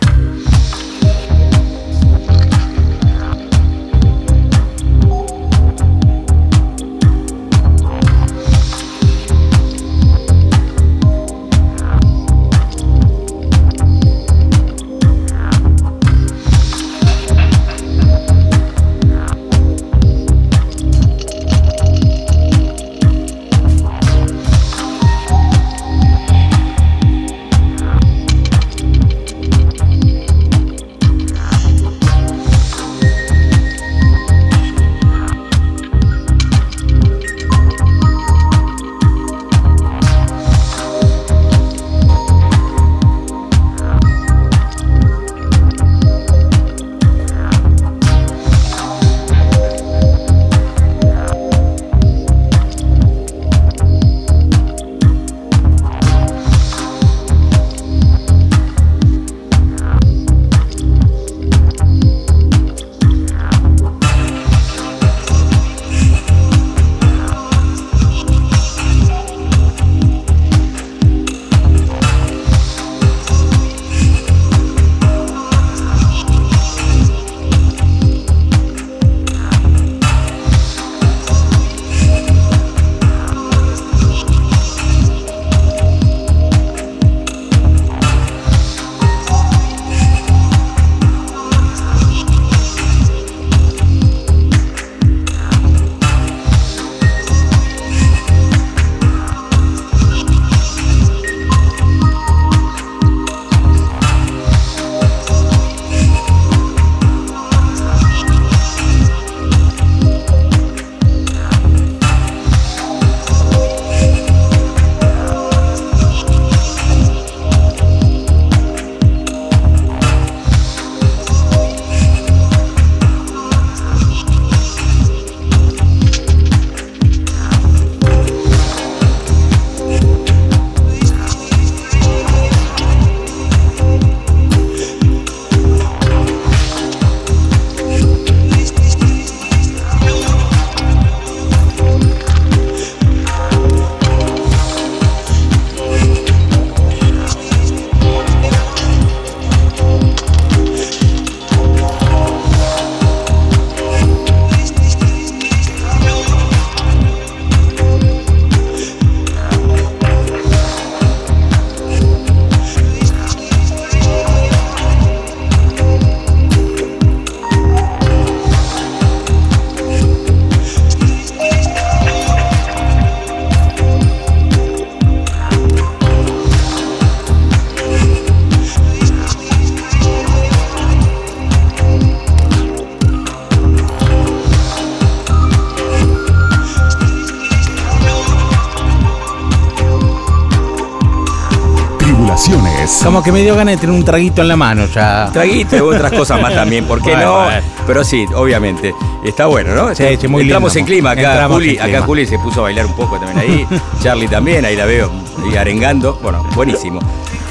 [193.25, 195.31] Que me dio ganas de tener un traguito en la mano ya.
[195.33, 197.45] Traguito y otras cosas más también, ¿por qué Bueno, no?
[197.45, 197.63] bueno.
[197.87, 198.95] Pero sí, obviamente.
[199.25, 199.95] Está bueno, ¿no?
[199.95, 200.81] Sí, sí, muy Entramos lindo.
[200.81, 201.47] en clima acá.
[201.49, 201.85] Juli, clima.
[201.85, 203.67] acá Juli se puso a bailar un poco también ahí.
[204.03, 205.11] Charlie también, ahí la veo
[205.51, 206.19] y arengando.
[206.23, 206.99] Bueno, buenísimo.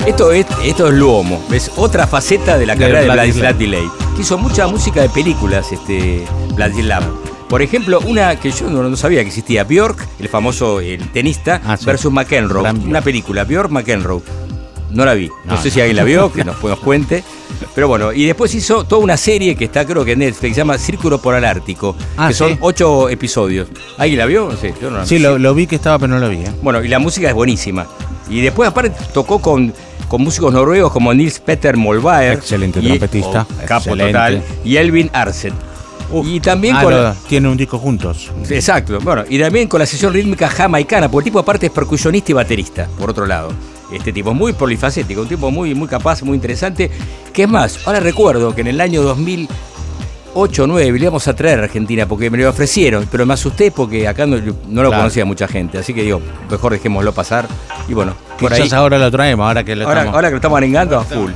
[0.05, 3.55] Esto es, esto es Luomo, es otra faceta de la De carrera de Vladislav.
[3.55, 4.15] Vladislav Delay.
[4.15, 6.25] Que hizo mucha música de películas, este
[6.55, 7.03] Vladislav.
[7.47, 11.61] Por ejemplo, una que yo no, no sabía que existía, Bjork, el famoso el tenista,
[11.65, 11.85] Ah, sí.
[11.85, 12.63] versus McEnroe.
[12.63, 12.79] Gran.
[12.87, 14.21] Una película, Bjork McEnroe.
[14.91, 15.27] No la vi.
[15.45, 15.73] No, No, sé no.
[15.73, 17.23] si alguien la vio, que nos, nos cuente.
[17.75, 20.61] Pero bueno, y después hizo toda una serie que está creo que en Netflix, se
[20.61, 23.67] llama Círculo Polar Ártico, Ah, que son ocho episodios.
[23.97, 24.51] ¿Alguien la vio?
[24.59, 26.37] Sí, yo no la Sí, lo, lo vi que estaba, pero no lo vi.
[26.37, 26.51] ¿eh?
[26.61, 27.85] Bueno, y la música es buenísima.
[28.29, 29.73] Y después aparte tocó con,
[30.07, 32.33] con músicos noruegos como Nils Petter Molbaer.
[32.33, 34.05] Excelente y- trompetista, oh, capo excelente.
[34.13, 34.43] total.
[34.63, 35.53] Y Elvin Arset.
[36.25, 37.27] y también Ah, con...
[37.29, 38.31] tienen un disco juntos.
[38.49, 42.31] Exacto, bueno, y también con la sesión rítmica jamaicana, porque el tipo aparte es percusionista
[42.31, 43.49] y baterista, por otro lado.
[43.91, 46.89] Este tipo es muy polifacético, un tipo muy, muy capaz, muy interesante.
[47.33, 51.35] Que es más, ahora recuerdo que en el año 2008 o 9 le íbamos a
[51.35, 54.89] traer a Argentina porque me lo ofrecieron, pero me asusté porque acá no, no lo
[54.89, 55.03] Claro.
[55.03, 55.77] conocía mucha gente.
[55.77, 57.47] Así que digo, mejor dejémoslo pasar.
[57.87, 58.69] Y bueno, por ahí.
[58.71, 61.31] Ahora lo traemos, ahora que lo Ahora, estamos- ahora que lo estamos arengando a full.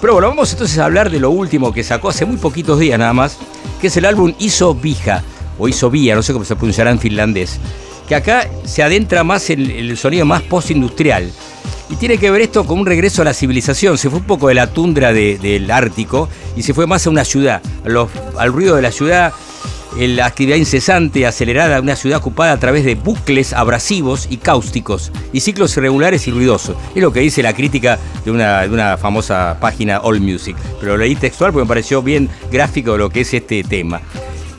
[0.00, 2.98] Pero bueno, vamos entonces a hablar de lo último que sacó hace muy poquitos días
[2.98, 3.38] nada más,
[3.80, 5.22] que es el álbum Iso Vija,
[5.58, 7.58] o Iso Vía, no sé cómo se pronunciará en finlandés,
[8.06, 11.32] que acá se adentra más en el sonido más postindustrial.
[11.88, 13.96] Y tiene que ver esto con un regreso a la civilización.
[13.96, 17.10] Se fue un poco de la tundra de- del Ártico y se fue más a
[17.10, 17.62] una ciudad,
[18.38, 19.32] al ruido de la ciudad,
[19.98, 25.10] en la actividad incesante, acelerada, una ciudad ocupada a través de bucles abrasivos y cáusticos
[25.32, 26.76] y ciclos irregulares y ruidosos.
[26.94, 30.56] Es lo que dice la crítica de una, de una famosa página All Music.
[30.80, 34.00] Pero lo leí textual porque me pareció bien gráfico de lo que es este tema.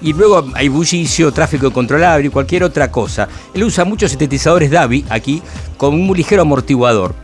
[0.02, 3.28] Y luego hay bullicio, tráfico incontrolable y cualquier otra cosa.
[3.54, 5.42] Él usa muchos sintetizadores DAVI aquí
[5.78, 7.16] con un muy ligero amortiguador.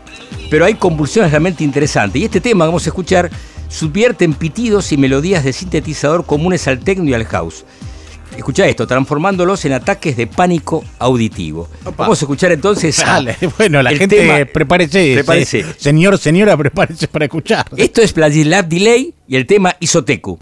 [0.50, 2.22] Pero hay convulsiones realmente interesantes.
[2.22, 3.30] Y este tema vamos a escuchar
[3.70, 7.66] subvierte en pitidos y melodías de sintetizador comunes al techno y al house.
[8.38, 11.70] Escucha esto, transformándolos en ataques de pánico auditivo.
[11.95, 15.14] Vamos a escuchar entonces a- Dale, bueno, la gente tema- prepárese.
[15.14, 15.62] Prepárese.
[15.64, 17.68] se- Señor, señora, prepárese para escuchar.
[17.78, 20.40] Esto es Vladislav Delay y el tema Isoteku.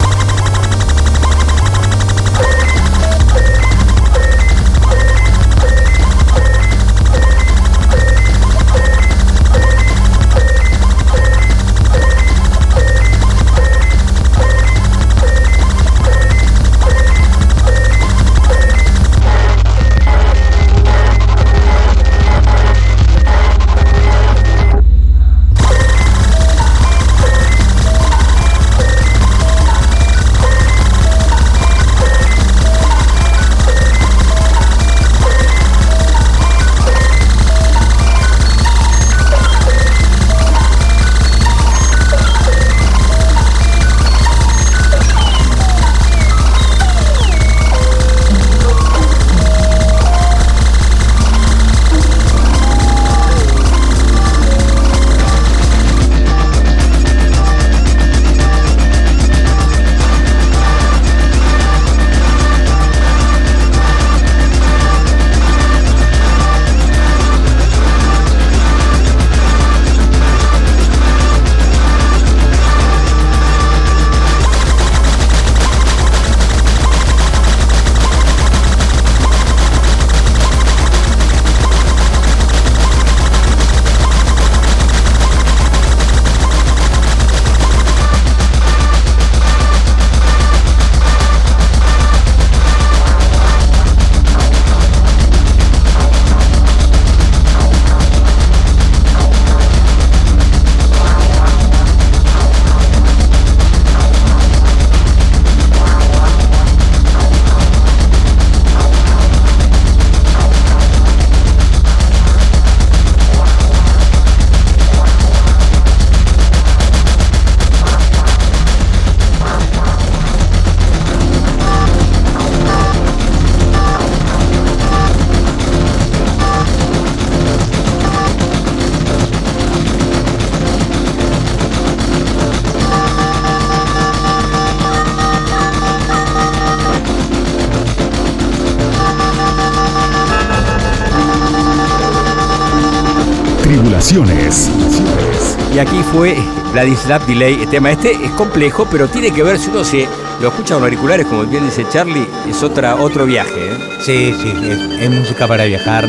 [146.12, 146.36] Fue
[146.74, 147.62] Vladislav Delay.
[147.64, 150.08] El tema este es complejo, pero tiene que ver, si uno se
[150.42, 153.52] lo escucha con auriculares, como bien dice Charlie, es otra, otro viaje.
[153.72, 153.78] ¿eh?
[154.02, 156.08] Sí, sí, es, es música para viajar.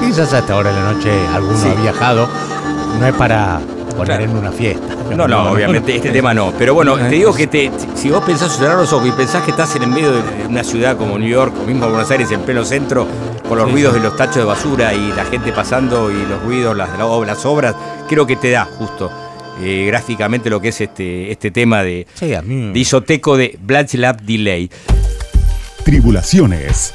[0.00, 1.68] Quizás hasta ahora de la noche alguno Sí.
[1.68, 2.28] ha viajado.
[3.00, 3.60] No es para
[3.96, 4.24] poner Claro.
[4.24, 4.94] en una fiesta.
[5.16, 6.52] No, no, obviamente este tema no.
[6.58, 9.50] Pero bueno, te digo que te, si vos pensás cerrar los ojos y pensás que
[9.52, 12.40] estás en el medio de una ciudad como New York o mismo Buenos Aires, en
[12.40, 13.06] pleno centro,
[13.48, 14.00] con los Sí, ruidos sí.
[14.00, 17.74] de los tachos de basura y la gente pasando y los ruidos, las, las obras,
[18.08, 19.10] creo que te da justo
[19.62, 22.72] eh, gráficamente lo que es este, este tema de, Sí, a mí.
[22.72, 24.70] de isoteco de Blatchlap Delay.
[25.84, 26.92] Tribulaciones.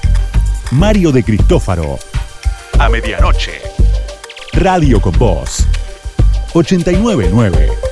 [0.72, 1.98] Mario de Cristófaro.
[2.80, 3.62] A medianoche.
[4.54, 5.66] Radio con Voz.
[6.54, 7.91] 899.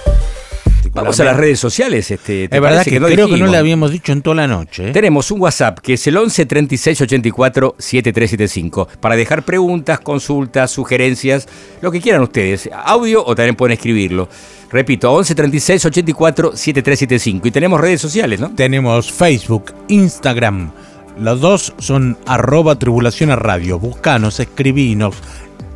[0.94, 2.10] Vamos a las redes sociales.
[2.12, 4.48] Este, ¿te Es verdad que, no creo que no le habíamos dicho en toda la
[4.48, 4.90] noche.
[4.90, 4.92] ¿eh?
[4.92, 11.48] Tenemos un WhatsApp que es el 11 36 84 7375 para dejar preguntas, consultas, sugerencias,
[11.82, 12.70] lo que quieran ustedes.
[12.86, 14.28] Audio o también pueden escribirlo.
[14.72, 17.48] Repito, 11 36 84 7375.
[17.48, 18.54] Y tenemos redes sociales, ¿no?
[18.56, 20.72] Tenemos Facebook, Instagram.
[21.20, 22.78] Los dos son arroba
[23.36, 23.80] radio.
[23.80, 25.16] Buscanos, escribinos,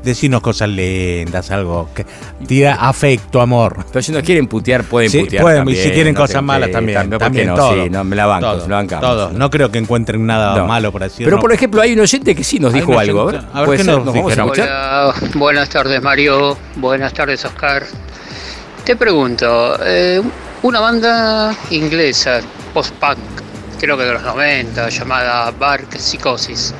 [0.04, 2.06] decinos cosas lindas, algo que
[2.46, 3.86] tira afecto, amor.
[3.92, 5.42] Pero si nos quieren putear, pueden Sí, putear.
[5.44, 7.02] pueden, y si quieren no cosas malas sí, también.
[7.02, 7.56] ¿por qué también no?
[7.56, 7.84] todo.
[7.84, 9.06] Sí, no, me la banco, Todo, me la bancamos.
[9.06, 9.32] todo.
[9.32, 10.68] No creo que encuentren nada No.
[10.68, 13.22] malo por así Pero por ejemplo, hay un oyente que sí nos dijo algo.
[13.22, 13.52] A ver, oyente.
[13.54, 13.94] A ver, ¿puede ¿qué ser?
[13.96, 14.46] nos ¿Nos vamos a dijeron?
[14.54, 14.68] escuchar?
[14.70, 17.84] Hola, buenas tardes Mario, buenas tardes Oscar.
[18.84, 20.22] Te pregunto, eh,
[20.64, 22.42] una banda inglesa,
[22.74, 23.18] post-punk,
[23.80, 26.74] creo que de los 90, llamada Bark Psychosis.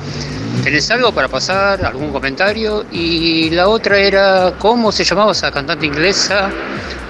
[0.62, 1.84] ¿Tenés algo para pasar?
[1.84, 2.86] ¿Algún comentario?
[2.90, 6.50] Y la otra era, ¿cómo se llamaba esa cantante inglesa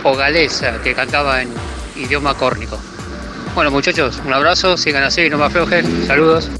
[0.02, 1.48] o galesa que cantaba en
[1.96, 2.78] idioma córnico?
[3.54, 6.50] Bueno muchachos, un abrazo, sigan así, no me aflojen, saludos.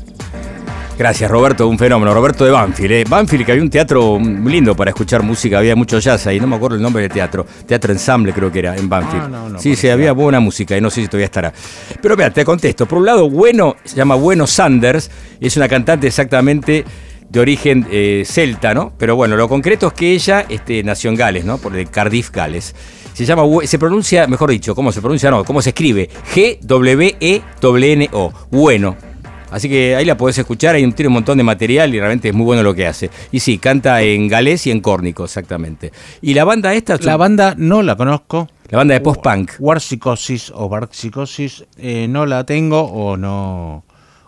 [0.96, 2.14] Gracias, Roberto, un fenómeno.
[2.14, 2.92] Roberto de Banfield.
[2.92, 3.04] ¿eh?
[3.08, 6.54] Banfield, que había un teatro lindo para escuchar música, había mucho jazz ahí, no me
[6.54, 7.44] acuerdo el nombre del teatro.
[7.66, 9.24] Teatro Ensamble creo que era en Banfield.
[9.24, 11.52] Ah, no, no, sí, sí, había buena música y no sé si todavía estará.
[12.00, 12.86] Pero mira, te contesto.
[12.86, 15.10] Por un lado, Bueno, se llama Bueno Sanders,
[15.40, 16.84] es una cantante exactamente
[17.28, 18.92] de origen eh, celta, ¿no?
[18.96, 21.58] Pero bueno, lo concreto es que ella este, nació en Gales, ¿no?
[21.58, 22.72] Por el Cardiff, Gales.
[23.14, 25.28] Se llama, se pronuncia, mejor dicho, ¿cómo se pronuncia?
[25.30, 26.08] No, ¿cómo se escribe?
[26.36, 28.32] E G-W-E-N-O.
[28.52, 29.13] Bueno.
[29.54, 32.28] Así que ahí la podés escuchar, hay un, tiene un montón de material y realmente
[32.28, 33.08] es muy bueno lo que hace.
[33.30, 35.92] Y sí, canta en galés y en córnico, exactamente.
[36.22, 38.48] Y la banda esta, La banda no la conozco.
[38.68, 39.52] la banda de post-punk.
[39.60, 43.84] War Psychosis o Bark Psychosis eh, no la tengo o no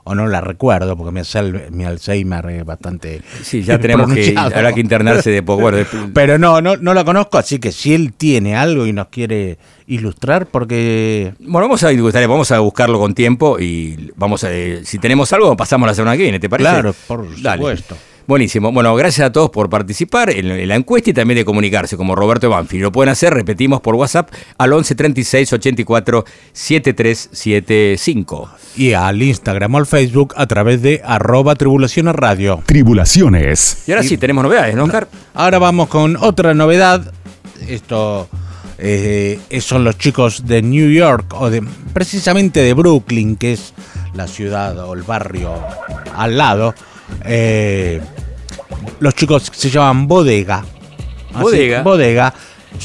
[0.09, 4.35] o no la recuerdo porque mi, Alzheimer- mi Alzheimer es bastante Sí, ya tenemos que,
[4.37, 5.63] habrá que internarse de poco.
[5.63, 5.79] Bueno,
[6.15, 9.59] Pero no, no, no la conozco, así que si él tiene algo y nos quiere
[9.89, 11.91] ilustrar, porque Bueno, vamos a,
[12.27, 16.17] vamos a buscarlo con tiempo y vamos a, eh, si tenemos algo, pasamos la semana
[16.17, 16.71] que viene, ¿te parece?
[16.71, 17.57] Claro, por Dale.
[17.59, 17.97] supuesto.
[18.27, 18.73] Buenísimo.
[18.73, 22.51] Bueno, gracias a todos por participar en, la encuesta y también de comunicarse, como Roberto
[22.51, 22.83] Banfield.
[22.83, 28.51] Lo pueden hacer, repetimos, por WhatsApp al 11 36 84 7375.
[28.77, 31.55] y al Instagram o al Facebook a través de arroba
[32.13, 32.63] radio.
[32.67, 33.85] Tribulaciones.
[33.87, 35.07] Y ahora sí, tenemos novedades, ¿no, Oscar?
[35.33, 37.13] Ahora vamos con otra novedad.
[37.69, 38.29] Esto
[38.79, 41.63] eh, son los chicos de New York, o de
[41.93, 43.73] precisamente de Brooklyn, que es
[44.15, 45.55] la ciudad o el barrio
[46.15, 46.75] al lado.
[47.25, 48.01] Eh,
[49.01, 50.65] los chicos se llaman Bodega.
[51.39, 51.83] Bodega.
[51.83, 52.35] Bodega.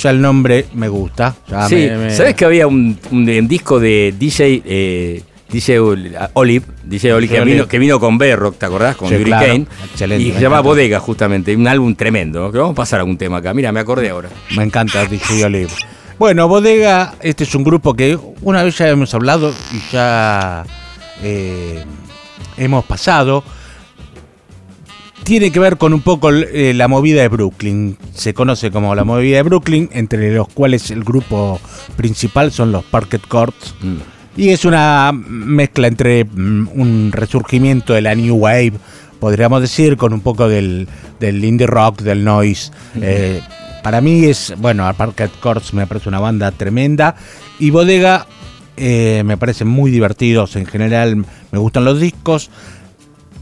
[0.02, 1.35] Ya el nombre me gusta.
[1.49, 5.80] ya sí, me- me- ¿sabes que había un, un- un disco de DJ, eh, DJ
[5.81, 8.95] Ol- Olive, DJ Olive, que, vino, que vino con Berrock, ¿te acordás?
[8.95, 9.45] Con Sí, claro.
[9.48, 9.68] Hurricane.
[9.91, 10.61] Excelente, Y se llama.
[10.61, 11.53] Bodega, justamente.
[11.56, 12.49] Un álbum tremendo.
[12.53, 13.53] Que vamos a pasar algún tema acá.
[13.53, 14.30] Mira, me acordé ahora.
[14.56, 15.72] Me encanta DJ Olive.
[16.18, 20.64] Bueno, Bodega, este es un grupo que una vez ya hemos hablado y ya
[21.22, 21.84] eh,
[22.57, 23.43] hemos pasado.
[25.23, 27.98] Tiene que ver con un poco eh, la movida de Brooklyn.
[28.14, 31.60] Se conoce como la movida de Brooklyn, entre los cuales el grupo
[31.95, 33.76] principal son los Parket Courts.
[33.81, 33.98] Mm.
[34.38, 38.73] Y es una mezcla entre mm, un resurgimiento de la New Wave,
[39.19, 40.88] podríamos decir, con un poco del,
[41.19, 42.72] del indie rock, del noise.
[42.99, 43.41] Eh,
[43.84, 47.15] para mí es, bueno, a Parket Courts me parece una banda tremenda.
[47.60, 48.26] Y Bodega
[48.77, 52.49] eh, me parecen muy divertidos en general, me gustan los discos.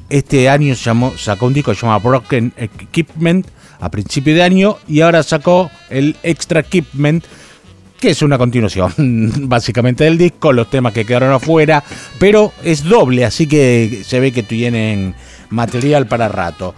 [0.10, 3.48] Este año llamó, sacó un disco que se llama Broken Equipment
[3.80, 7.26] a principio de año y ahora sacó el Extra Equipment
[8.00, 8.94] que es una continuación
[9.50, 11.84] básicamente del disco, los temas que quedaron afuera,
[12.18, 15.16] pero es doble, así que se ve que tienen
[15.50, 16.74] material para rato.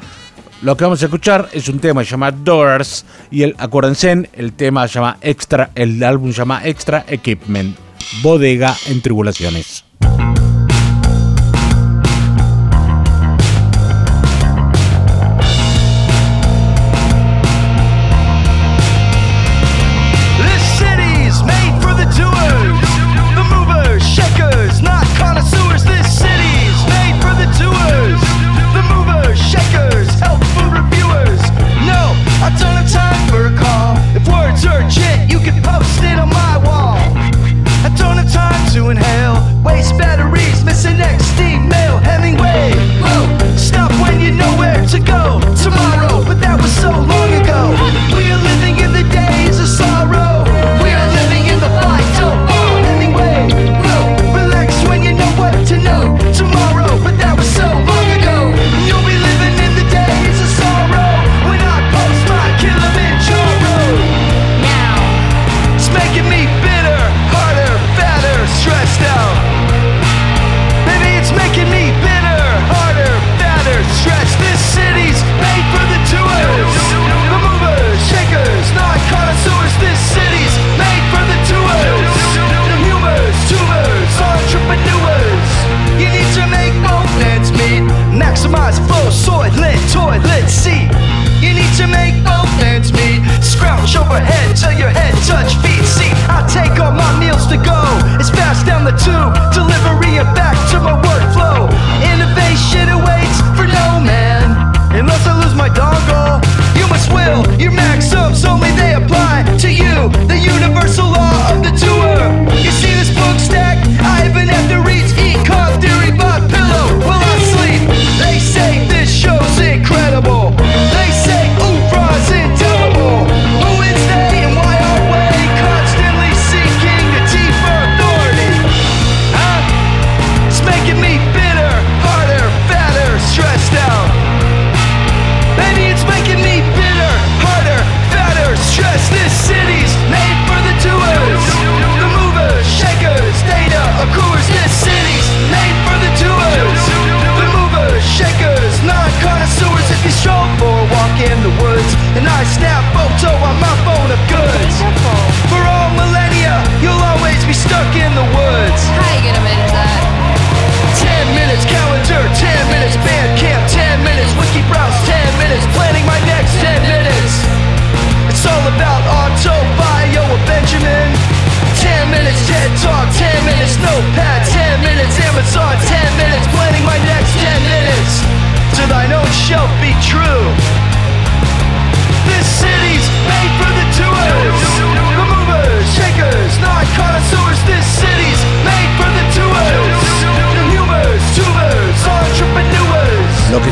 [0.63, 4.29] Lo que vamos a escuchar es un tema que se llama Doors y el, acuérdense,
[4.33, 7.75] el tema llama Extra, el álbum llama Extra Equipment,
[8.21, 9.85] Bodega en Tribulaciones.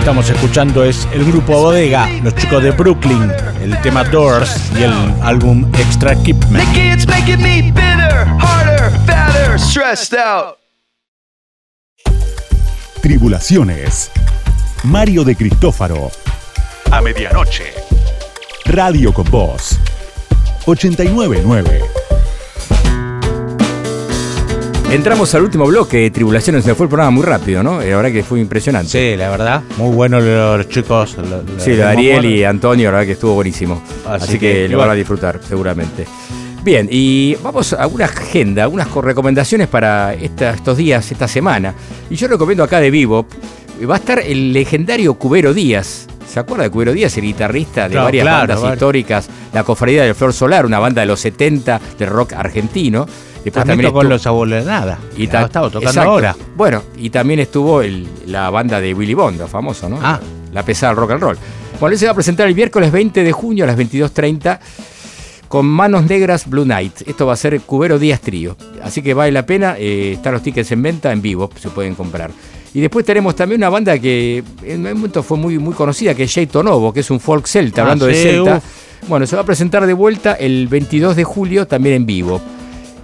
[0.10, 3.32] Estamos escuchando es el grupo Bodega, los chicos de Brooklyn,
[3.62, 4.92] el tema Doors y el
[5.22, 6.64] álbum Extra Equipment.
[13.04, 14.10] Tribulaciones.
[14.86, 16.10] Mario de Cristófaro.
[16.90, 17.72] A medianoche.
[18.66, 19.78] Radio con Voz.
[20.66, 21.99] 899.
[24.92, 27.80] Entramos al último bloque de Tribulaciones, se fue el programa muy rápido, ¿no?
[27.82, 28.90] Eh, La verdad que fue impresionante.
[28.90, 31.16] Sí, la verdad, muy buenos los chicos.
[31.18, 33.82] lo- lo- Sí, Ariel y Antonio, la verdad que estuvo buenísimo.
[34.08, 36.06] Así Así, que, que, lo van a disfrutar, seguramente.
[36.64, 41.76] Bien, y vamos a una agenda, unas co- recomendaciones para esta- estos días, esta semana.
[42.10, 43.28] Y yo recomiendo acá de vivo,
[43.90, 46.08] va a estar el legendario Cubero Díaz.
[46.28, 48.74] ¿Se acuerda de Cubero Díaz, el guitarrista de Claro, varias claro, bandas vale.
[48.74, 49.30] históricas?
[49.54, 53.06] La Cofradía del Flor Solar, una banda de los 70 de rock argentino.
[53.44, 55.00] Después También tocó estuvo- los abuelos de nada.
[55.16, 56.10] y ta- estaba tocando exacto.
[56.12, 56.36] ahora.
[56.58, 59.98] Bueno, y también estuvo el- la banda de Willy Bond, famoso, ¿no?
[60.02, 60.20] Ah.
[60.54, 61.38] La pesada rock and roll.
[61.80, 64.60] Bueno, él se va a presentar el miércoles 20 de junio a las 22.30
[65.48, 67.02] con Manos Negras Blue Night.
[67.08, 68.56] Esto va a ser Cubero Díaz Trío.
[68.84, 69.76] Así que vale la pena.
[69.78, 72.32] eh, están los tickets en venta en vivo, se pueden comprar.
[72.74, 76.24] Y después tenemos también una banda que en un momento fue muy, muy conocida, que
[76.24, 78.58] es Jay Tonovo, que es un folk celta, Ah, hablando de sí, celta.
[78.58, 78.64] uf.
[79.08, 82.40] Bueno, se va a presentar de vuelta el 22 de julio, también en vivo.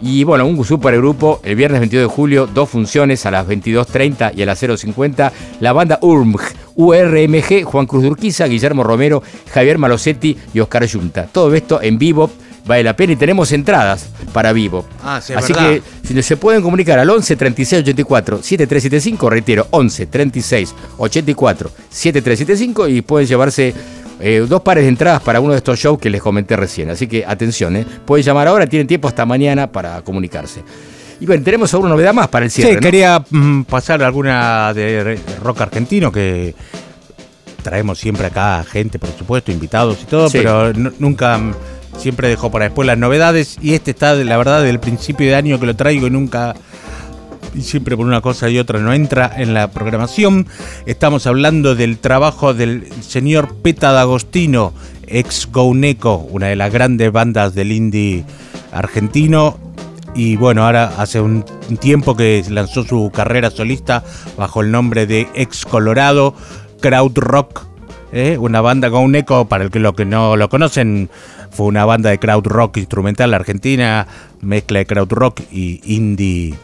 [0.07, 4.44] Y bueno, un supergrupo, el viernes 22 de julio, dos funciones a las 22.30 y
[4.44, 5.32] a las 0.50.
[5.61, 6.41] La banda URMG,
[6.76, 11.26] URMG, Juan Cruz Durquiza, Guillermo Romero, Javier Malosetti y Oscar Yunta.
[11.26, 12.30] Todo esto en vivo,
[12.68, 14.86] vale la pena y tenemos entradas para vivo.
[15.03, 15.72] Ah, sí, Así verdad.
[15.72, 22.88] que si se pueden comunicar al 11 36 84 7375, reitero, 11 36 84 7375
[22.90, 23.73] y pueden llevarse
[24.19, 26.89] eh, dos pares de entradas para uno de estos shows que les comenté recién.
[26.89, 27.85] Así que atención, ¿eh?
[28.05, 30.63] pueden llamar ahora, tienen tiempo hasta mañana para comunicarse.
[31.19, 32.71] Y bueno, tenemos alguna novedad más para el cierre.
[32.71, 32.81] Sí, ¿no?
[32.81, 36.53] quería mm, pasar alguna de rock argentino que
[37.63, 40.37] traemos siempre acá gente, por supuesto, invitados y todo, Sí.
[40.39, 41.53] pero nu- nunca mm,
[41.97, 45.59] siempre dejo para después las novedades y este está, la verdad, del principio de año
[45.59, 46.53] que lo traigo y nunca
[47.61, 50.48] siempre por una cosa y otra no entra en la programación.
[50.86, 54.73] Estamos hablando del trabajo del señor Peta D'Agostino,
[55.07, 58.23] ex Gouneco, una de las grandes bandas del indie
[58.72, 59.57] argentino.
[60.15, 61.44] Y bueno, ahora hace un
[61.80, 64.03] tiempo que lanzó su carrera solista
[64.38, 66.34] bajo el nombre de Ex Colorado,
[66.80, 67.65] Crowd Rock,
[68.14, 68.38] ¿eh?
[68.38, 71.10] una banda Gouneco, para el que lo que no lo conocen,
[71.52, 74.07] fue una banda de crowd rock instrumental argentina,
[74.41, 76.56] mezcla de crowd rock y indie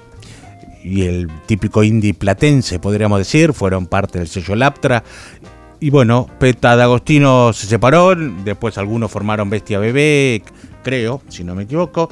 [0.83, 5.03] y el típico indie platense, podríamos decir, fueron parte del sello Laptra.
[5.79, 10.43] Y bueno, Peta D'Agostino se separó, después algunos formaron Bestia Bebé,
[10.83, 12.07] creo, si no me equivoco,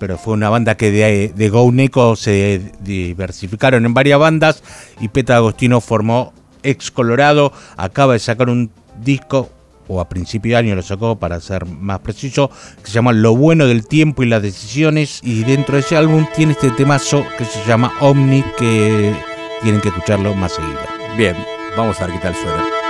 [0.00, 4.62] pero fue una banda que de, de Go Neko se diversificaron en varias bandas
[5.00, 6.32] y Peta D'Agostino formó
[6.64, 8.70] Ex Colorado, acaba de sacar un
[9.00, 9.50] disco,
[9.88, 12.50] o a principio de año lo sacó para ser más preciso,
[12.82, 15.20] que se llama Lo bueno del tiempo y las decisiones.
[15.22, 19.14] Y dentro de ese álbum tiene este temazo que se llama Omni, que
[19.62, 20.80] tienen que escucharlo más seguido.
[21.16, 21.36] Bien,
[21.76, 22.83] vamos a ver qué tal suena.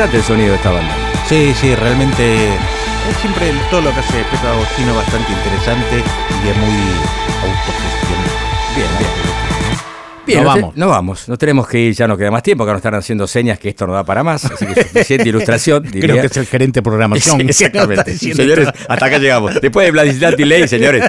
[0.00, 0.94] Interesante el sonido de esta banda.
[1.28, 6.02] Sí, sí, realmente es siempre todo lo que hace Pedro Agostino bastante interesante
[6.42, 6.72] y es muy
[10.30, 10.76] Bien, Nos nos, te- vamos.
[10.76, 11.28] nos vamos.
[11.28, 13.68] Nos tenemos que ir, ya no queda más tiempo, que nos están haciendo señas que
[13.70, 14.44] esto no da para más.
[14.44, 15.82] Así que suficiente ilustración.
[15.84, 17.40] Creo que es el gerente de programación.
[17.48, 18.16] Exactamente.
[18.16, 19.60] señores, hasta acá llegamos.
[19.60, 21.04] Después de Vladislav Ley, señores.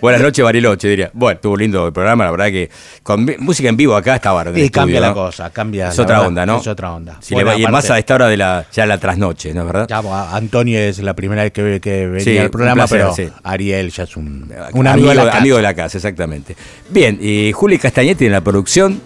[0.00, 1.10] Buenas noches, Bariloche, diría.
[1.12, 2.70] Bueno, estuvo lindo el programa, la verdad que
[3.02, 4.58] con música en vivo acá está bárbaro.
[4.58, 5.14] Y cambia la ¿no?
[5.14, 5.88] cosa, cambia.
[5.88, 6.58] Es otra verdad, onda, ¿no?
[6.60, 7.16] Es otra onda.
[7.20, 9.62] Si Bueno, le va, y más a esta hora de la, ya la trasnoche, ¿no
[9.62, 9.86] es verdad?
[9.88, 13.28] Ya, Antonio es la primera vez que, que venía Sí, al programa, placer, pero sí.
[13.44, 15.38] Ariel ya es un, Un un amigo, de la casa.
[15.38, 16.56] amigo de la casa, exactamente.
[16.90, 19.00] Bien, y Juli Castañetti en la producción, en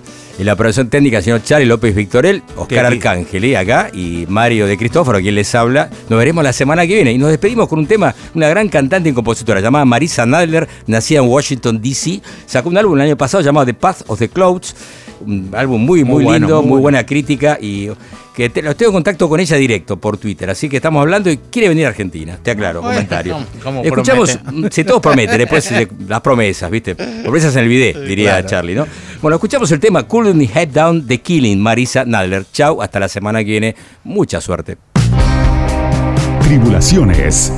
[0.47, 2.97] la producción técnica, el señor Charlie López Victorel, Oscar aquí.
[2.97, 5.91] Arcángeli acá y Mario de Cristóforo, quien les habla.
[6.09, 9.11] Nos veremos la semana que viene y nos despedimos con un tema, una gran cantante
[9.11, 12.23] y compositora llamada Marisa Nadler, nacida en Washington, D.C.
[12.47, 14.75] Sacó un álbum el año pasado llamado The Path of the Clouds,
[15.21, 17.89] un álbum muy, muy, Muy bueno, lindo, muy buena crítica y
[18.35, 21.31] que te, lo tengo en contacto con ella directo por Twitter, así que estamos hablando
[21.31, 23.37] y quiere venir a Argentina, te aclaro, Bueno, comentario.
[23.63, 24.75] ¿cómo Escuchamos, promete?
[24.75, 25.71] si todos prometen, después
[26.09, 26.95] las promesas, ¿viste?
[26.95, 28.49] Promesas en el video, diría Claro.
[28.49, 28.87] Charlie, ¿no?
[29.21, 32.47] Bueno, escuchamos el tema Cooling Me Head Down The Killing, Marisa Nadler.
[32.53, 33.75] Chau, hasta la semana que viene.
[34.05, 34.79] Mucha suerte.
[36.43, 37.53] Tribulaciones.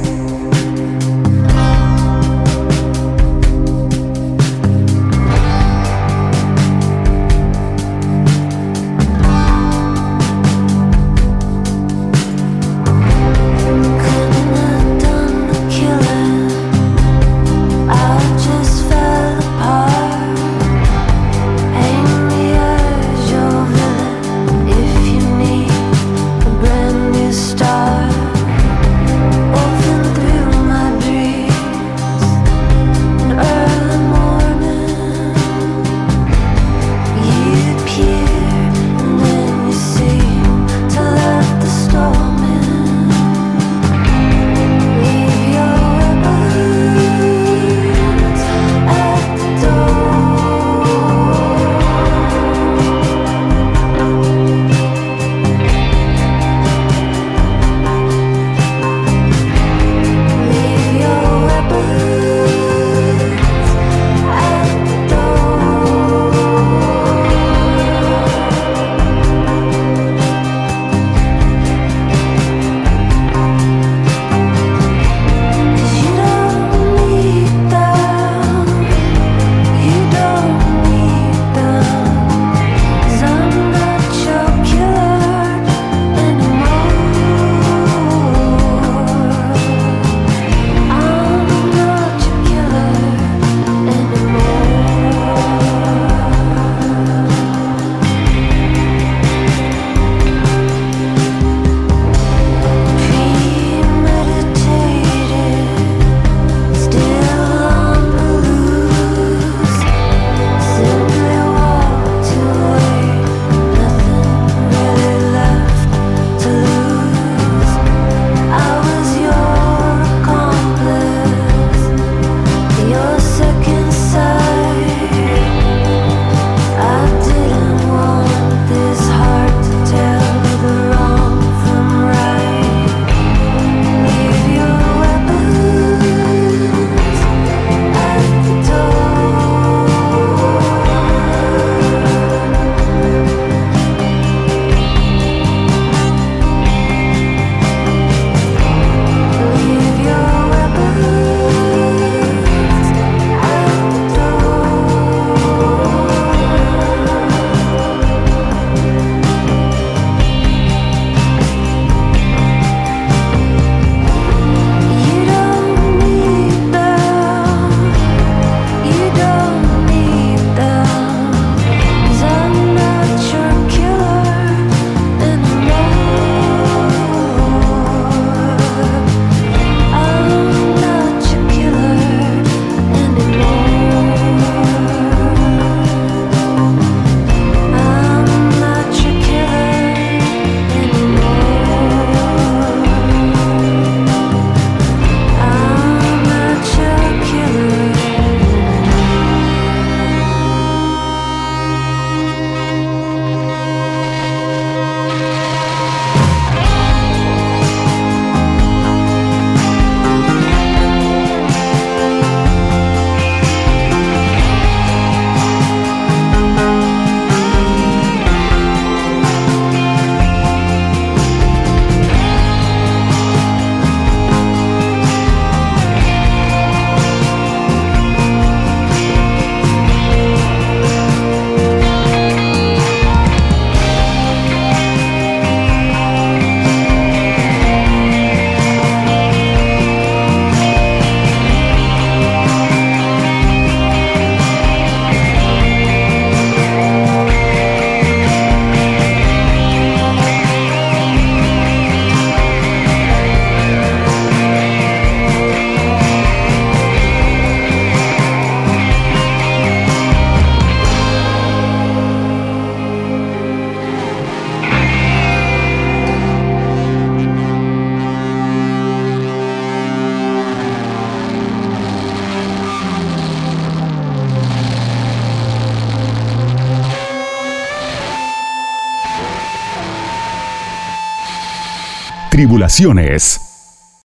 [282.62, 283.51] Tribulaciones.